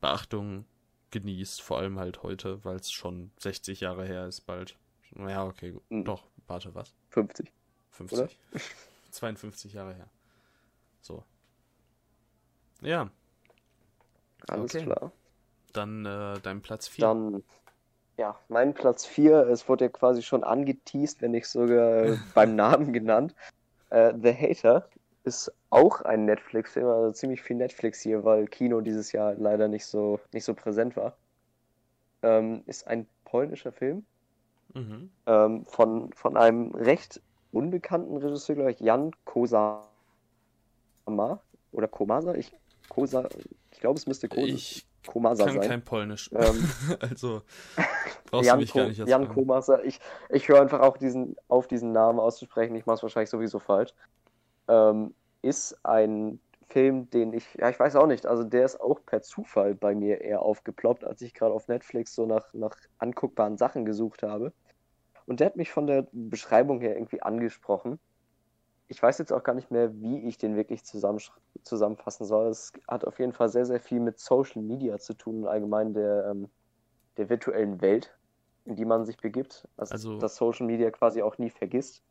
Beachtung 0.00 0.64
genießt, 1.10 1.60
vor 1.60 1.76
allem 1.76 1.98
halt 1.98 2.22
heute, 2.22 2.64
weil 2.64 2.76
es 2.76 2.90
schon 2.90 3.32
60 3.38 3.80
Jahre 3.80 4.06
her 4.06 4.26
ist 4.26 4.46
bald. 4.46 4.78
Ja, 5.14 5.44
okay, 5.44 5.78
mhm. 5.90 6.04
doch, 6.06 6.24
warte, 6.46 6.74
was? 6.74 6.94
50. 7.10 7.52
50. 7.90 8.18
Oder? 8.18 8.30
52 9.10 9.74
Jahre 9.74 9.92
her. 9.92 10.08
So. 11.02 11.22
Ja, 12.80 13.10
alles 14.48 14.74
okay. 14.74 14.84
klar. 14.84 15.12
Dann 15.72 16.04
äh, 16.04 16.40
dein 16.42 16.60
Platz 16.62 16.88
4. 16.88 17.04
Dann, 17.04 17.42
ja, 18.16 18.36
mein 18.48 18.74
Platz 18.74 19.06
4, 19.06 19.48
es 19.48 19.68
wurde 19.68 19.86
ja 19.86 19.90
quasi 19.90 20.22
schon 20.22 20.44
angeteased, 20.44 21.22
wenn 21.22 21.32
nicht 21.32 21.46
sogar 21.46 22.16
beim 22.34 22.56
Namen 22.56 22.92
genannt. 22.92 23.34
Äh, 23.90 24.12
The 24.20 24.34
Hater 24.34 24.88
ist 25.24 25.52
auch 25.68 26.00
ein 26.02 26.24
Netflix-Film, 26.24 26.86
also 26.86 27.12
ziemlich 27.12 27.42
viel 27.42 27.56
Netflix 27.56 28.00
hier, 28.00 28.24
weil 28.24 28.46
Kino 28.46 28.80
dieses 28.80 29.12
Jahr 29.12 29.34
leider 29.34 29.68
nicht 29.68 29.86
so, 29.86 30.18
nicht 30.32 30.44
so 30.44 30.54
präsent 30.54 30.96
war. 30.96 31.16
Ähm, 32.22 32.62
ist 32.66 32.86
ein 32.86 33.06
polnischer 33.24 33.72
Film 33.72 34.04
mhm. 34.74 35.10
ähm, 35.26 35.64
von, 35.66 36.12
von 36.12 36.36
einem 36.36 36.74
recht 36.74 37.20
unbekannten 37.52 38.16
Regisseur, 38.16 38.56
glaube 38.56 38.72
ich, 38.72 38.80
Jan 38.80 39.12
Kosama 39.24 39.82
oder 41.72 41.88
Komasa, 41.88 42.34
ich 42.34 42.52
Kosa, 42.88 43.28
ich 43.80 43.82
glaube, 43.82 43.98
es 43.98 44.06
müsste 44.06 44.28
Kosa, 44.28 44.44
ich 44.44 44.86
Komasa 45.06 45.46
kann 45.46 45.54
sein. 45.54 45.68
kein 45.70 45.82
Polnisch. 45.82 46.28
Ähm, 46.34 46.68
also 47.00 47.40
brauchst 48.30 48.46
Jan, 48.46 48.58
du 48.58 48.60
mich 48.60 48.74
gar 48.74 48.88
nicht 48.88 48.98
Jan 48.98 49.24
fragen. 49.24 49.34
Komasa. 49.34 49.80
Ich, 49.84 50.00
ich 50.28 50.46
höre 50.50 50.60
einfach 50.60 50.80
auch 50.80 50.98
diesen, 50.98 51.34
auf 51.48 51.66
diesen 51.66 51.90
Namen 51.92 52.20
auszusprechen. 52.20 52.74
Ich 52.76 52.84
mache 52.84 52.96
es 52.96 53.02
wahrscheinlich 53.02 53.30
sowieso 53.30 53.58
falsch. 53.58 53.94
Ähm, 54.68 55.14
ist 55.40 55.78
ein 55.82 56.40
Film, 56.68 57.08
den 57.08 57.32
ich, 57.32 57.54
ja, 57.54 57.70
ich 57.70 57.80
weiß 57.80 57.96
auch 57.96 58.06
nicht, 58.06 58.26
also 58.26 58.44
der 58.44 58.66
ist 58.66 58.78
auch 58.78 59.00
per 59.06 59.22
Zufall 59.22 59.74
bei 59.74 59.94
mir 59.94 60.20
eher 60.20 60.42
aufgeploppt, 60.42 61.02
als 61.02 61.22
ich 61.22 61.32
gerade 61.32 61.54
auf 61.54 61.66
Netflix 61.68 62.14
so 62.14 62.26
nach, 62.26 62.52
nach 62.52 62.76
anguckbaren 62.98 63.56
Sachen 63.56 63.86
gesucht 63.86 64.22
habe. 64.22 64.52
Und 65.24 65.40
der 65.40 65.46
hat 65.46 65.56
mich 65.56 65.70
von 65.70 65.86
der 65.86 66.06
Beschreibung 66.12 66.82
her 66.82 66.96
irgendwie 66.96 67.22
angesprochen 67.22 67.98
ich 68.90 69.00
weiß 69.00 69.18
jetzt 69.18 69.32
auch 69.32 69.44
gar 69.44 69.54
nicht 69.54 69.70
mehr, 69.70 69.94
wie 70.02 70.26
ich 70.26 70.36
den 70.36 70.56
wirklich 70.56 70.84
zusammen, 70.84 71.20
zusammenfassen 71.62 72.26
soll. 72.26 72.48
Es 72.48 72.72
hat 72.88 73.04
auf 73.04 73.20
jeden 73.20 73.32
Fall 73.32 73.48
sehr, 73.48 73.64
sehr 73.64 73.78
viel 73.78 74.00
mit 74.00 74.18
Social 74.18 74.62
Media 74.62 74.98
zu 74.98 75.14
tun, 75.14 75.46
allgemein 75.46 75.94
der, 75.94 76.26
ähm, 76.28 76.48
der 77.16 77.30
virtuellen 77.30 77.80
Welt, 77.80 78.12
in 78.64 78.74
die 78.74 78.84
man 78.84 79.06
sich 79.06 79.16
begibt. 79.16 79.68
Also, 79.76 79.92
also 79.92 80.18
dass 80.18 80.34
Social 80.34 80.66
Media 80.66 80.90
quasi 80.90 81.22
auch 81.22 81.38
nie 81.38 81.50
vergisst. 81.50 82.02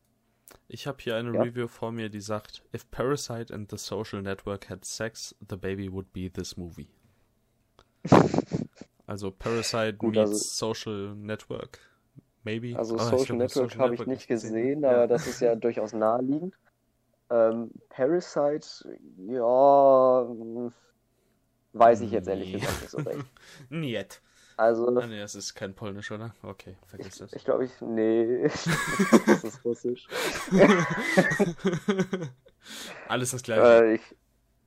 Ich 0.69 0.87
habe 0.87 0.99
hier 1.01 1.17
eine 1.17 1.33
ja. 1.33 1.41
Review 1.41 1.67
vor 1.67 1.91
mir, 1.91 2.09
die 2.09 2.21
sagt: 2.21 2.63
If 2.73 2.89
Parasite 2.89 3.53
and 3.53 3.69
the 3.69 3.77
Social 3.77 4.21
Network 4.21 4.69
had 4.69 4.85
sex, 4.85 5.35
the 5.49 5.57
baby 5.57 5.91
would 5.91 6.13
be 6.13 6.31
this 6.31 6.55
movie. 6.55 6.87
also 9.05 9.31
Parasite 9.31 9.97
Gut, 9.97 10.15
meets 10.15 10.31
also, 10.31 10.73
Social 10.73 11.13
Network. 11.13 11.79
Maybe. 12.45 12.73
Also 12.77 12.95
oh, 12.95 12.99
Social 12.99 13.35
Network 13.35 13.77
habe 13.77 13.95
ich 13.95 14.05
nicht 14.07 14.29
gesehen, 14.29 14.53
gesehen 14.53 14.85
aber 14.85 15.07
das 15.07 15.27
ist 15.27 15.41
ja 15.41 15.55
durchaus 15.55 15.91
naheliegend. 15.91 16.55
Ähm, 17.31 17.71
Parasite, 17.89 18.67
ja, 19.27 20.27
weiß 21.73 22.01
ich 22.01 22.11
jetzt 22.11 22.27
ehrlich 22.27 22.53
gesagt 22.53 22.81
nicht 22.81 22.89
so 22.89 22.97
recht. 22.97 23.25
Niet. 23.69 24.21
Also. 24.57 24.87
Ah, 24.87 25.07
nee, 25.07 25.19
das 25.19 25.35
ist 25.35 25.53
kein 25.53 25.73
Polnisch, 25.73 26.11
oder? 26.11 26.33
Okay, 26.43 26.75
vergiss 26.87 27.19
das. 27.19 27.31
Ich 27.33 27.45
glaube, 27.45 27.65
ich. 27.65 27.71
Nee. 27.79 28.43
das 29.25 29.43
ist 29.43 29.63
Russisch. 29.63 30.05
Alles 33.07 33.31
das 33.31 33.43
gleiche. 33.43 33.85
Äh, 33.85 33.93
ich, 33.93 34.15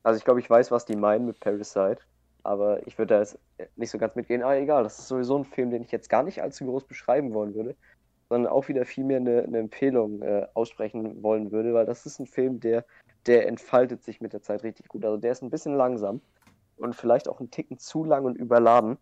also, 0.03 0.17
ich 0.17 0.25
glaube, 0.25 0.41
ich 0.41 0.49
weiß, 0.49 0.71
was 0.71 0.87
die 0.87 0.97
meinen 0.97 1.27
mit 1.27 1.41
Parasite. 1.41 1.99
Aber 2.45 2.87
ich 2.87 2.97
würde 2.97 3.15
da 3.15 3.21
jetzt 3.21 3.39
nicht 3.77 3.91
so 3.91 3.99
ganz 3.99 4.15
mitgehen. 4.15 4.43
Aber 4.43 4.57
egal, 4.57 4.83
das 4.83 4.99
ist 4.99 5.09
sowieso 5.09 5.37
ein 5.37 5.45
Film, 5.45 5.71
den 5.71 5.83
ich 5.83 5.93
jetzt 5.93 6.09
gar 6.09 6.23
nicht 6.23 6.43
allzu 6.43 6.65
groß 6.65 6.85
beschreiben 6.85 7.35
wollen 7.35 7.55
würde 7.55 7.77
sondern 8.33 8.51
auch 8.51 8.67
wieder 8.69 8.87
viel 8.87 9.05
mehr 9.05 9.19
eine, 9.19 9.43
eine 9.43 9.59
Empfehlung 9.59 10.23
äh, 10.23 10.47
aussprechen 10.55 11.23
wollen 11.23 11.53
würde, 11.53 11.75
weil 11.75 11.85
das 11.85 12.07
ist 12.07 12.19
ein 12.19 12.27
Film, 12.27 12.61
der, 12.61 12.87
der 13.27 13.47
entfaltet 13.47 14.03
sich 14.03 14.23
mit 14.23 14.33
der 14.33 14.41
Zeit 14.41 14.63
richtig 14.63 14.89
gut. 14.89 15.05
Also 15.05 15.19
der 15.19 15.33
ist 15.33 15.43
ein 15.43 15.51
bisschen 15.51 15.77
langsam 15.77 16.23
und 16.79 16.97
vielleicht 16.97 17.29
auch 17.29 17.41
ein 17.41 17.51
Ticken 17.51 17.79
zu 17.79 18.05
lang 18.05 18.25
und 18.25 18.39
überladen, 18.39 18.97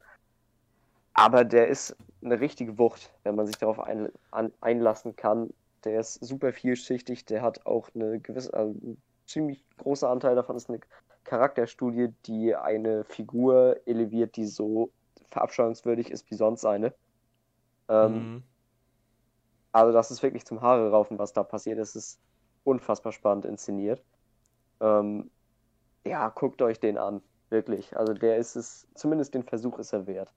aber 1.15 1.45
der 1.45 1.69
ist 1.69 1.95
eine 2.25 2.41
richtige 2.41 2.77
Wucht, 2.77 3.13
wenn 3.23 3.37
man 3.37 3.47
sich 3.47 3.57
darauf 3.57 3.79
ein, 3.79 4.09
an, 4.33 4.53
einlassen 4.61 5.15
kann. 5.15 5.51
Der 5.85 6.01
ist 6.01 6.15
super 6.15 6.53
vielschichtig, 6.53 7.25
der 7.25 7.41
hat 7.41 7.65
auch 7.67 7.89
eine 7.95 8.19
gewisse, 8.19 8.53
also 8.53 8.73
ein 8.83 9.01
ziemlich 9.29 9.65
großer 9.79 10.11
Anteil 10.11 10.35
davon 10.35 10.57
ist 10.57 10.69
eine 10.69 10.81
Charakterstudie, 11.23 12.09
die 12.27 12.57
eine 12.57 13.05
Figur 13.05 13.77
eleviert, 13.87 14.35
die 14.35 14.47
so 14.47 14.91
verabscheuungswürdig 15.31 16.11
ist 16.11 16.29
wie 16.33 16.35
sonst 16.35 16.65
eine. 16.65 16.93
Ähm, 17.89 18.15
mhm. 18.15 18.43
Also 19.73 19.93
das 19.93 20.11
ist 20.11 20.23
wirklich 20.23 20.45
zum 20.45 20.61
Haare 20.61 20.91
raufen, 20.91 21.19
was 21.19 21.33
da 21.33 21.43
passiert. 21.43 21.79
Es 21.79 21.95
ist 21.97 22.21
unfassbar 22.65 23.13
spannend 23.13 23.45
inszeniert. 23.45 24.03
Ähm, 24.81 25.31
ja, 26.05 26.29
guckt 26.29 26.63
euch 26.63 26.81
den 26.81 26.99
an. 26.99 27.23
Wirklich. 27.51 27.97
Also 27.97 28.15
der 28.15 28.37
ist 28.37 28.57
es, 28.57 28.87
zumindest 28.95 29.35
den 29.35 29.43
Versuch 29.43 29.79
ist 29.79 29.93
er 29.93 30.07
wert. 30.07 30.33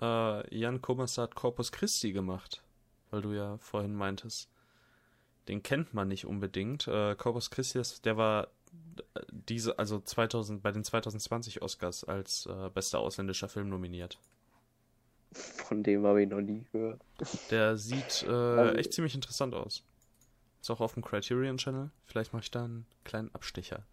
Äh, 0.00 0.56
Jan 0.56 0.80
Komas 0.80 1.18
hat 1.18 1.34
Corpus 1.34 1.72
Christi 1.72 2.12
gemacht, 2.12 2.62
weil 3.10 3.22
du 3.22 3.32
ja 3.32 3.58
vorhin 3.58 3.94
meintest. 3.94 4.48
Den 5.48 5.62
kennt 5.62 5.92
man 5.92 6.08
nicht 6.08 6.24
unbedingt. 6.24 6.86
Äh, 6.86 7.16
Corpus 7.16 7.50
Christi, 7.50 7.82
der 8.04 8.16
war 8.16 8.48
äh, 9.14 9.20
diese, 9.30 9.78
also 9.78 10.00
2000, 10.00 10.62
bei 10.62 10.70
den 10.70 10.84
2020 10.84 11.62
Oscars 11.62 12.04
als 12.04 12.46
äh, 12.46 12.70
bester 12.70 13.00
ausländischer 13.00 13.48
Film 13.48 13.68
nominiert. 13.68 14.18
Von 15.32 15.82
dem 15.82 16.06
habe 16.06 16.22
ich 16.22 16.28
noch 16.28 16.40
nie 16.40 16.64
gehört. 16.72 17.00
Der 17.50 17.76
sieht 17.76 18.24
äh, 18.26 18.30
also, 18.30 18.74
echt 18.74 18.92
ziemlich 18.92 19.14
interessant 19.14 19.54
aus. 19.54 19.82
Ist 20.60 20.70
auch 20.70 20.80
auf 20.80 20.94
dem 20.94 21.02
Criterion 21.02 21.56
Channel. 21.56 21.90
Vielleicht 22.04 22.32
mache 22.32 22.42
ich 22.42 22.50
da 22.50 22.64
einen 22.64 22.86
kleinen 23.04 23.34
Abstecher 23.34 23.84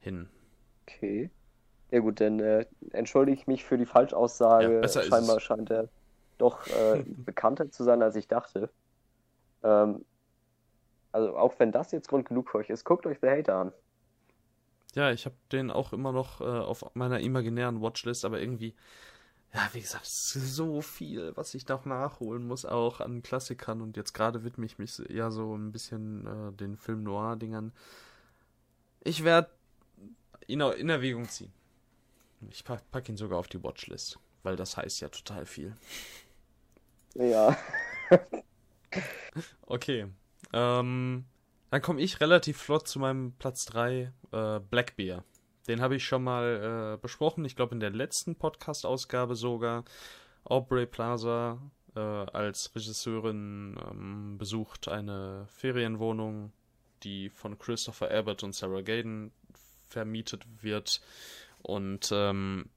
hin. 0.00 0.28
Okay. 0.82 1.30
Ja 1.90 2.00
gut, 2.00 2.20
dann 2.20 2.40
äh, 2.40 2.66
entschuldige 2.92 3.40
ich 3.40 3.46
mich 3.46 3.64
für 3.64 3.78
die 3.78 3.86
Falschaussage. 3.86 4.80
Ja, 4.82 4.88
Scheinbar 4.88 5.40
scheint 5.40 5.70
er 5.70 5.88
doch 6.38 6.66
äh, 6.66 7.04
bekannter 7.06 7.70
zu 7.70 7.84
sein, 7.84 8.02
als 8.02 8.16
ich 8.16 8.28
dachte. 8.28 8.70
Ähm, 9.62 10.04
also 11.12 11.36
auch 11.36 11.54
wenn 11.58 11.72
das 11.72 11.92
jetzt 11.92 12.08
Grund 12.08 12.28
genug 12.28 12.50
für 12.50 12.58
euch 12.58 12.70
ist, 12.70 12.84
guckt 12.84 13.06
euch 13.06 13.18
The 13.20 13.28
Hater 13.28 13.54
an. 13.56 13.72
Ja, 14.94 15.10
ich 15.12 15.24
habe 15.24 15.36
den 15.52 15.70
auch 15.70 15.92
immer 15.92 16.12
noch 16.12 16.40
äh, 16.40 16.44
auf 16.44 16.84
meiner 16.94 17.20
imaginären 17.20 17.80
Watchlist, 17.80 18.24
aber 18.24 18.40
irgendwie 18.40 18.74
ja, 19.52 19.68
wie 19.72 19.80
gesagt, 19.80 20.06
so 20.06 20.80
viel, 20.80 21.36
was 21.36 21.54
ich 21.54 21.66
noch 21.66 21.84
nachholen 21.84 22.46
muss, 22.46 22.64
auch 22.64 23.00
an 23.00 23.22
Klassikern. 23.22 23.80
Und 23.80 23.96
jetzt 23.96 24.12
gerade 24.12 24.44
widme 24.44 24.64
ich 24.64 24.78
mich 24.78 24.98
ja 25.08 25.30
so 25.30 25.56
ein 25.56 25.72
bisschen 25.72 26.26
äh, 26.26 26.52
den 26.52 26.76
Film 26.76 27.02
Noir-Dingern. 27.02 27.72
Ich 29.02 29.24
werde 29.24 29.50
ihn 30.46 30.62
auch 30.62 30.72
in 30.72 30.88
Erwägung 30.88 31.28
ziehen. 31.28 31.52
Ich 32.50 32.64
pack, 32.64 32.88
pack 32.90 33.08
ihn 33.08 33.16
sogar 33.16 33.38
auf 33.38 33.48
die 33.48 33.62
Watchlist, 33.62 34.18
weil 34.42 34.56
das 34.56 34.76
heißt 34.76 35.00
ja 35.00 35.08
total 35.08 35.44
viel. 35.46 35.74
Ja. 37.14 37.56
okay. 39.66 40.06
Ähm, 40.52 41.24
dann 41.70 41.82
komme 41.82 42.00
ich 42.00 42.20
relativ 42.20 42.58
flott 42.58 42.88
zu 42.88 42.98
meinem 42.98 43.32
Platz 43.32 43.64
3, 43.66 44.12
äh, 44.32 44.60
Blackbear. 44.60 45.24
Den 45.70 45.80
habe 45.80 45.94
ich 45.94 46.04
schon 46.04 46.24
mal 46.24 46.96
äh, 46.96 47.00
besprochen, 47.00 47.44
ich 47.44 47.54
glaube 47.54 47.74
in 47.74 47.80
der 47.80 47.90
letzten 47.90 48.34
Podcast-Ausgabe 48.34 49.36
sogar. 49.36 49.84
Aubrey 50.42 50.84
Plaza 50.84 51.60
äh, 51.94 52.00
als 52.00 52.74
Regisseurin 52.74 53.78
ähm, 53.88 54.36
besucht 54.36 54.88
eine 54.88 55.46
Ferienwohnung, 55.46 56.52
die 57.04 57.30
von 57.30 57.56
Christopher 57.56 58.10
Abbott 58.10 58.42
und 58.42 58.52
Sarah 58.52 58.80
Gaden 58.80 59.30
vermietet 59.86 60.44
wird. 60.60 61.00
Und 61.62 62.10
ähm, 62.12 62.68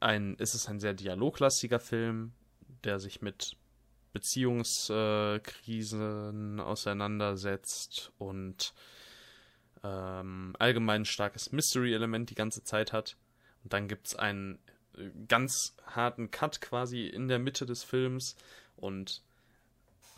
ein, 0.00 0.34
ist 0.38 0.54
es 0.54 0.66
ein 0.66 0.80
sehr 0.80 0.94
dialoglastiger 0.94 1.78
Film, 1.78 2.32
der 2.82 2.98
sich 2.98 3.22
mit 3.22 3.56
Beziehungskrisen 4.12 6.58
äh, 6.58 6.62
auseinandersetzt 6.62 8.10
und 8.18 8.74
ähm, 9.82 10.54
allgemein 10.58 11.04
starkes 11.04 11.52
Mystery-Element 11.52 12.30
die 12.30 12.34
ganze 12.34 12.64
Zeit 12.64 12.92
hat. 12.92 13.16
Und 13.64 13.72
dann 13.72 13.88
gibt 13.88 14.08
es 14.08 14.14
einen 14.14 14.58
äh, 14.96 15.10
ganz 15.28 15.74
harten 15.86 16.30
Cut 16.30 16.60
quasi 16.60 17.06
in 17.06 17.28
der 17.28 17.38
Mitte 17.38 17.66
des 17.66 17.84
Films 17.84 18.36
und 18.76 19.22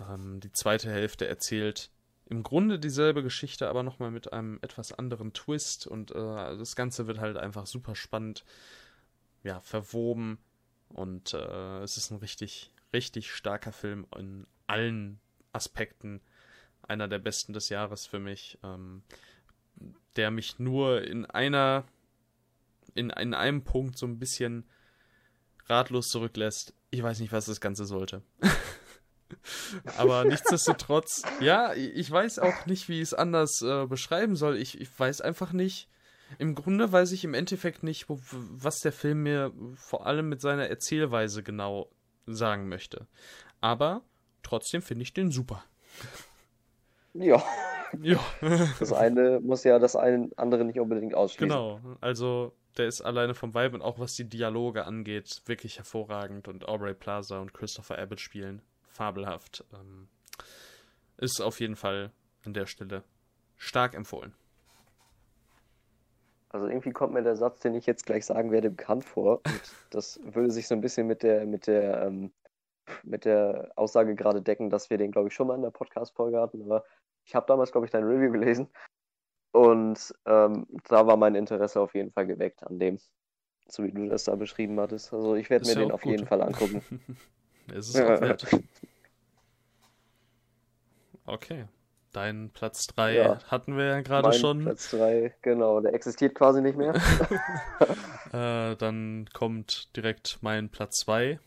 ähm, 0.01 0.41
die 0.41 0.53
zweite 0.53 0.91
Hälfte 0.91 1.27
erzählt 1.27 1.91
im 2.27 2.45
Grunde 2.45 2.79
dieselbe 2.79 3.25
Geschichte, 3.25 3.69
aber 3.69 3.83
nochmal 3.83 4.13
mit 4.13 4.33
einem 4.33 4.61
etwas 4.63 4.93
anderen 4.93 5.33
Twist 5.33 5.87
und 5.87 6.13
äh, 6.13 6.15
das 6.15 6.77
Ganze 6.77 7.09
wird 7.09 7.19
halt 7.19 7.37
einfach 7.37 7.67
super 7.67 7.97
spannend, 7.97 8.45
ja, 9.43 9.61
verwoben 9.61 10.39
und 10.91 11.35
äh, 11.35 11.83
es 11.83 11.97
ist 11.97 12.11
ein 12.13 12.19
richtig, 12.19 12.71
richtig 12.93 13.33
starker 13.33 13.73
Film 13.73 14.07
in 14.17 14.47
allen 14.69 15.21
Aspekten. 15.53 16.21
Einer 16.83 17.09
der 17.09 17.19
besten 17.19 17.53
des 17.53 17.69
Jahres 17.69 18.07
für 18.07 18.21
mich, 18.21 18.59
ähm, 18.63 19.03
der 20.17 20.31
mich 20.31 20.59
nur 20.59 21.03
in 21.03 21.27
einer, 21.27 21.85
in, 22.95 23.11
in 23.11 23.35
einem 23.35 23.65
Punkt 23.65 23.99
so 23.99 24.07
ein 24.07 24.19
bisschen 24.19 24.69
ratlos 25.67 26.09
zurücklässt. 26.09 26.75
Ich 26.91 27.03
weiß 27.03 27.21
nicht, 27.21 27.33
was 27.33 27.47
das 27.47 27.61
Ganze 27.61 27.85
sollte. 27.85 28.23
Aber 29.97 30.25
nichtsdestotrotz, 30.25 31.23
ja, 31.41 31.73
ich 31.75 32.11
weiß 32.11 32.41
auch 32.41 32.67
nicht, 32.67 32.89
wie 32.89 32.97
ich 32.97 33.09
es 33.09 33.15
anders 33.15 33.63
äh, 33.63 33.87
beschreiben 33.87 34.35
soll. 34.35 34.57
Ich, 34.57 34.81
ich 34.81 34.99
weiß 34.99 35.21
einfach 35.21 35.53
nicht. 35.53 35.89
Im 36.39 36.55
Grunde 36.55 36.91
weiß 36.91 37.13
ich 37.13 37.25
im 37.25 37.35
Endeffekt 37.35 37.83
nicht, 37.83 38.09
wo, 38.09 38.21
was 38.31 38.79
der 38.81 38.93
Film 38.93 39.23
mir 39.23 39.53
vor 39.75 40.07
allem 40.07 40.29
mit 40.29 40.41
seiner 40.41 40.69
Erzählweise 40.69 41.43
genau 41.43 41.91
sagen 42.27 42.69
möchte. 42.69 43.07
Aber 43.61 44.03
trotzdem 44.43 44.83
finde 44.83 45.03
ich 45.03 45.13
den 45.13 45.31
super. 45.31 45.65
Ja. 47.15 47.43
Ja. 48.01 48.21
das 48.79 48.93
eine 48.93 49.41
muss 49.41 49.65
ja 49.65 49.79
das 49.79 49.97
eine 49.97 50.31
andere 50.37 50.65
nicht 50.65 50.79
unbedingt 50.79 51.15
ausschließen. 51.15 51.49
Genau. 51.49 51.81
Also 52.01 52.53
der 52.77 52.87
ist 52.87 53.01
alleine 53.01 53.35
vom 53.35 53.55
Vibe 53.55 53.77
und 53.77 53.83
auch 53.83 53.99
was 53.99 54.15
die 54.15 54.29
Dialoge 54.29 54.85
angeht, 54.85 55.43
wirklich 55.47 55.79
hervorragend. 55.79 56.47
Und 56.47 56.69
Aubrey 56.69 56.95
Plaza 56.95 57.41
und 57.41 57.53
Christopher 57.53 57.99
Abbott 57.99 58.21
spielen 58.21 58.63
fabelhaft. 58.89 59.65
Ähm, 59.75 60.09
ist 61.17 61.41
auf 61.41 61.61
jeden 61.61 61.77
Fall 61.77 62.13
an 62.45 62.55
der 62.55 62.67
Stelle 62.67 63.03
stark 63.57 63.95
empfohlen. 63.95 64.35
Also 66.49 66.67
irgendwie 66.67 66.91
kommt 66.91 67.13
mir 67.13 67.23
der 67.23 67.37
Satz, 67.37 67.61
den 67.61 67.75
ich 67.75 67.87
jetzt 67.87 68.07
gleich 68.07 68.27
sagen 68.27 68.51
werde, 68.51 68.71
bekannt 68.71 69.05
vor. 69.05 69.41
Und 69.45 69.63
das 69.91 70.19
würde 70.25 70.51
sich 70.51 70.67
so 70.67 70.75
ein 70.75 70.81
bisschen 70.81 71.07
mit 71.07 71.23
der, 71.23 71.47
mit 71.47 71.67
der, 71.67 72.07
ähm, 72.07 72.33
mit 73.03 73.24
der 73.24 73.72
Aussage 73.76 74.14
gerade 74.14 74.43
decken, 74.43 74.70
dass 74.70 74.91
wir 74.91 74.99
den, 74.99 75.11
glaube 75.11 75.28
ich, 75.28 75.34
schon 75.34 75.47
mal 75.47 75.57
in 75.57 75.62
der 75.62 75.70
Podcast-Folge 75.70 76.41
hatten. 76.41 76.62
Aber 76.62 76.84
ich 77.24 77.34
habe 77.34 77.47
damals, 77.47 77.72
glaube 77.72 77.86
ich, 77.86 77.91
dein 77.91 78.05
Review 78.05 78.32
gelesen. 78.32 78.68
Und 79.53 80.14
ähm, 80.26 80.66
da 80.88 81.07
war 81.07 81.16
mein 81.16 81.34
Interesse 81.34 81.80
auf 81.80 81.95
jeden 81.95 82.12
Fall 82.12 82.26
geweckt 82.26 82.62
an 82.64 82.78
dem, 82.78 82.99
so 83.66 83.82
wie 83.82 83.93
du 83.93 84.09
das 84.09 84.24
da 84.24 84.36
beschrieben 84.36 84.78
hattest. 84.78 85.12
Also 85.12 85.34
ich 85.34 85.51
werde 85.51 85.66
mir 85.66 85.72
ja 85.72 85.78
den 85.80 85.93
auf 85.93 86.03
gut. 86.03 86.12
jeden 86.12 86.26
Fall 86.26 86.43
angucken. 86.43 86.82
es 87.74 87.88
ist 87.88 88.01
auch 88.01 88.09
wert. 88.20 88.47
Okay. 91.26 91.66
Dein 92.12 92.51
Platz 92.51 92.88
3 92.88 93.14
ja. 93.14 93.38
hatten 93.47 93.76
wir 93.76 93.84
ja 93.84 94.01
gerade 94.01 94.32
schon. 94.32 94.64
Platz 94.64 94.91
3, 94.91 95.32
genau, 95.43 95.80
der 95.80 95.95
existiert 95.95 96.34
quasi 96.34 96.61
nicht 96.61 96.76
mehr. 96.76 96.93
äh, 98.32 98.74
dann 98.76 99.28
kommt 99.32 99.95
direkt 99.97 100.38
mein 100.41 100.70
Platz 100.70 101.01
2. 101.01 101.38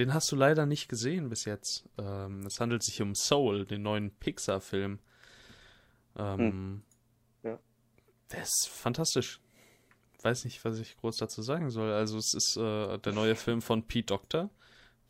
Den 0.00 0.14
hast 0.14 0.32
du 0.32 0.36
leider 0.36 0.64
nicht 0.64 0.88
gesehen 0.88 1.28
bis 1.28 1.44
jetzt. 1.44 1.84
Ähm, 1.98 2.46
es 2.46 2.58
handelt 2.58 2.82
sich 2.82 3.02
um 3.02 3.14
Soul, 3.14 3.66
den 3.66 3.82
neuen 3.82 4.10
Pixar-Film. 4.10 4.98
Ähm, 6.16 6.38
hm. 6.38 6.82
ja. 7.42 7.58
Der 8.32 8.42
ist 8.42 8.70
fantastisch. 8.72 9.42
Weiß 10.22 10.46
nicht, 10.46 10.64
was 10.64 10.78
ich 10.78 10.96
groß 10.96 11.18
dazu 11.18 11.42
sagen 11.42 11.68
soll. 11.68 11.92
Also, 11.92 12.16
es 12.16 12.32
ist 12.32 12.56
äh, 12.56 12.96
der 12.96 13.12
neue 13.12 13.36
Film 13.36 13.60
von 13.60 13.86
Pete 13.86 14.06
Doctor. 14.06 14.48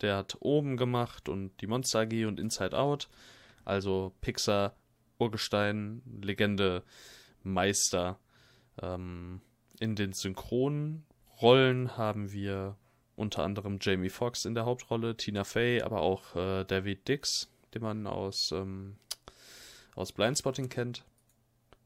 Der 0.01 0.17
hat 0.17 0.35
Oben 0.41 0.75
gemacht 0.75 1.29
und 1.29 1.53
die 1.61 1.67
Monster 1.67 2.01
AG 2.01 2.25
und 2.25 2.37
Inside 2.37 2.77
Out. 2.77 3.07
Also 3.63 4.13
Pixar, 4.19 4.75
Urgestein, 5.19 6.01
Legende, 6.21 6.83
Meister. 7.43 8.19
Ähm, 8.81 9.39
in 9.79 9.95
den 9.95 10.11
Synchronrollen 10.11 11.95
haben 11.95 12.33
wir 12.33 12.75
unter 13.21 13.43
anderem 13.43 13.77
Jamie 13.79 14.09
Foxx 14.09 14.45
in 14.45 14.55
der 14.55 14.65
Hauptrolle, 14.65 15.15
Tina 15.15 15.43
Fey, 15.43 15.81
aber 15.81 16.01
auch 16.01 16.35
äh, 16.35 16.65
David 16.65 17.07
Dix, 17.07 17.49
den 17.73 17.83
man 17.83 18.07
aus, 18.07 18.51
ähm, 18.51 18.97
aus 19.95 20.11
Blindspotting 20.11 20.69
kennt. 20.69 21.05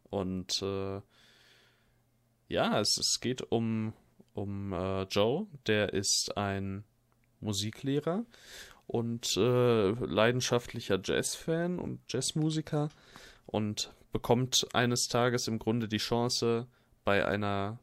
Und 0.09 0.61
äh, 0.61 1.01
ja, 2.47 2.79
es, 2.79 2.97
es 2.97 3.19
geht 3.19 3.41
um, 3.51 3.93
um 4.33 4.71
äh, 4.71 5.03
Joe, 5.03 5.47
der 5.67 5.93
ist 5.93 6.37
ein 6.37 6.85
Musiklehrer 7.41 8.23
und 8.87 9.35
äh, 9.35 9.89
leidenschaftlicher 9.89 10.99
Jazzfan 11.03 11.79
und 11.79 11.99
Jazzmusiker 12.07 12.89
und 13.45 13.93
bekommt 14.13 14.67
eines 14.73 15.09
Tages 15.09 15.49
im 15.49 15.59
Grunde 15.59 15.89
die 15.89 15.97
Chance, 15.97 16.67
bei 17.03 17.25
einer 17.25 17.77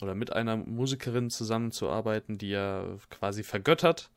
oder 0.00 0.14
mit 0.14 0.32
einer 0.32 0.56
Musikerin 0.56 1.30
zusammenzuarbeiten, 1.30 2.38
die 2.38 2.52
er 2.52 2.98
quasi 3.10 3.42
vergöttert. 3.42 4.10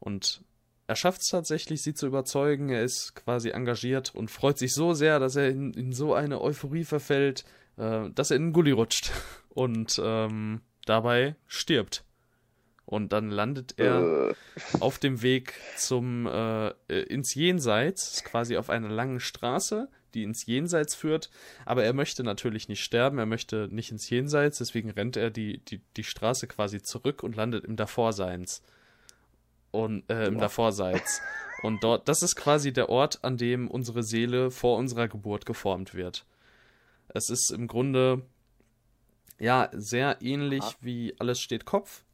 Und 0.00 0.42
er 0.86 0.96
schafft 0.96 1.20
es 1.20 1.28
tatsächlich, 1.28 1.82
sie 1.82 1.94
zu 1.94 2.06
überzeugen. 2.06 2.70
Er 2.70 2.82
ist 2.82 3.14
quasi 3.14 3.50
engagiert 3.50 4.14
und 4.14 4.30
freut 4.30 4.58
sich 4.58 4.74
so 4.74 4.94
sehr, 4.94 5.18
dass 5.20 5.36
er 5.36 5.48
in, 5.50 5.72
in 5.74 5.92
so 5.92 6.14
eine 6.14 6.40
Euphorie 6.40 6.84
verfällt, 6.84 7.44
äh, 7.76 8.08
dass 8.10 8.30
er 8.30 8.38
in 8.38 8.46
den 8.46 8.52
Gully 8.52 8.72
rutscht 8.72 9.12
und 9.50 10.00
ähm, 10.02 10.62
dabei 10.86 11.36
stirbt. 11.46 12.04
Und 12.86 13.12
dann 13.12 13.28
landet 13.28 13.74
er 13.76 14.30
äh. 14.30 14.34
auf 14.80 14.98
dem 14.98 15.20
Weg 15.20 15.52
zum 15.76 16.26
äh, 16.26 16.68
äh, 16.68 17.02
ins 17.02 17.34
Jenseits, 17.34 18.24
quasi 18.24 18.56
auf 18.56 18.70
einer 18.70 18.88
langen 18.88 19.20
Straße, 19.20 19.90
die 20.14 20.22
ins 20.22 20.46
Jenseits 20.46 20.94
führt. 20.94 21.30
Aber 21.64 21.84
er 21.84 21.92
möchte 21.92 22.22
natürlich 22.22 22.68
nicht 22.68 22.82
sterben, 22.82 23.18
er 23.18 23.26
möchte 23.26 23.68
nicht 23.70 23.90
ins 23.90 24.08
Jenseits, 24.08 24.58
deswegen 24.58 24.90
rennt 24.90 25.16
er 25.16 25.30
die, 25.30 25.58
die, 25.58 25.80
die 25.96 26.04
Straße 26.04 26.46
quasi 26.46 26.82
zurück 26.82 27.22
und 27.22 27.36
landet 27.36 27.64
im 27.64 27.76
Davorseins. 27.76 28.62
Und 29.70 30.08
äh, 30.10 30.26
im. 30.26 30.38
Davorseits. 30.38 31.20
Und 31.62 31.82
dort, 31.82 32.08
das 32.08 32.22
ist 32.22 32.36
quasi 32.36 32.72
der 32.72 32.88
Ort, 32.88 33.24
an 33.24 33.36
dem 33.36 33.68
unsere 33.68 34.02
Seele 34.02 34.50
vor 34.50 34.78
unserer 34.78 35.08
Geburt 35.08 35.44
geformt 35.44 35.94
wird. 35.94 36.24
Es 37.08 37.30
ist 37.30 37.50
im 37.50 37.66
Grunde 37.66 38.22
ja 39.38 39.68
sehr 39.72 40.18
ähnlich 40.20 40.62
ja. 40.62 40.74
wie 40.80 41.14
Alles 41.18 41.40
steht 41.40 41.64
Kopf 41.64 42.04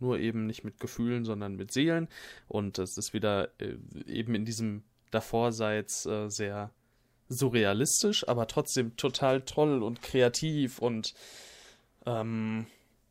nur 0.00 0.18
eben 0.18 0.46
nicht 0.46 0.64
mit 0.64 0.80
Gefühlen, 0.80 1.24
sondern 1.24 1.56
mit 1.56 1.72
Seelen. 1.72 2.08
Und 2.46 2.78
es 2.78 2.96
ist 2.96 3.12
wieder 3.12 3.50
äh, 3.58 3.76
eben 4.06 4.34
in 4.34 4.44
diesem 4.44 4.82
Davorseits 5.10 6.06
äh, 6.06 6.28
sehr 6.28 6.70
surrealistisch, 7.28 8.26
aber 8.28 8.46
trotzdem 8.46 8.96
total 8.96 9.42
toll 9.42 9.82
und 9.82 10.02
kreativ. 10.02 10.78
Und 10.78 11.14
ähm, 12.06 12.66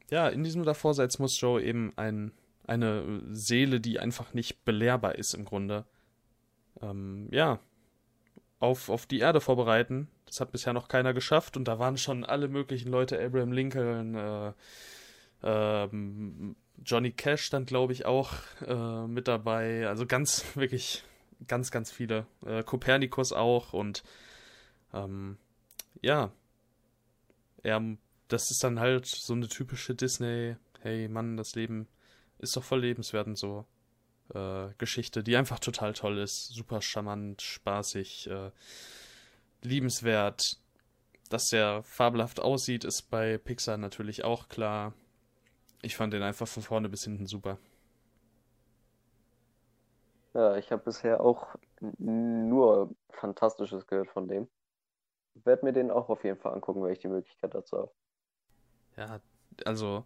ja, 0.10 0.28
in 0.28 0.44
diesem 0.44 0.64
Davorseits 0.64 1.20
muss 1.20 1.40
Joe 1.40 1.62
eben 1.62 1.94
ein, 1.96 2.32
eine 2.66 3.22
Seele, 3.32 3.80
die 3.80 4.00
einfach 4.00 4.34
nicht 4.34 4.66
belehrbar 4.66 5.16
ist 5.16 5.34
im 5.34 5.46
Grunde, 5.46 5.86
ähm, 6.82 7.28
ja, 7.32 7.60
auf, 8.60 8.90
auf 8.90 9.06
die 9.06 9.20
Erde 9.20 9.42
vorbereiten. 9.42 10.08
Das 10.26 10.42
hat 10.42 10.52
bisher 10.52 10.74
noch 10.74 10.88
keiner 10.88 11.14
geschafft 11.14 11.58
und 11.58 11.68
da 11.68 11.80
waren 11.80 11.98
schon 11.98 12.26
alle 12.26 12.48
möglichen 12.48 12.90
Leute, 12.90 13.24
Abraham 13.24 13.52
Lincoln, 13.52 14.16
äh, 14.16 14.52
ähm, 15.44 16.56
Johnny 16.84 17.12
Cash 17.12 17.44
stand, 17.44 17.68
glaube 17.68 17.94
ich, 17.94 18.06
auch 18.06 18.32
äh, 18.66 19.08
mit 19.08 19.28
dabei. 19.28 19.88
Also 19.88 20.06
ganz, 20.06 20.44
wirklich 20.56 21.04
ganz, 21.48 21.72
ganz 21.72 21.92
viele. 21.92 22.26
Äh, 22.46 22.64
Kopernikus 22.64 23.34
auch 23.34 23.74
und 23.74 24.04
ähm, 24.94 25.38
ja, 26.02 26.32
er, 27.64 27.84
das 28.28 28.52
ist 28.52 28.64
dann 28.64 28.80
halt 28.80 29.06
so 29.06 29.34
eine 29.34 29.48
typische 29.48 29.96
Disney, 29.96 30.56
hey 30.82 31.08
Mann, 31.08 31.38
das 31.38 31.56
Leben 31.56 31.88
ist 32.40 32.56
doch 32.56 32.64
voll 32.64 32.82
lebenswert 32.82 33.28
und 33.28 33.38
so. 33.38 33.66
Äh, 34.34 34.70
Geschichte, 34.78 35.24
die 35.24 35.38
einfach 35.38 35.60
total 35.60 35.94
toll 35.94 36.18
ist, 36.18 36.50
super 36.50 36.82
charmant, 36.82 37.42
spaßig, 37.42 38.30
äh, 38.30 38.52
liebenswert. 39.64 40.58
Dass 41.30 41.48
der 41.48 41.84
fabelhaft 41.84 42.40
aussieht, 42.40 42.86
ist 42.86 43.10
bei 43.10 43.38
Pixar 43.38 43.78
natürlich 43.78 44.24
auch 44.24 44.48
klar. 44.48 44.94
Ich 45.82 45.96
fand 45.96 46.14
den 46.14 46.24
einfach 46.24 46.48
von 46.48 46.64
vorne 46.64 46.90
bis 46.90 47.04
hinten 47.04 47.28
super. 47.28 47.58
Ja, 50.38 50.56
ich 50.56 50.72
habe 50.72 50.84
bisher 50.84 51.20
auch 51.20 51.48
nur 51.98 52.94
Fantastisches 53.10 53.88
gehört 53.88 54.12
von 54.12 54.28
dem. 54.28 54.48
Ich 55.34 55.44
werde 55.48 55.66
mir 55.66 55.74
den 55.74 55.90
auch 55.90 56.10
auf 56.10 56.24
jeden 56.24 56.38
Fall 56.38 56.54
angucken, 56.54 56.84
wenn 56.84 56.94
ich 56.94 57.00
die 57.00 57.08
Möglichkeit 57.08 57.56
dazu 57.56 57.78
habe. 57.78 57.92
Ja, 58.98 59.20
also 59.66 60.06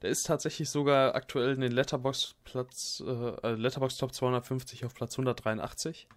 der 0.00 0.10
ist 0.10 0.28
tatsächlich 0.28 0.70
sogar 0.70 1.16
aktuell 1.16 1.54
in 1.54 1.60
den 1.60 1.72
Letterbox 1.72 2.36
Platz 2.44 3.02
äh, 3.04 3.54
Letterbox 3.54 3.96
Top 3.96 4.14
250 4.14 4.84
auf 4.84 4.94
Platz 4.94 5.14
183. 5.14 6.08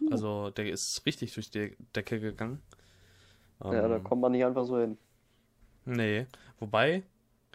Uh. 0.00 0.08
Also 0.12 0.50
der 0.50 0.70
ist 0.70 1.04
richtig 1.06 1.34
durch 1.34 1.50
die 1.50 1.76
Decke 1.96 2.20
gegangen. 2.20 2.62
Ja, 3.64 3.82
ähm, 3.82 3.90
da 3.90 3.98
kommt 3.98 4.22
man 4.22 4.30
nicht 4.30 4.44
einfach 4.44 4.64
so 4.64 4.78
hin. 4.78 4.96
Nee, 5.86 6.28
wobei, 6.60 7.02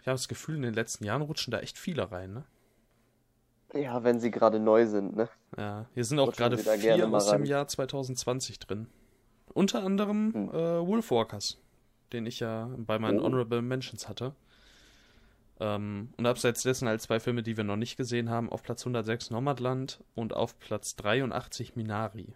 ich 0.02 0.06
habe 0.06 0.16
das 0.16 0.28
Gefühl, 0.28 0.56
in 0.56 0.62
den 0.62 0.74
letzten 0.74 1.04
Jahren 1.04 1.22
rutschen 1.22 1.52
da 1.52 1.60
echt 1.60 1.78
viele 1.78 2.12
rein, 2.12 2.34
ne? 2.34 2.44
Ja, 3.74 4.04
wenn 4.04 4.20
sie 4.20 4.30
gerade 4.30 4.60
neu 4.60 4.86
sind, 4.86 5.16
ne? 5.16 5.28
Ja, 5.58 5.86
hier 5.94 6.04
sind 6.04 6.18
auch 6.20 6.32
gerade 6.32 6.56
vier 6.58 7.08
aus 7.12 7.30
dem. 7.30 7.44
Jahr 7.44 7.66
2020 7.66 8.58
drin. 8.60 8.86
Unter 9.52 9.82
anderem 9.84 10.32
Hm. 10.32 10.48
äh, 10.50 10.86
Wolfwalkers, 10.86 11.58
den 12.12 12.26
ich 12.26 12.40
ja 12.40 12.70
bei 12.76 12.98
meinen 12.98 13.20
Oh. 13.20 13.24
Honorable 13.24 13.62
Mentions 13.62 14.08
hatte. 14.08 14.34
Ähm, 15.60 16.12
und 16.16 16.26
abseits 16.26 16.62
dessen 16.62 16.88
halt 16.88 17.00
zwei 17.00 17.20
Filme, 17.20 17.42
die 17.42 17.56
wir 17.56 17.64
noch 17.64 17.76
nicht 17.76 17.96
gesehen 17.96 18.28
haben. 18.30 18.50
Auf 18.50 18.62
Platz 18.62 18.82
106 18.84 19.30
Nomadland 19.30 20.02
und 20.14 20.34
auf 20.34 20.58
Platz 20.58 20.96
83 20.96 21.76
Minari. 21.76 22.34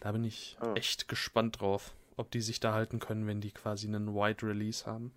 Da 0.00 0.12
bin 0.12 0.24
ich 0.24 0.56
Ah. 0.60 0.72
echt 0.74 1.08
gespannt 1.08 1.60
drauf, 1.60 1.94
ob 2.16 2.30
die 2.30 2.40
sich 2.40 2.58
da 2.60 2.72
halten 2.72 2.98
können, 2.98 3.26
wenn 3.26 3.40
die 3.40 3.52
quasi 3.52 3.86
einen 3.86 4.14
Wide 4.14 4.44
Release 4.46 4.86
haben. 4.86 5.12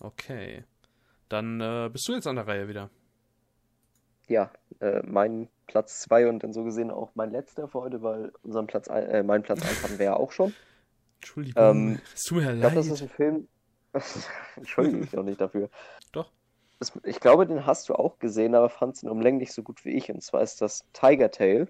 Okay. 0.00 0.64
Dann 1.28 1.60
äh, 1.60 1.88
bist 1.92 2.06
du 2.08 2.12
jetzt 2.14 2.26
an 2.26 2.36
der 2.36 2.46
Reihe 2.46 2.68
wieder. 2.68 2.90
Ja, 4.28 4.50
äh, 4.80 5.02
mein 5.04 5.48
Platz 5.66 6.00
2 6.00 6.28
und 6.28 6.42
dann 6.42 6.52
so 6.52 6.64
gesehen 6.64 6.90
auch 6.90 7.10
mein 7.14 7.30
letzter 7.30 7.68
für 7.68 7.80
heute, 7.80 8.02
weil 8.02 8.32
unseren 8.42 8.66
Platz, 8.66 8.88
ein- 8.88 9.04
äh, 9.08 9.22
mein 9.22 9.42
Platz 9.42 9.62
1 9.62 9.82
hatten 9.82 9.98
wir 9.98 10.06
ja 10.06 10.16
auch 10.16 10.32
schon. 10.32 10.54
Entschuldigung, 11.20 11.62
Ähm, 11.62 12.00
es 12.14 12.24
tut 12.24 12.38
mir 12.38 12.52
Ich 12.52 12.60
glaube, 12.60 12.74
leid. 12.74 12.76
das 12.76 12.86
ist 12.88 13.02
ein 13.02 13.08
Film. 13.08 13.48
Entschuldige 14.56 14.96
mich 14.98 15.16
auch 15.16 15.22
nicht 15.22 15.40
dafür. 15.40 15.70
Doch. 16.12 16.30
Das, 16.78 16.92
ich 17.04 17.20
glaube, 17.20 17.46
den 17.46 17.64
hast 17.66 17.88
du 17.88 17.94
auch 17.94 18.18
gesehen, 18.18 18.54
aber 18.54 18.68
fandst 18.68 19.02
ihn 19.02 19.08
um 19.08 19.20
Längen 19.20 19.38
nicht 19.38 19.52
so 19.52 19.62
gut 19.62 19.84
wie 19.84 19.92
ich. 19.92 20.10
Und 20.10 20.22
zwar 20.22 20.42
ist 20.42 20.60
das 20.60 20.84
Tiger 20.92 21.30
Tail. 21.30 21.68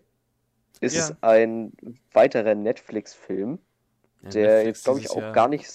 Ist 0.81 0.97
Ja. 0.97 1.17
ein 1.23 1.73
weiterer 2.13 2.55
Netflix-Film, 2.55 3.59
Ja, 4.23 4.29
der 4.31 4.43
Netflix 4.65 4.67
jetzt, 4.79 4.85
glaube 4.85 5.01
ich, 5.01 5.11
auch 5.11 5.17
Jahr- 5.21 5.33
gar 5.33 5.49
nicht 5.49 5.69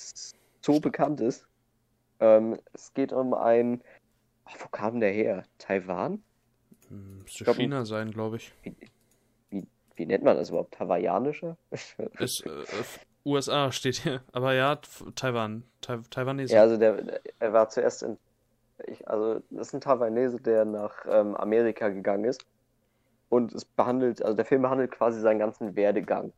so 0.61 0.79
bekannt 0.79 1.21
ist. 1.21 1.47
Ähm, 2.21 2.57
es 2.73 2.93
geht 2.93 3.11
um 3.13 3.33
ein. 3.33 3.81
Ach, 4.45 4.55
wo 4.59 4.67
kam 4.69 4.99
der 4.99 5.11
her? 5.11 5.43
Taiwan? 5.57 6.23
Hm, 6.89 7.19
Müsste 7.19 7.43
glaub, 7.43 7.55
China 7.57 7.85
sein, 7.85 8.11
glaube 8.11 8.37
ich. 8.37 8.53
Wie 9.95 10.05
nennt 10.05 10.23
man 10.23 10.37
das 10.37 10.49
überhaupt? 10.49 10.79
Hawaiianische? 10.79 11.57
Ist, 12.19 12.45
äh, 12.45 12.63
USA 13.25 13.71
steht 13.71 13.97
hier. 13.97 14.23
Aber 14.31 14.53
ja, 14.53 14.77
Taiwan. 15.15 15.63
Tai 15.81 15.99
Taiwanese. 16.09 16.55
Ja, 16.55 16.61
also 16.61 16.77
der, 16.77 17.01
der- 17.01 17.21
er 17.39 17.53
war 17.53 17.69
zuerst 17.69 18.03
in, 18.03 18.17
ich, 18.87 19.07
also 19.07 19.41
das 19.51 19.67
ist 19.67 19.73
ein 19.75 19.81
Taiwanese, 19.81 20.39
der 20.41 20.65
nach 20.65 21.05
ähm, 21.07 21.35
Amerika 21.35 21.89
gegangen 21.89 22.25
ist 22.25 22.45
und 23.29 23.53
es 23.53 23.65
behandelt, 23.65 24.23
also 24.23 24.35
der 24.35 24.45
Film 24.45 24.63
behandelt 24.63 24.91
quasi 24.91 25.21
seinen 25.21 25.39
ganzen 25.39 25.75
Werdegang, 25.75 26.33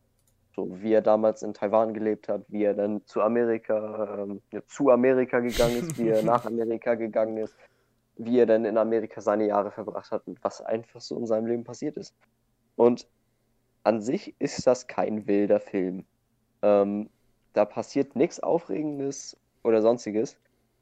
so 0.54 0.68
wie 0.80 0.92
er 0.92 1.02
damals 1.02 1.42
in 1.42 1.54
Taiwan 1.54 1.94
gelebt 1.94 2.28
hat, 2.28 2.42
wie 2.48 2.64
er 2.64 2.74
dann 2.74 3.04
zu 3.06 3.20
Amerika, 3.22 4.18
ähm, 4.22 4.40
ja, 4.52 4.64
zu 4.66 4.90
Amerika 4.90 5.40
gegangen 5.40 5.76
ist, 5.76 5.98
wie 5.98 6.08
er 6.08 6.22
nach 6.22 6.44
Amerika 6.46 6.94
gegangen 6.94 7.36
ist, 7.38 7.54
wie 8.16 8.38
er 8.38 8.46
dann 8.46 8.64
in 8.64 8.78
Amerika 8.78 9.20
seine 9.20 9.46
Jahre 9.46 9.70
verbracht 9.70 10.10
hat 10.10 10.26
und 10.26 10.42
was 10.42 10.60
einfach 10.60 11.00
so 11.00 11.18
in 11.18 11.26
seinem 11.26 11.46
Leben 11.46 11.64
passiert 11.64 11.96
ist. 11.96 12.14
Und 12.76 13.08
an 13.82 14.00
sich 14.00 14.34
ist 14.38 14.66
das 14.66 14.86
kein 14.86 15.26
wilder 15.26 15.60
Film. 15.60 16.04
Ähm, 16.62 17.10
da 17.52 17.64
passiert 17.64 18.16
nichts 18.16 18.40
Aufregendes 18.40 19.36
oder 19.62 19.82
sonstiges. 19.82 20.36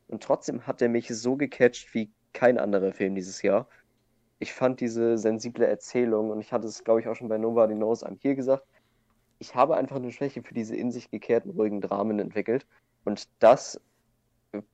Und 0.09 0.23
trotzdem 0.23 0.67
hat 0.67 0.83
er 0.83 0.89
mich 0.89 1.09
so 1.09 1.37
gecatcht 1.37 1.95
wie 1.95 2.11
kein 2.33 2.59
anderer 2.59 2.93
Film 2.93 3.15
dieses 3.15 3.43
Jahr. 3.43 3.67
Ich 4.39 4.53
fand 4.53 4.81
diese 4.81 5.19
sensible 5.19 5.67
Erzählung, 5.67 6.31
und 6.31 6.41
ich 6.41 6.53
hatte 6.53 6.67
es, 6.67 6.85
glaube 6.85 7.01
ich, 7.01 7.09
auch 7.09 7.15
schon 7.15 7.29
bei 7.29 7.39
Nobody 7.39 7.75
Knows 7.75 8.05
I'm 8.05 8.19
Here 8.21 8.35
gesagt, 8.35 8.67
ich 9.43 9.57
habe 9.57 9.77
einfach 9.77 9.97
eine 9.97 10.13
Schwäche 10.13 10.41
für 10.45 10.55
diese 10.55 10.77
in 10.77 10.93
sich 10.93 11.11
gekehrten, 11.11 11.51
ruhigen 11.51 11.81
Dramen 11.81 12.21
entwickelt. 12.21 12.65
Und 13.05 13.29
das 13.41 13.81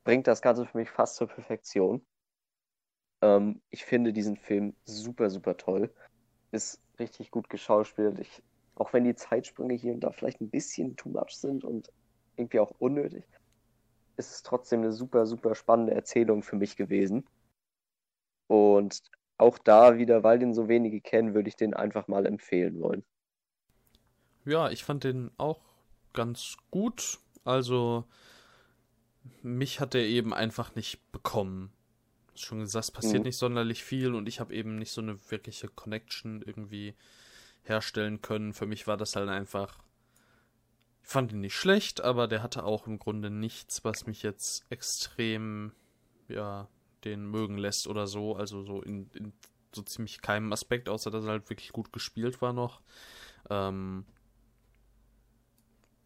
bringt 0.05 0.27
das 0.27 0.43
Ganze 0.43 0.67
für 0.67 0.77
mich 0.77 0.91
fast 0.91 1.17
zur 1.17 1.27
Perfektion. 1.27 2.05
Ähm, 3.23 3.63
ich 3.71 3.87
finde 3.87 4.13
diesen 4.13 4.37
Film 4.37 4.75
super, 4.85 5.31
super 5.31 5.57
toll. 5.57 5.91
Ist 6.53 6.83
richtig 6.99 7.31
gut 7.31 7.49
geschauspielt. 7.49 8.19
Ich, 8.19 8.43
auch 8.75 8.93
wenn 8.93 9.05
die 9.05 9.15
Zeitsprünge 9.15 9.73
hier 9.73 9.95
und 9.95 10.01
da 10.01 10.13
vielleicht 10.13 10.43
ein 10.43 10.51
bisschen 10.51 10.97
too 10.97 11.09
much 11.09 11.31
sind 11.31 11.65
und 11.65 11.91
irgendwie 12.37 12.61
auch 12.61 12.73
unnötig, 12.79 13.25
ist 14.19 14.33
es 14.33 14.43
trotzdem 14.43 14.81
eine 14.81 14.93
super, 14.93 15.25
super 15.25 15.55
spannende 15.55 15.95
Erzählung 15.95 16.43
für 16.43 16.57
mich 16.57 16.77
gewesen. 16.77 17.27
Und 18.49 19.01
auch 19.39 19.57
da 19.57 19.97
wieder, 19.97 20.23
weil 20.25 20.39
den 20.39 20.53
so 20.53 20.69
wenige 20.69 21.01
kennen, 21.01 21.33
würde 21.33 21.49
ich 21.49 21.57
den 21.57 21.73
einfach 21.73 22.07
mal 22.07 22.27
empfehlen 22.27 22.83
wollen. 22.83 23.03
Ja, 24.49 24.71
ich 24.71 24.83
fand 24.83 25.05
den 25.05 25.31
auch 25.37 25.61
ganz 26.15 26.57
gut. 26.71 27.19
Also, 27.45 28.05
mich 29.43 29.79
hat 29.79 29.95
er 29.95 30.07
eben 30.07 30.33
einfach 30.33 30.75
nicht 30.75 31.13
bekommen. 31.13 31.71
Schon 32.35 32.61
gesagt, 32.61 32.85
es 32.85 32.91
passiert 32.91 33.25
Mhm. 33.25 33.29
nicht 33.29 33.37
sonderlich 33.37 33.85
viel 33.85 34.15
und 34.15 34.27
ich 34.27 34.41
habe 34.41 34.55
eben 34.55 34.77
nicht 34.77 34.93
so 34.93 35.03
eine 35.03 35.19
wirkliche 35.31 35.69
Connection 35.69 36.41
irgendwie 36.41 36.95
herstellen 37.65 38.23
können. 38.23 38.55
Für 38.55 38.65
mich 38.65 38.87
war 38.87 38.97
das 38.97 39.17
halt 39.17 39.29
einfach. 39.29 39.79
Ich 41.03 41.09
fand 41.09 41.33
ihn 41.33 41.41
nicht 41.41 41.55
schlecht, 41.57 42.01
aber 42.01 42.27
der 42.27 42.43
hatte 42.43 42.65
auch 42.65 42.87
im 42.87 42.99
Grunde 42.99 43.29
nichts, 43.29 43.85
was 43.85 44.07
mich 44.07 44.23
jetzt 44.23 44.65
extrem, 44.71 45.73
ja, 46.29 46.69
den 47.05 47.27
mögen 47.31 47.59
lässt 47.59 47.87
oder 47.87 48.07
so. 48.07 48.35
Also 48.35 48.63
so 48.63 48.81
in, 48.81 49.11
in 49.15 49.33
so 49.75 49.83
ziemlich 49.83 50.23
keinem 50.23 50.53
Aspekt, 50.53 50.89
außer 50.89 51.11
dass 51.11 51.25
er 51.25 51.31
halt 51.33 51.51
wirklich 51.51 51.73
gut 51.73 51.93
gespielt 51.93 52.41
war 52.41 52.53
noch. 52.55 52.81
Ähm, 53.51 54.07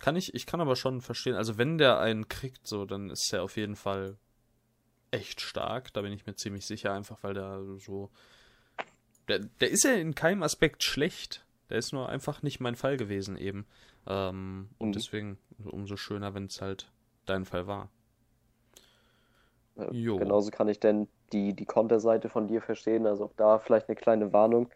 kann 0.02 0.16
ich, 0.16 0.34
ich 0.34 0.46
kann 0.46 0.60
aber 0.60 0.74
schon 0.74 1.00
verstehen, 1.00 1.36
also 1.36 1.56
wenn 1.58 1.78
der 1.78 2.00
einen 2.00 2.28
kriegt, 2.28 2.66
so, 2.66 2.84
dann 2.84 3.08
ist 3.08 3.32
er 3.32 3.44
auf 3.44 3.56
jeden 3.56 3.76
Fall 3.76 4.18
echt 5.12 5.40
stark, 5.40 5.92
da 5.92 6.02
bin 6.02 6.12
ich 6.12 6.26
mir 6.26 6.34
ziemlich 6.34 6.66
sicher, 6.66 6.92
einfach 6.92 7.22
weil 7.22 7.34
der 7.34 7.62
so. 7.78 8.10
Der, 9.28 9.38
der 9.38 9.70
ist 9.70 9.84
ja 9.84 9.92
in 9.92 10.16
keinem 10.16 10.42
Aspekt 10.42 10.82
schlecht. 10.82 11.46
Der 11.70 11.78
ist 11.78 11.92
nur 11.92 12.08
einfach 12.08 12.42
nicht 12.42 12.58
mein 12.58 12.74
Fall 12.74 12.96
gewesen 12.96 13.36
eben. 13.38 13.64
Ähm, 14.06 14.70
und 14.78 14.88
Mhm. 14.88 14.92
deswegen 14.92 15.38
umso 15.64 15.96
schöner, 15.96 16.34
wenn 16.34 16.46
es 16.46 16.60
halt 16.60 16.90
dein 17.24 17.44
Fall 17.44 17.68
war. 17.68 17.88
Jo. 19.92 20.16
Genauso 20.16 20.50
kann 20.50 20.68
ich 20.68 20.80
denn 20.80 21.06
die, 21.32 21.54
die 21.54 21.64
Konterseite 21.64 22.28
von 22.28 22.48
dir 22.48 22.60
verstehen. 22.60 23.06
Also 23.06 23.26
auch 23.26 23.32
da 23.36 23.60
vielleicht 23.60 23.88
eine 23.88 23.96
kleine 23.96 24.32
Warnung. 24.32 24.68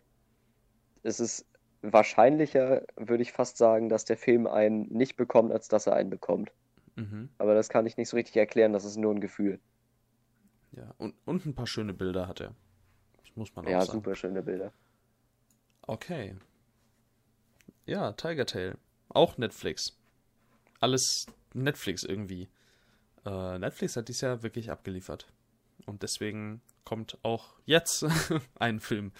Es 1.03 1.18
ist 1.18 1.45
wahrscheinlicher, 1.93 2.82
würde 2.97 3.22
ich 3.22 3.32
fast 3.32 3.57
sagen, 3.57 3.89
dass 3.89 4.05
der 4.05 4.16
Film 4.16 4.47
einen 4.47 4.82
nicht 4.89 5.16
bekommt, 5.16 5.53
als 5.53 5.68
dass 5.68 5.87
er 5.87 5.95
einen 5.95 6.11
bekommt. 6.11 6.53
Mhm. 6.97 7.28
Aber 7.39 7.55
das 7.55 7.68
kann 7.68 7.87
ich 7.87 7.97
nicht 7.97 8.09
so 8.09 8.16
richtig 8.16 8.37
erklären, 8.37 8.72
das 8.72 8.84
ist 8.84 8.97
nur 8.97 9.14
ein 9.14 9.20
Gefühl. 9.20 9.61
Ja, 10.72 10.95
und, 10.99 11.14
und 11.24 11.47
ein 11.47 11.55
paar 11.55 11.66
schöne 11.66 11.95
Bilder 11.95 12.28
hat 12.28 12.41
er. 12.41 12.55
Das 13.22 13.34
muss 13.37 13.55
man 13.55 13.66
auch 13.66 13.70
Ja, 13.70 13.80
sagen. 13.80 13.93
super 13.93 14.14
schöne 14.14 14.43
Bilder. 14.43 14.72
Okay. 15.82 16.37
Ja, 17.87 18.12
Tiger 18.12 18.47
Tail. 18.47 18.76
Auch 19.09 19.39
Netflix. 19.39 19.99
Alles 20.80 21.26
Netflix 21.55 22.03
irgendwie. 22.03 22.49
Äh, 23.24 23.59
Netflix 23.59 23.97
hat 23.97 24.09
dies 24.09 24.20
Jahr 24.20 24.43
wirklich 24.43 24.70
abgeliefert. 24.70 25.26
Und 25.87 26.03
deswegen 26.03 26.61
kommt 26.84 27.16
auch 27.22 27.55
jetzt 27.64 28.05
ein 28.59 28.80
Film, 28.80 29.12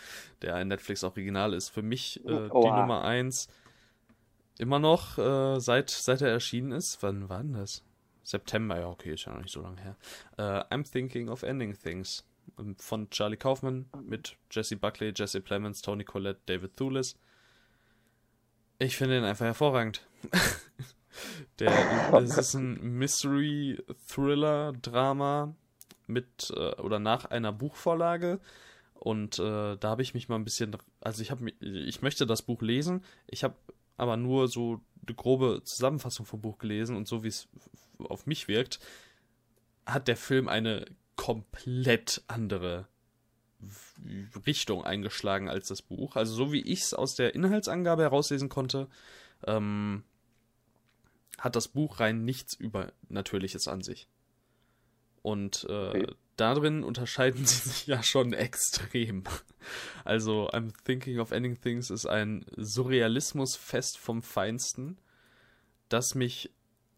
der 0.43 0.57
ein 0.57 0.69
Netflix-Original 0.69 1.55
ist. 1.55 1.71
Für 1.71 1.83
mich 1.83 2.23
äh, 2.25 2.49
die. 2.49 2.49
Nummer 2.49 3.05
eins 3.05 3.49
immer 4.59 4.79
noch, 4.79 5.19
äh, 5.19 5.61
seit, 5.61 5.91
seit 5.91 6.23
er 6.23 6.31
erschienen 6.31 6.73
ist. 6.73 7.03
Wann 7.03 7.29
war 7.29 7.43
denn 7.43 7.53
das? 7.55 7.83
September, 8.23 8.79
ja, 8.81 8.87
okay, 8.89 9.13
ist 9.15 9.25
ja 9.27 9.33
noch 9.33 9.43
nicht 9.43 9.53
so 9.53 9.63
lange 9.63 9.81
her. 9.81 9.97
Äh, 10.37 10.65
I'm 10.75 10.91
Thinking 10.91 11.29
of 11.29 11.43
Ending 11.43 11.77
Things. 11.79 12.25
ähm, 12.59 12.77
Von 12.79 13.11
Charlie 13.11 13.37
Kaufman 13.37 13.89
mit 14.03 14.37
Jesse 14.51 14.77
Buckley, 14.77 15.13
Jesse 15.15 15.41
Plemons, 15.41 15.83
Tony 15.83 16.05
Collette, 16.05 16.41
David 16.47 16.77
Thewlis. 16.77 17.17
Ich 18.79 18.97
finde 18.97 19.19
ihn 19.19 19.25
einfach 19.25 19.47
hervorragend. 19.47 20.07
Der, 21.59 21.73
es 22.23 22.37
ist 22.37 22.53
ein 22.55 22.79
Mystery-Thriller-Drama 22.99 25.55
mit 26.07 26.53
äh, 26.57 26.75
oder 26.81 26.99
nach 26.99 27.27
einer 27.27 27.53
Buchvorlage. 27.53 28.41
Und 28.95 29.39
äh, 29.39 29.77
da 29.77 29.89
habe 29.91 30.03
ich 30.03 30.15
mich 30.15 30.29
mal 30.29 30.37
ein 30.37 30.45
bisschen, 30.45 30.77
also 31.01 31.23
ich 31.23 31.31
habe, 31.31 31.51
ich 31.61 32.03
möchte 32.03 32.27
das 32.27 32.43
Buch 32.43 32.63
lesen. 32.63 33.05
Ich 33.27 33.45
habe 33.45 33.55
aber 33.97 34.17
nur 34.17 34.49
so 34.49 34.81
eine 35.07 35.15
grobe 35.15 35.63
Zusammenfassung 35.65 36.27
vom 36.27 36.41
Buch 36.41 36.59
gelesen 36.59 36.97
und 36.97 37.07
so 37.07 37.23
wie 37.23 37.29
es 37.29 37.49
auf 37.99 38.27
mich 38.27 38.49
wirkt, 38.49 38.81
hat 39.87 40.09
der 40.09 40.17
Film 40.17 40.49
eine 40.49 40.87
komplett 41.17 42.23
andere 42.27 42.89
Richtung 44.47 44.85
eingeschlagen 44.85 45.49
als 45.49 45.69
das 45.69 45.83
Buch. 45.83 46.17
Also 46.17 46.35
so 46.35 46.53
wie 46.53 46.61
ich 46.61 46.83
es 46.83 46.95
aus 46.95 47.15
der 47.15 47.35
Inhaltsangabe 47.35 48.03
herauslesen 48.03 48.49
konnte, 48.49 48.89
ähm, 49.47 50.05
hat 51.39 51.57
das 51.57 51.69
Buch 51.69 52.01
rein 52.01 52.25
nichts 52.25 52.55
Übernatürliches 52.55 53.69
an 53.69 53.83
sich. 53.83 54.09
Und 55.27 55.67
äh, 55.69 55.89
Okay. 55.89 56.07
darin 56.37 56.85
unterscheiden 56.85 57.45
sie 57.47 57.69
sich 57.69 57.87
ja 57.89 58.01
schon 58.05 58.33
extrem. 58.33 59.25
Also 60.05 60.49
I'm 60.51 60.73
Thinking 60.85 61.19
of 61.19 61.33
Ending 61.33 61.61
Things 61.61 61.91
ist 61.91 62.07
ein 62.07 62.47
Surrealismusfest 62.57 63.99
vom 63.99 64.23
Feinsten. 64.23 64.99
das 65.89 66.15
mich 66.15 66.53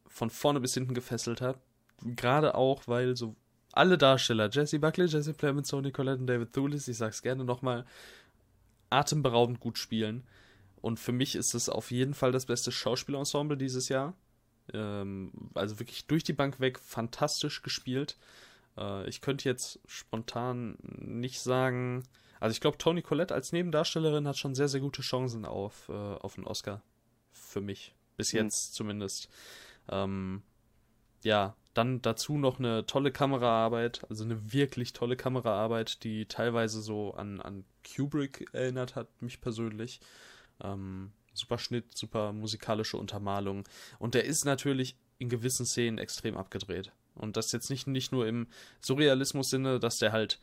von 0.06 0.28
vorne 0.30 0.60
bis 0.60 0.74
hinten 0.74 0.92
gefesselt 0.92 1.40
hat. 1.40 1.58
Gerade 2.02 2.54
auch, 2.54 2.82
weil 2.86 3.16
so 3.16 3.34
alle 3.72 3.96
Darsteller, 3.96 4.50
Jesse 4.50 4.78
Buckley, 4.78 5.06
Jesse 5.06 5.32
Plemons, 5.34 5.68
Tony 5.68 5.90
Collette 5.92 6.20
und 6.20 6.26
David 6.26 6.52
Thulis, 6.52 6.86
ich 6.88 6.96
sag's 6.98 7.22
gerne 7.22 7.44
nochmal, 7.44 7.84
atemberaubend 8.90 9.60
gut 9.60 9.78
spielen. 9.78 10.26
Und 10.80 10.98
für 11.00 11.12
mich 11.12 11.34
ist 11.34 11.54
es 11.54 11.68
auf 11.68 11.90
jeden 11.90 12.14
Fall 12.14 12.32
das 12.32 12.46
beste 12.46 12.72
Schauspielensemble 12.72 13.56
dieses 13.56 13.88
Jahr. 13.88 14.14
Ähm, 14.72 15.32
also 15.54 15.78
wirklich 15.78 16.06
durch 16.06 16.24
die 16.24 16.32
Bank 16.32 16.60
weg 16.60 16.78
fantastisch 16.78 17.62
gespielt. 17.62 18.16
Äh, 18.76 19.08
ich 19.08 19.20
könnte 19.20 19.48
jetzt 19.48 19.80
spontan 19.86 20.76
nicht 20.80 21.40
sagen. 21.40 22.04
Also 22.40 22.52
ich 22.52 22.60
glaube, 22.60 22.78
Tony 22.78 23.02
Collette 23.02 23.34
als 23.34 23.52
Nebendarstellerin 23.52 24.28
hat 24.28 24.38
schon 24.38 24.54
sehr, 24.54 24.68
sehr 24.68 24.80
gute 24.80 25.02
Chancen 25.02 25.44
auf, 25.44 25.88
äh, 25.88 25.92
auf 25.92 26.36
einen 26.36 26.46
Oscar. 26.46 26.82
Für 27.32 27.60
mich. 27.60 27.94
Bis 28.16 28.32
mhm. 28.32 28.40
jetzt 28.40 28.74
zumindest. 28.74 29.28
Ähm, 29.88 30.42
ja, 31.22 31.56
dann 31.74 32.02
dazu 32.02 32.38
noch 32.38 32.58
eine 32.58 32.86
tolle 32.86 33.12
Kameraarbeit, 33.12 34.04
also 34.08 34.24
eine 34.24 34.52
wirklich 34.52 34.92
tolle 34.92 35.16
Kameraarbeit, 35.16 36.02
die 36.02 36.26
teilweise 36.26 36.80
so 36.80 37.14
an, 37.14 37.40
an 37.40 37.64
Kubrick 37.84 38.48
erinnert 38.52 38.96
hat, 38.96 39.22
mich 39.22 39.40
persönlich. 39.40 40.00
Ähm, 40.60 41.12
super 41.38 41.58
Schnitt, 41.58 41.96
super 41.96 42.32
musikalische 42.32 42.96
Untermalung. 42.96 43.64
Und 43.98 44.14
der 44.14 44.24
ist 44.24 44.44
natürlich 44.44 44.96
in 45.18 45.28
gewissen 45.28 45.66
Szenen 45.66 45.98
extrem 45.98 46.36
abgedreht. 46.36 46.92
Und 47.14 47.36
das 47.36 47.52
jetzt 47.52 47.70
nicht, 47.70 47.86
nicht 47.86 48.12
nur 48.12 48.26
im 48.26 48.46
Surrealismus-Sinne, 48.80 49.80
dass 49.80 49.98
der 49.98 50.12
halt 50.12 50.40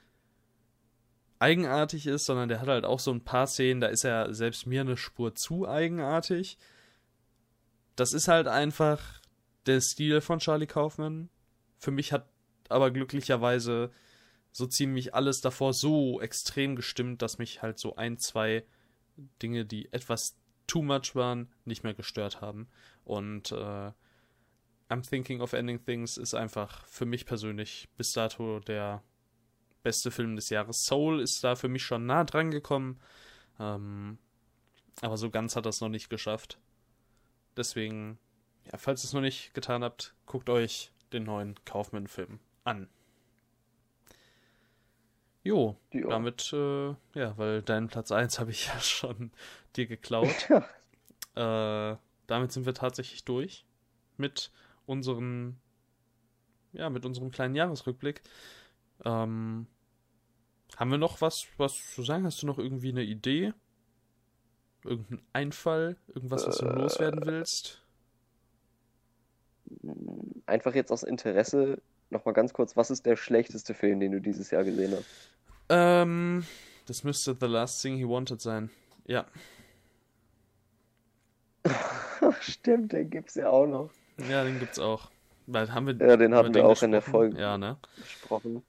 eigenartig 1.39 2.07
ist, 2.07 2.25
sondern 2.25 2.49
der 2.49 2.61
hat 2.61 2.67
halt 2.67 2.85
auch 2.85 2.99
so 2.99 3.11
ein 3.11 3.23
paar 3.23 3.47
Szenen, 3.47 3.81
da 3.81 3.87
ist 3.87 4.03
er 4.03 4.33
selbst 4.33 4.65
mir 4.65 4.81
eine 4.81 4.97
Spur 4.97 5.35
zu 5.35 5.67
eigenartig. 5.67 6.57
Das 7.95 8.13
ist 8.13 8.27
halt 8.27 8.47
einfach 8.47 9.21
der 9.65 9.81
Stil 9.81 10.21
von 10.21 10.39
Charlie 10.39 10.67
Kaufman. 10.67 11.29
Für 11.77 11.91
mich 11.91 12.11
hat 12.11 12.27
aber 12.69 12.91
glücklicherweise 12.91 13.91
so 14.51 14.65
ziemlich 14.65 15.13
alles 15.13 15.41
davor 15.41 15.73
so 15.73 16.21
extrem 16.21 16.75
gestimmt, 16.75 17.21
dass 17.21 17.37
mich 17.37 17.61
halt 17.61 17.77
so 17.77 17.95
ein, 17.95 18.17
zwei 18.17 18.63
Dinge, 19.41 19.65
die 19.65 19.91
etwas 19.91 20.37
too 20.67 20.81
much 20.81 21.15
waren, 21.15 21.51
nicht 21.65 21.83
mehr 21.83 21.93
gestört 21.93 22.41
haben. 22.41 22.67
Und 23.03 23.51
äh, 23.51 23.91
I'm 24.89 25.07
Thinking 25.07 25.41
of 25.41 25.53
Ending 25.53 25.83
Things 25.83 26.17
ist 26.17 26.33
einfach 26.33 26.85
für 26.87 27.05
mich 27.05 27.25
persönlich 27.25 27.89
bis 27.97 28.13
dato 28.13 28.59
der 28.59 29.03
beste 29.83 30.11
Film 30.11 30.35
des 30.35 30.49
Jahres. 30.49 30.85
Soul 30.85 31.21
ist 31.21 31.43
da 31.43 31.55
für 31.55 31.69
mich 31.69 31.83
schon 31.83 32.05
nah 32.05 32.23
dran 32.23 32.51
gekommen, 32.51 32.99
ähm, 33.59 34.17
aber 35.01 35.17
so 35.17 35.29
ganz 35.29 35.55
hat 35.55 35.65
das 35.65 35.81
noch 35.81 35.89
nicht 35.89 36.09
geschafft. 36.09 36.59
Deswegen, 37.57 38.17
ja, 38.71 38.77
falls 38.77 39.03
ihr 39.03 39.07
es 39.07 39.13
noch 39.13 39.21
nicht 39.21 39.53
getan 39.53 39.83
habt, 39.83 40.15
guckt 40.25 40.49
euch 40.49 40.91
den 41.13 41.23
neuen 41.23 41.55
Kaufman-Film 41.65 42.39
an. 42.63 42.89
Jo, 45.45 45.77
jo. 45.91 46.09
damit, 46.09 46.51
äh, 46.53 46.87
ja, 47.13 47.37
weil 47.37 47.61
deinen 47.61 47.87
Platz 47.87 48.11
1 48.11 48.39
habe 48.39 48.49
ich 48.49 48.65
ja 48.73 48.79
schon 48.79 49.31
dir 49.75 49.85
geklaut. 49.85 50.49
äh, 51.35 51.95
damit 52.25 52.51
sind 52.51 52.65
wir 52.65 52.73
tatsächlich 52.73 53.23
durch 53.25 53.63
mit 54.17 54.51
unserem, 54.87 55.57
ja, 56.73 56.89
mit 56.89 57.05
unserem 57.05 57.29
kleinen 57.29 57.53
Jahresrückblick. 57.53 58.23
Ähm, 59.03 59.67
haben 60.77 60.89
wir 60.89 60.97
noch 60.97 61.21
was, 61.21 61.45
was 61.57 61.93
zu 61.93 62.01
sagen? 62.01 62.25
Hast 62.25 62.41
du 62.41 62.47
noch 62.47 62.57
irgendwie 62.57 62.89
eine 62.89 63.03
Idee? 63.03 63.53
Irgendein 64.83 65.21
Einfall? 65.31 65.95
Irgendwas, 66.07 66.47
was 66.47 66.57
du 66.57 66.65
äh, 66.65 66.73
loswerden 66.73 67.23
willst? 67.23 67.85
Einfach 70.47 70.73
jetzt 70.73 70.91
aus 70.91 71.03
Interesse 71.03 71.83
nochmal 72.09 72.33
ganz 72.33 72.51
kurz, 72.53 72.75
was 72.75 72.89
ist 72.89 73.05
der 73.05 73.15
schlechteste 73.15 73.75
Film, 73.75 73.99
den 73.99 74.11
du 74.11 74.21
dieses 74.21 74.49
Jahr 74.49 74.63
gesehen 74.63 74.93
hast? 74.97 75.34
Ähm, 75.69 76.45
das 76.85 77.03
müsste 77.03 77.35
The 77.39 77.47
Last 77.47 77.81
Thing 77.81 77.97
He 77.97 78.07
Wanted 78.07 78.41
sein. 78.41 78.69
Ja. 79.05 79.25
Stimmt, 82.41 82.93
den 82.93 83.09
gibt's 83.09 83.35
ja 83.35 83.49
auch 83.49 83.65
noch. 83.65 83.89
Ja, 84.29 84.43
den 84.43 84.59
gibt's 84.59 84.79
auch. 84.79 85.09
Weil 85.47 85.71
haben 85.73 85.87
wir, 85.87 86.07
ja, 86.07 86.17
den 86.17 86.33
hatten 86.33 86.53
wir 86.53 86.65
auch 86.65 86.69
gesprochen? 86.69 86.85
in 86.85 86.91
der 86.91 87.01
Folge 87.01 87.39
ja, 87.39 87.57
ne? 87.57 87.77
besprochen. 87.97 88.63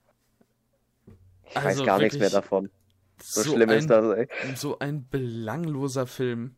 Ich 1.48 1.56
also 1.56 1.80
weiß 1.80 1.86
gar 1.86 1.98
nichts 1.98 2.18
mehr 2.18 2.30
davon. 2.30 2.70
So, 3.22 3.42
so 3.42 3.54
schlimm 3.54 3.70
ein, 3.70 3.78
ist 3.78 3.88
das, 3.88 4.16
ey. 4.16 4.28
So 4.56 4.78
ein 4.78 5.08
belangloser 5.08 6.06
Film. 6.06 6.56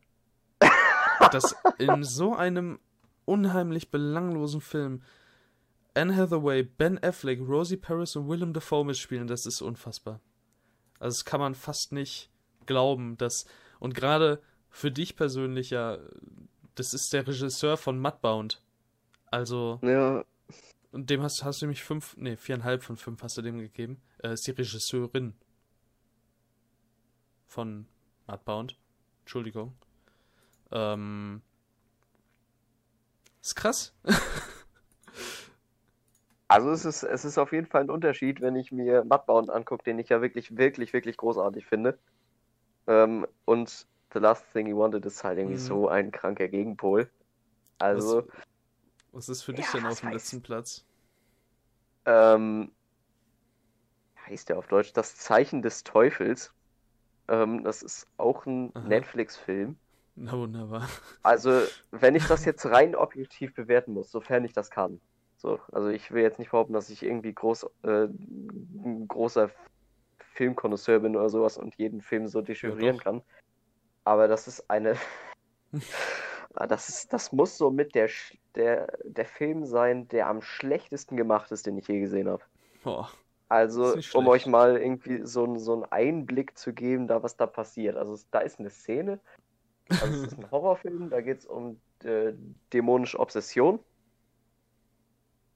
das 1.31 1.55
in 1.79 2.03
so 2.03 2.35
einem 2.35 2.81
unheimlich 3.25 3.91
belanglosen 3.91 4.61
Film 4.61 5.03
Anne 5.95 6.15
Hathaway, 6.15 6.63
Ben 6.63 7.03
Affleck, 7.03 7.41
Rosie 7.41 7.77
Paris 7.77 8.15
und 8.17 8.29
Willem 8.29 8.53
Dafoe 8.53 8.85
mitspielen, 8.85 9.27
das 9.27 9.47
ist 9.47 9.61
unfassbar. 9.61 10.21
Also 10.99 11.17
das 11.17 11.25
kann 11.25 11.41
man 11.41 11.55
fast 11.55 11.93
nicht 11.93 12.31
glauben, 12.67 13.17
dass 13.17 13.47
und 13.81 13.95
gerade 13.95 14.43
für 14.71 14.91
dich 14.91 15.17
persönlich 15.17 15.71
ja, 15.71 15.99
das 16.75 16.95
ist 16.95 17.13
der 17.13 17.27
Regisseur 17.27 17.77
von 17.77 17.99
Mudbound. 17.99 18.63
Also 19.27 19.79
ja. 19.83 20.25
Und 20.91 21.11
dem 21.11 21.23
hast, 21.23 21.45
hast 21.45 21.61
du 21.61 21.67
nämlich 21.67 21.85
fünf, 21.85 22.17
nee, 22.17 22.37
viereinhalb 22.37 22.83
von 22.83 22.97
fünf 22.97 23.23
hast 23.23 23.37
du 23.37 23.43
dem 23.43 23.59
gegeben. 23.59 24.01
Äh, 24.23 24.33
ist 24.33 24.47
die 24.47 24.53
Regisseurin 24.53 25.35
von 27.47 27.87
Mudbound. 28.27 28.79
Entschuldigung. 29.21 29.75
Ähm, 30.71 31.43
ist 33.41 33.55
krass. 33.55 33.95
Also 36.49 36.71
es 36.71 36.87
ist, 36.87 37.03
es 37.03 37.27
ist 37.27 37.37
auf 37.37 37.53
jeden 37.53 37.67
Fall 37.67 37.83
ein 37.83 37.91
Unterschied, 37.91 38.41
wenn 38.41 38.57
ich 38.57 38.73
mir 38.73 39.05
Mudbound 39.05 39.51
angucke, 39.51 39.85
den 39.85 39.99
ich 39.99 40.09
ja 40.09 40.23
wirklich, 40.23 40.57
wirklich, 40.57 40.95
wirklich 40.95 41.19
großartig 41.19 41.67
finde. 41.67 41.99
Ähm, 42.87 43.27
und 43.45 43.87
The 44.15 44.19
Last 44.19 44.51
Thing 44.53 44.67
He 44.67 44.75
Wanted 44.75 45.05
ist 45.05 45.23
halt 45.23 45.39
irgendwie 45.39 45.57
mhm. 45.59 45.63
so 45.63 45.89
ein 45.89 46.11
kranker 46.11 46.49
Gegenpol. 46.49 47.11
Also. 47.79 48.27
Was, 48.27 48.47
was 49.13 49.29
ist 49.29 49.43
für 49.43 49.53
dich 49.53 49.67
ja, 49.67 49.73
denn 49.81 49.87
auf 49.87 50.01
dem 50.01 50.11
letzten 50.11 50.43
Platz? 50.43 50.87
Ähm, 52.07 52.73
heißt 54.27 54.49
der 54.49 54.57
auf 54.57 54.69
Deutsch? 54.69 54.95
Das 54.95 55.17
Zeichen 55.17 55.61
des 55.61 55.85
Teufels. 55.85 56.55
Ähm, 57.29 57.63
das 57.63 57.83
ist 57.83 58.09
auch 58.17 58.47
ein 58.47 58.73
Netflix-Film. 58.87 59.77
Na 60.17 60.33
wunderbar. 60.33 60.89
Also, 61.23 61.63
wenn 61.91 62.15
ich 62.15 62.27
das 62.27 62.45
jetzt 62.47 62.65
rein 62.65 62.95
objektiv 62.95 63.55
bewerten 63.55 63.93
muss, 63.93 64.11
sofern 64.11 64.47
ich 64.47 64.55
das 64.55 64.71
kann, 64.71 64.99
so, 65.39 65.61
also 65.73 65.89
ich 65.89 66.11
will 66.11 66.23
jetzt 66.23 66.41
nicht 66.41 66.51
behaupten, 66.51 66.73
dass 66.73 66.91
ich 66.91 67.03
irgendwie 67.05 67.33
groß, 67.33 67.65
äh, 67.85 68.05
ein 68.05 69.07
großer 69.07 69.51
Filmkonnoisseur 70.35 70.99
bin 70.99 71.17
oder 71.17 71.31
sowas 71.31 71.57
und 71.57 71.77
jeden 71.77 72.03
Film 72.03 72.27
so 72.27 72.43
dechiffrieren 72.43 72.97
ja, 72.97 73.03
kann. 73.03 73.23
Aber 74.05 74.29
das 74.29 74.47
ist 74.49 74.69
eine. 74.69 74.97
Ah, 76.55 76.67
das, 76.67 76.89
ist, 76.89 77.13
das 77.13 77.31
muss 77.31 77.57
so 77.57 77.71
mit 77.71 77.95
der, 77.95 78.09
der, 78.57 78.99
der 79.05 79.27
Film 79.27 79.65
sein, 79.65 80.09
der 80.09 80.27
am 80.27 80.41
schlechtesten 80.41 81.17
gemacht 81.17 81.53
ist, 81.53 81.67
den 81.67 81.77
ich 81.77 81.87
je 81.87 82.01
gesehen 82.01 82.27
habe. 82.27 82.43
Also, 83.49 83.95
um 84.15 84.27
euch 84.27 84.47
mal 84.47 84.77
irgendwie 84.77 85.25
so, 85.25 85.57
so 85.59 85.75
einen 85.75 85.85
Einblick 85.85 86.59
zu 86.59 86.73
geben, 86.73 87.07
da 87.07 87.23
was 87.23 87.37
da 87.37 87.47
passiert. 87.47 87.97
Also, 87.97 88.17
da 88.33 88.41
ist 88.41 88.59
eine 88.59 88.71
Szene, 88.71 89.21
also 89.89 90.07
es 90.07 90.33
ist 90.33 90.39
ein 90.39 90.51
Horrorfilm, 90.51 91.11
da 91.11 91.21
geht 91.21 91.41
es 91.41 91.47
um 91.47 91.81
äh, 92.03 92.33
dämonische 92.73 93.21
Obsession. 93.21 93.79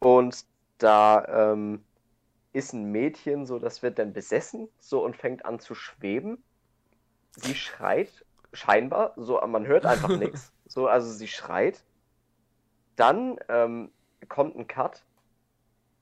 Und 0.02 0.46
da 0.78 1.52
ähm, 1.52 1.84
ist 2.52 2.72
ein 2.72 2.90
Mädchen, 2.90 3.46
so 3.46 3.60
das 3.60 3.84
wird 3.84 4.00
dann 4.00 4.12
besessen, 4.12 4.68
so 4.80 5.04
und 5.04 5.16
fängt 5.16 5.44
an 5.44 5.60
zu 5.60 5.76
schweben. 5.76 6.42
Sie 7.36 7.54
schreit 7.54 8.24
scheinbar, 8.52 9.14
so, 9.16 9.40
man 9.46 9.64
hört 9.64 9.86
einfach 9.86 10.08
nichts. 10.18 10.52
So, 10.66 10.88
also 10.88 11.08
sie 11.08 11.28
schreit. 11.28 11.84
Dann 12.96 13.38
ähm, 13.48 13.92
kommt 14.28 14.56
ein 14.56 14.66
Cut. 14.66 15.04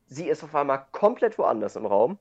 Sie 0.07 0.29
ist 0.29 0.43
auf 0.43 0.55
einmal 0.55 0.87
komplett 0.93 1.37
woanders 1.37 1.77
im 1.77 1.85
Raum. 1.85 2.19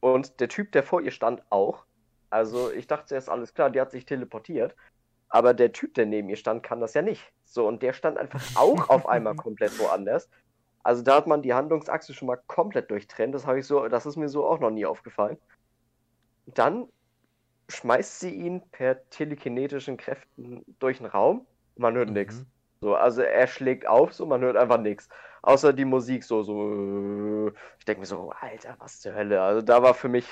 Und 0.00 0.40
der 0.40 0.48
Typ, 0.48 0.72
der 0.72 0.82
vor 0.82 1.00
ihr 1.00 1.12
stand, 1.12 1.40
auch. 1.50 1.84
Also 2.30 2.72
ich 2.72 2.88
dachte 2.88 3.14
erst 3.14 3.30
alles 3.30 3.54
klar, 3.54 3.70
die 3.70 3.80
hat 3.80 3.92
sich 3.92 4.06
teleportiert. 4.06 4.74
Aber 5.28 5.54
der 5.54 5.72
Typ, 5.72 5.94
der 5.94 6.06
neben 6.06 6.28
ihr 6.28 6.36
stand, 6.36 6.64
kann 6.64 6.80
das 6.80 6.94
ja 6.94 7.02
nicht. 7.02 7.22
So, 7.44 7.68
und 7.68 7.80
der 7.84 7.92
stand 7.92 8.18
einfach 8.18 8.42
auch 8.56 8.88
auf 8.88 9.08
einmal 9.08 9.36
komplett 9.36 9.78
woanders. 9.78 10.28
Also 10.86 11.02
da 11.02 11.16
hat 11.16 11.26
man 11.26 11.42
die 11.42 11.52
Handlungsachse 11.52 12.14
schon 12.14 12.28
mal 12.28 12.40
komplett 12.46 12.92
durchtrennt. 12.92 13.34
Das 13.34 13.44
habe 13.44 13.58
ich 13.58 13.66
so, 13.66 13.88
das 13.88 14.06
ist 14.06 14.14
mir 14.14 14.28
so 14.28 14.46
auch 14.46 14.60
noch 14.60 14.70
nie 14.70 14.86
aufgefallen. 14.86 15.36
Dann 16.46 16.88
schmeißt 17.68 18.20
sie 18.20 18.30
ihn 18.30 18.62
per 18.70 19.10
telekinetischen 19.10 19.96
Kräften 19.96 20.64
durch 20.78 20.98
den 20.98 21.06
Raum. 21.06 21.44
Man 21.74 21.96
hört 21.96 22.10
mhm. 22.10 22.14
nichts. 22.14 22.46
So, 22.80 22.94
also 22.94 23.22
er 23.22 23.48
schlägt 23.48 23.88
auf, 23.88 24.12
so 24.12 24.26
man 24.26 24.42
hört 24.42 24.56
einfach 24.56 24.78
nichts. 24.78 25.08
Außer 25.42 25.72
die 25.72 25.84
Musik 25.84 26.22
so, 26.22 26.44
so. 26.44 27.50
Ich 27.80 27.84
denke 27.84 28.00
mir 28.00 28.06
so, 28.06 28.30
Alter, 28.40 28.76
was 28.78 29.00
zur 29.00 29.12
Hölle. 29.12 29.42
Also 29.42 29.62
da 29.62 29.82
war 29.82 29.92
für 29.92 30.08
mich 30.08 30.28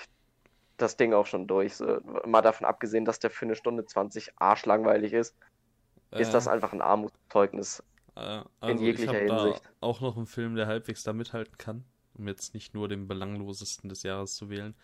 das 0.76 0.96
Ding 0.96 1.14
auch 1.14 1.26
schon 1.26 1.48
durch. 1.48 1.74
So, 1.74 1.98
mal 2.24 2.42
davon 2.42 2.64
abgesehen, 2.64 3.04
dass 3.04 3.18
der 3.18 3.30
für 3.30 3.44
eine 3.44 3.56
Stunde 3.56 3.86
20 3.86 4.30
arschlangweilig 4.36 5.14
ist, 5.14 5.36
äh. 6.12 6.22
ist 6.22 6.32
das 6.32 6.46
einfach 6.46 6.72
ein 6.72 6.80
Armutszeugnis 6.80 7.82
Äh, 8.16 8.42
also 8.60 8.78
In 8.78 8.78
jeglicher 8.78 9.02
ich 9.02 9.08
habe 9.08 9.26
da 9.26 9.44
Hinsicht. 9.44 9.62
auch 9.80 10.00
noch 10.00 10.16
einen 10.16 10.26
Film, 10.26 10.54
der 10.56 10.66
halbwegs 10.66 11.02
da 11.02 11.12
mithalten 11.12 11.56
kann, 11.58 11.84
um 12.14 12.28
jetzt 12.28 12.54
nicht 12.54 12.74
nur 12.74 12.88
den 12.88 13.08
belanglosesten 13.08 13.88
des 13.88 14.02
Jahres 14.02 14.34
zu 14.34 14.50
wählen. 14.50 14.74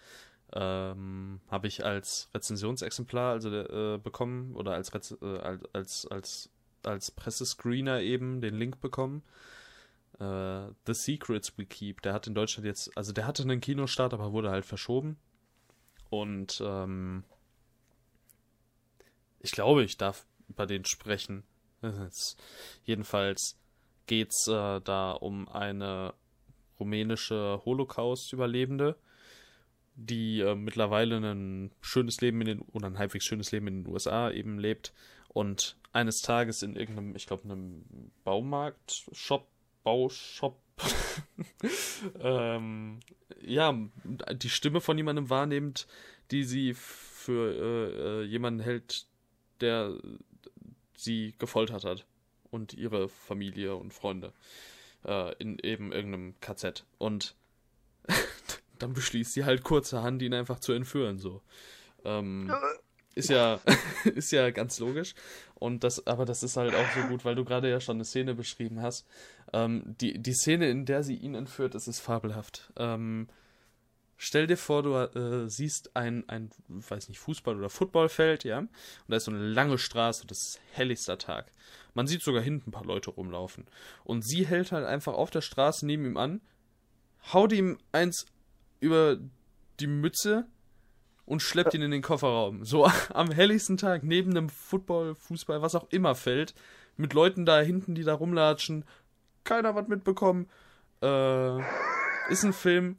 Ähm, 0.53 1.41
habe 1.49 1.69
ich 1.69 1.85
als 1.85 2.29
Rezensionsexemplar 2.35 3.33
also 3.33 3.51
äh, 3.51 3.99
bekommen 3.99 4.57
oder 4.57 4.73
als, 4.75 4.93
Rez 4.95 5.17
äh, 5.23 5.39
als 5.73 6.07
als 6.07 6.51
als 6.83 7.11
Pressescreener 7.13 8.01
eben 8.01 8.41
den 8.41 8.55
Link 8.57 8.81
bekommen. 8.81 9.23
Äh, 10.19 10.69
The 10.87 10.95
Secrets 10.95 11.57
We 11.57 11.67
Keep. 11.67 12.03
Der 12.03 12.13
hat 12.15 12.27
in 12.27 12.35
Deutschland 12.35 12.67
jetzt, 12.67 12.97
also 12.97 13.13
der 13.13 13.27
hatte 13.27 13.43
einen 13.43 13.61
Kinostart, 13.61 14.13
aber 14.15 14.33
wurde 14.33 14.51
halt 14.51 14.65
verschoben. 14.65 15.19
Und 16.09 16.61
ähm, 16.65 17.23
ich 19.39 19.53
glaube, 19.53 19.85
ich 19.85 19.97
darf 19.97 20.27
über 20.49 20.67
den 20.67 20.85
sprechen. 20.85 21.45
Jedenfalls 22.85 23.59
geht's 24.07 24.47
äh, 24.49 24.81
da 24.81 25.13
um 25.13 25.49
eine 25.49 26.15
rumänische 26.79 27.61
Holocaust-Überlebende, 27.65 28.97
die 29.95 30.41
äh, 30.41 30.55
mittlerweile 30.55 31.19
ein 31.19 31.71
schönes 31.81 32.21
Leben 32.21 32.41
in 32.41 32.47
den 32.47 32.61
oder 32.61 32.87
ein 32.87 32.99
halbwegs 32.99 33.25
schönes 33.25 33.53
Leben 33.53 33.67
in 33.69 33.85
den 33.85 33.93
USA 33.93 34.31
eben 34.31 34.59
lebt 34.59 34.93
und 35.29 35.77
eines 35.93 36.23
Tages 36.23 36.63
in 36.63 36.77
irgendeinem, 36.77 37.15
ich 37.17 37.27
glaube, 37.27 37.45
einem 37.45 37.85
Baumarkt, 38.25 39.07
Shop, 39.13 39.47
Baushop, 39.83 40.57
ähm, 42.21 43.01
ja, 43.43 43.75
die 44.33 44.49
Stimme 44.49 44.81
von 44.81 44.97
jemandem 44.97 45.31
wahrnimmt, 45.31 45.87
die 46.31 46.45
sie 46.45 46.75
für 46.75 47.53
äh, 47.55 48.23
äh, 48.23 48.25
jemanden 48.25 48.61
hält, 48.61 49.07
der 49.61 49.95
sie 51.01 51.35
gefoltert 51.39 51.85
hat 51.85 52.07
und 52.51 52.75
ihre 52.75 53.09
Familie 53.09 53.77
und 53.77 53.93
Freunde 53.93 54.33
äh, 55.05 55.35
in 55.39 55.59
eben 55.63 55.93
irgendeinem 55.93 56.35
KZ. 56.41 56.85
Und 56.99 57.35
dann 58.79 58.93
beschließt 58.93 59.33
sie 59.33 59.45
halt 59.45 59.63
kurzerhand, 59.63 60.23
ihn 60.23 60.35
einfach 60.35 60.61
zu 60.61 60.73
entführen, 60.73 61.19
so. 61.19 61.43
Ähm, 62.05 62.53
ist 63.15 63.29
ja, 63.29 63.61
ist 64.15 64.33
ja 64.33 64.51
ganz 64.51 64.79
logisch. 64.79 65.15
Und 65.55 65.85
das, 65.85 66.07
aber 66.07 66.25
das 66.25 66.43
ist 66.43 66.57
halt 66.57 66.75
auch 66.75 66.91
so 66.95 67.03
gut, 67.09 67.25
weil 67.25 67.35
du 67.35 67.45
gerade 67.45 67.69
ja 67.69 67.81
schon 67.81 67.97
eine 67.97 68.05
Szene 68.05 68.35
beschrieben 68.35 68.81
hast. 68.81 69.07
Ähm, 69.53 69.97
die, 70.01 70.19
die 70.19 70.33
Szene, 70.33 70.71
in 70.71 70.87
der 70.87 71.03
sie 71.03 71.17
ihn 71.17 71.35
entführt, 71.35 71.75
das 71.75 71.89
ist 71.89 72.01
fabelhaft. 72.01 72.73
Ähm, 72.77 73.29
stell 74.23 74.47
dir 74.47 74.59
vor, 74.59 74.83
du 74.83 74.95
äh, 74.97 75.49
siehst 75.49 75.97
ein, 75.97 76.29
ein, 76.29 76.51
weiß 76.69 77.09
nicht, 77.09 77.21
Fußball- 77.21 77.57
oder 77.57 77.71
Footballfeld, 77.71 78.45
ja, 78.45 78.59
und 78.59 78.71
da 79.09 79.17
ist 79.17 79.25
so 79.25 79.31
eine 79.31 79.41
lange 79.41 79.79
Straße, 79.79 80.27
das 80.27 80.39
ist 80.39 80.61
helligster 80.73 81.17
Tag. 81.17 81.51
Man 81.95 82.07
sieht 82.07 82.23
sogar 82.23 82.43
hinten 82.43 82.69
ein 82.69 82.73
paar 82.73 82.85
Leute 82.85 83.11
rumlaufen. 83.11 83.67
Und 84.05 84.23
sie 84.23 84.47
hält 84.47 84.73
halt 84.73 84.85
einfach 84.85 85.15
auf 85.15 85.31
der 85.31 85.41
Straße 85.41 85.87
neben 85.87 86.05
ihm 86.05 86.19
an, 86.19 86.43
haut 87.33 87.53
ihm 87.53 87.79
eins 87.93 88.27
über 88.79 89.17
die 89.81 89.87
Mütze 89.87 90.47
und 91.25 91.41
schleppt 91.41 91.73
ihn 91.73 91.83
in 91.83 91.91
den 91.91 92.03
Kofferraum. 92.03 92.67
So 92.67 92.85
am 93.15 93.31
helligsten 93.31 93.79
Tag, 93.79 94.03
neben 94.03 94.33
einem 94.33 94.51
Football, 94.51 95.15
Fußball, 95.15 95.63
was 95.63 95.75
auch 95.75 95.89
immer 95.89 96.15
Feld, 96.15 96.55
mit 96.99 97.15
Leuten 97.15 97.47
da 97.47 97.61
hinten, 97.61 97.95
die 97.95 98.05
da 98.05 98.13
rumlatschen, 98.13 98.85
keiner 99.45 99.75
was 99.75 99.89
mitbekommen. 99.89 100.47
Äh, 101.01 101.61
ist 102.29 102.45
ein 102.45 102.53
Film. 102.53 102.99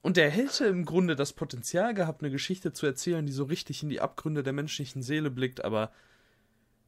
Und 0.00 0.16
der 0.16 0.30
hätte 0.30 0.66
im 0.66 0.84
Grunde 0.84 1.16
das 1.16 1.32
Potenzial 1.32 1.92
gehabt, 1.92 2.22
eine 2.22 2.30
Geschichte 2.30 2.72
zu 2.72 2.86
erzählen, 2.86 3.26
die 3.26 3.32
so 3.32 3.44
richtig 3.44 3.82
in 3.82 3.88
die 3.88 4.00
Abgründe 4.00 4.42
der 4.42 4.52
menschlichen 4.52 5.02
Seele 5.02 5.30
blickt, 5.30 5.64
aber 5.64 5.90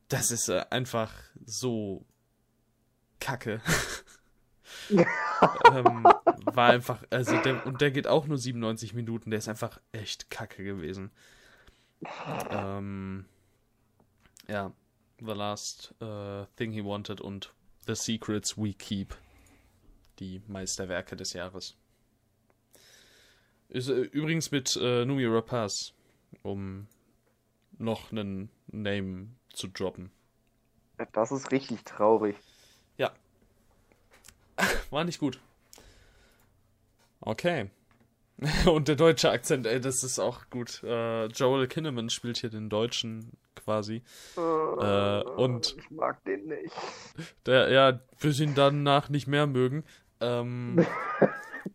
das 0.09 0.31
ist 0.31 0.49
äh, 0.49 0.65
einfach 0.71 1.13
so 1.45 2.05
kacke. 3.19 3.61
ähm, 4.91 6.05
war 6.45 6.71
einfach, 6.71 7.03
also 7.11 7.37
der, 7.43 7.67
und 7.67 7.81
der 7.81 7.91
geht 7.91 8.07
auch 8.07 8.27
nur 8.27 8.39
97 8.39 8.95
Minuten, 8.95 9.31
der 9.31 9.39
ist 9.39 9.49
einfach 9.49 9.81
echt 9.93 10.31
kacke 10.31 10.63
gewesen. 10.65 11.11
Ähm, 12.51 13.27
ja, 14.49 14.73
The 15.19 15.33
Last 15.33 15.95
äh, 16.01 16.47
Thing 16.57 16.73
He 16.73 16.85
Wanted 16.85 17.21
und 17.21 17.53
The 17.87 17.95
Secrets 17.95 18.57
We 18.57 18.73
Keep. 18.73 19.17
Die 20.19 20.43
Meisterwerke 20.49 21.17
des 21.17 21.33
Jahres. 21.33 21.77
Ist 23.71 23.89
äh, 23.89 24.01
übrigens 24.01 24.51
mit 24.51 24.77
äh, 24.77 25.05
Numi 25.05 25.27
Rapaz, 25.27 25.95
um 26.43 26.87
noch 27.79 28.11
einen 28.13 28.51
Name 28.67 29.29
zu 29.53 29.69
droppen. 29.69 30.11
Das 31.13 31.33
ist 31.33 31.51
richtig 31.51 31.85
traurig. 31.85 32.37
Ja. 32.99 33.13
War 34.91 35.05
nicht 35.05 35.19
gut. 35.19 35.41
Okay. 37.21 37.71
Und 38.67 38.89
der 38.89 38.97
deutsche 38.97 39.31
Akzent, 39.31 39.67
ey, 39.67 39.81
das 39.81 40.03
ist 40.03 40.19
auch 40.19 40.51
gut. 40.51 40.83
Äh, 40.83 41.27
Joel 41.27 41.69
Kinnaman 41.69 42.11
spielt 42.11 42.39
hier 42.39 42.51
den 42.51 42.69
Deutschen 42.69 43.33
quasi. 43.55 44.03
Äh, 44.37 44.41
und 44.41 45.77
ich 45.79 45.91
mag 45.91 46.25
den 46.25 46.47
nicht. 46.47 46.75
der, 47.47 47.71
ja, 47.71 48.01
wir 48.19 48.41
ihn 48.41 48.55
danach 48.55 49.11
nicht 49.11 49.27
mehr 49.27 49.47
mögen. 49.47 49.85
Ähm, 50.21 50.85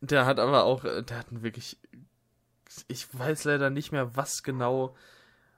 der 0.01 0.25
hat 0.25 0.39
aber 0.39 0.63
auch, 0.63 0.83
äh, 0.83 1.03
der 1.03 1.19
hat 1.19 1.27
wirklich, 1.29 1.77
ich 2.87 3.07
weiß 3.17 3.43
leider 3.45 3.69
nicht 3.69 3.91
mehr, 3.91 4.15
was 4.15 4.43
genau, 4.43 4.95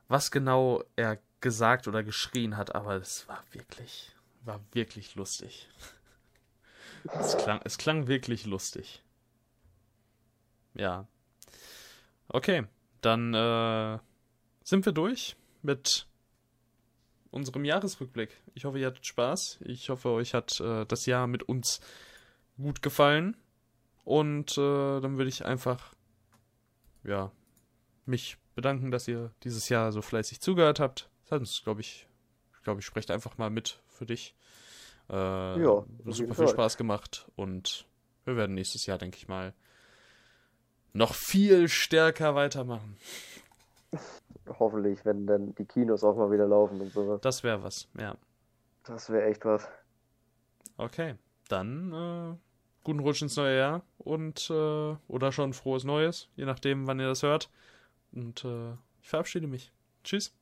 was 0.07 0.31
genau 0.31 0.83
er 0.95 1.19
gesagt 1.41 1.87
oder 1.87 2.03
geschrien 2.03 2.57
hat, 2.57 2.75
aber 2.75 2.95
es 2.95 3.27
war 3.27 3.43
wirklich, 3.51 4.15
war 4.43 4.59
wirklich 4.71 5.15
lustig. 5.15 5.69
Es 7.13 7.37
klang, 7.37 7.61
es 7.63 7.77
klang 7.77 8.07
wirklich 8.07 8.45
lustig. 8.45 9.01
Ja. 10.73 11.07
Okay, 12.27 12.65
dann 12.99 13.33
äh, 13.33 13.99
sind 14.63 14.85
wir 14.85 14.91
durch 14.91 15.37
mit 15.61 16.07
unserem 17.31 17.63
Jahresrückblick. 17.63 18.41
Ich 18.55 18.65
hoffe, 18.65 18.79
ihr 18.79 18.87
hattet 18.87 19.05
Spaß. 19.05 19.59
Ich 19.61 19.89
hoffe, 19.89 20.09
euch 20.09 20.33
hat 20.33 20.59
äh, 20.59 20.85
das 20.85 21.05
Jahr 21.05 21.27
mit 21.27 21.43
uns 21.43 21.79
gut 22.57 22.81
gefallen. 22.81 23.37
Und 24.07 24.57
äh, 24.57 25.01
dann 25.01 25.17
würde 25.17 25.27
ich 25.27 25.43
einfach, 25.45 25.93
ja, 27.03 27.29
mich 28.05 28.37
bedanken, 28.55 28.89
dass 28.89 29.05
ihr 29.09 29.31
dieses 29.43 29.67
Jahr 29.67 29.91
so 29.91 30.01
fleißig 30.01 30.39
zugehört 30.39 30.79
habt. 30.79 31.09
Das 31.23 31.31
hat 31.33 31.39
uns, 31.41 31.61
glaube 31.61 31.81
ich, 31.81 32.07
ich 32.55 32.63
glaube, 32.63 32.79
ich 32.79 32.85
spreche 32.85 33.13
einfach 33.13 33.37
mal 33.37 33.49
mit 33.49 33.81
für 33.89 34.05
dich. 34.05 34.33
Äh, 35.09 35.13
Ja, 35.13 35.83
super 36.05 36.35
viel. 36.35 36.47
Spaß 36.47 36.77
gemacht 36.77 37.29
und 37.35 37.85
wir 38.23 38.37
werden 38.37 38.55
nächstes 38.55 38.85
Jahr, 38.85 38.97
denke 38.97 39.17
ich 39.17 39.27
mal, 39.27 39.53
noch 40.93 41.13
viel 41.13 41.67
stärker 41.67 42.33
weitermachen. 42.33 42.95
Hoffentlich, 44.47 45.03
wenn 45.03 45.27
dann 45.27 45.53
die 45.55 45.65
Kinos 45.65 46.05
auch 46.05 46.15
mal 46.15 46.31
wieder 46.31 46.47
laufen 46.47 46.79
und 46.79 46.93
sowas. 46.93 47.19
Das 47.19 47.43
wäre 47.43 47.61
was, 47.61 47.89
ja. 47.99 48.15
Das 48.85 49.09
wäre 49.09 49.25
echt 49.25 49.43
was. 49.43 49.67
Okay, 50.77 51.15
dann 51.49 51.91
äh, 51.91 52.46
guten 52.87 52.99
Rutsch 53.01 53.21
ins 53.21 53.35
neue 53.35 53.57
Jahr 53.57 53.81
und 53.97 54.49
äh, 54.49 54.95
oder 55.09 55.33
schon 55.33 55.51
frohes 55.51 55.83
Neues, 55.83 56.29
je 56.37 56.45
nachdem, 56.45 56.87
wann 56.87 57.01
ihr 57.01 57.07
das 57.07 57.21
hört. 57.21 57.49
Und 58.13 58.45
äh, 58.45 58.71
ich 59.01 59.09
verabschiede 59.09 59.45
mich. 59.45 59.73
Tschüss. 60.05 60.33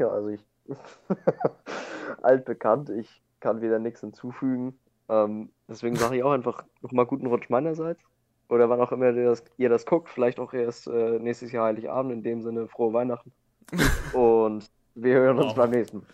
Ja, 0.00 0.08
also 0.08 0.28
ich. 0.30 0.44
Altbekannt, 2.22 2.90
ich 2.90 3.22
kann 3.38 3.60
wieder 3.62 3.78
nichts 3.78 4.00
hinzufügen. 4.00 4.76
Ähm, 5.08 5.50
deswegen 5.68 5.94
sage 5.94 6.16
ich 6.16 6.24
auch 6.24 6.32
einfach 6.32 6.64
nochmal 6.82 7.06
guten 7.06 7.26
Rutsch 7.26 7.48
meinerseits. 7.48 8.02
Oder 8.48 8.68
wann 8.68 8.80
auch 8.80 8.90
immer 8.90 9.12
ihr 9.12 9.26
das, 9.26 9.44
ihr 9.56 9.68
das 9.68 9.86
guckt, 9.86 10.08
vielleicht 10.08 10.40
auch 10.40 10.52
erst 10.52 10.88
äh, 10.88 11.20
nächstes 11.20 11.52
Jahr 11.52 11.66
Heiligabend, 11.66 12.12
in 12.12 12.24
dem 12.24 12.42
Sinne 12.42 12.66
frohe 12.66 12.92
Weihnachten. 12.92 13.32
Und 14.12 14.68
wir 14.96 15.14
hören 15.14 15.38
uns 15.38 15.54
Wow. 15.54 15.54
beim 15.54 15.70
nächsten. 15.70 16.04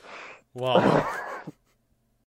Wow. 0.52 0.82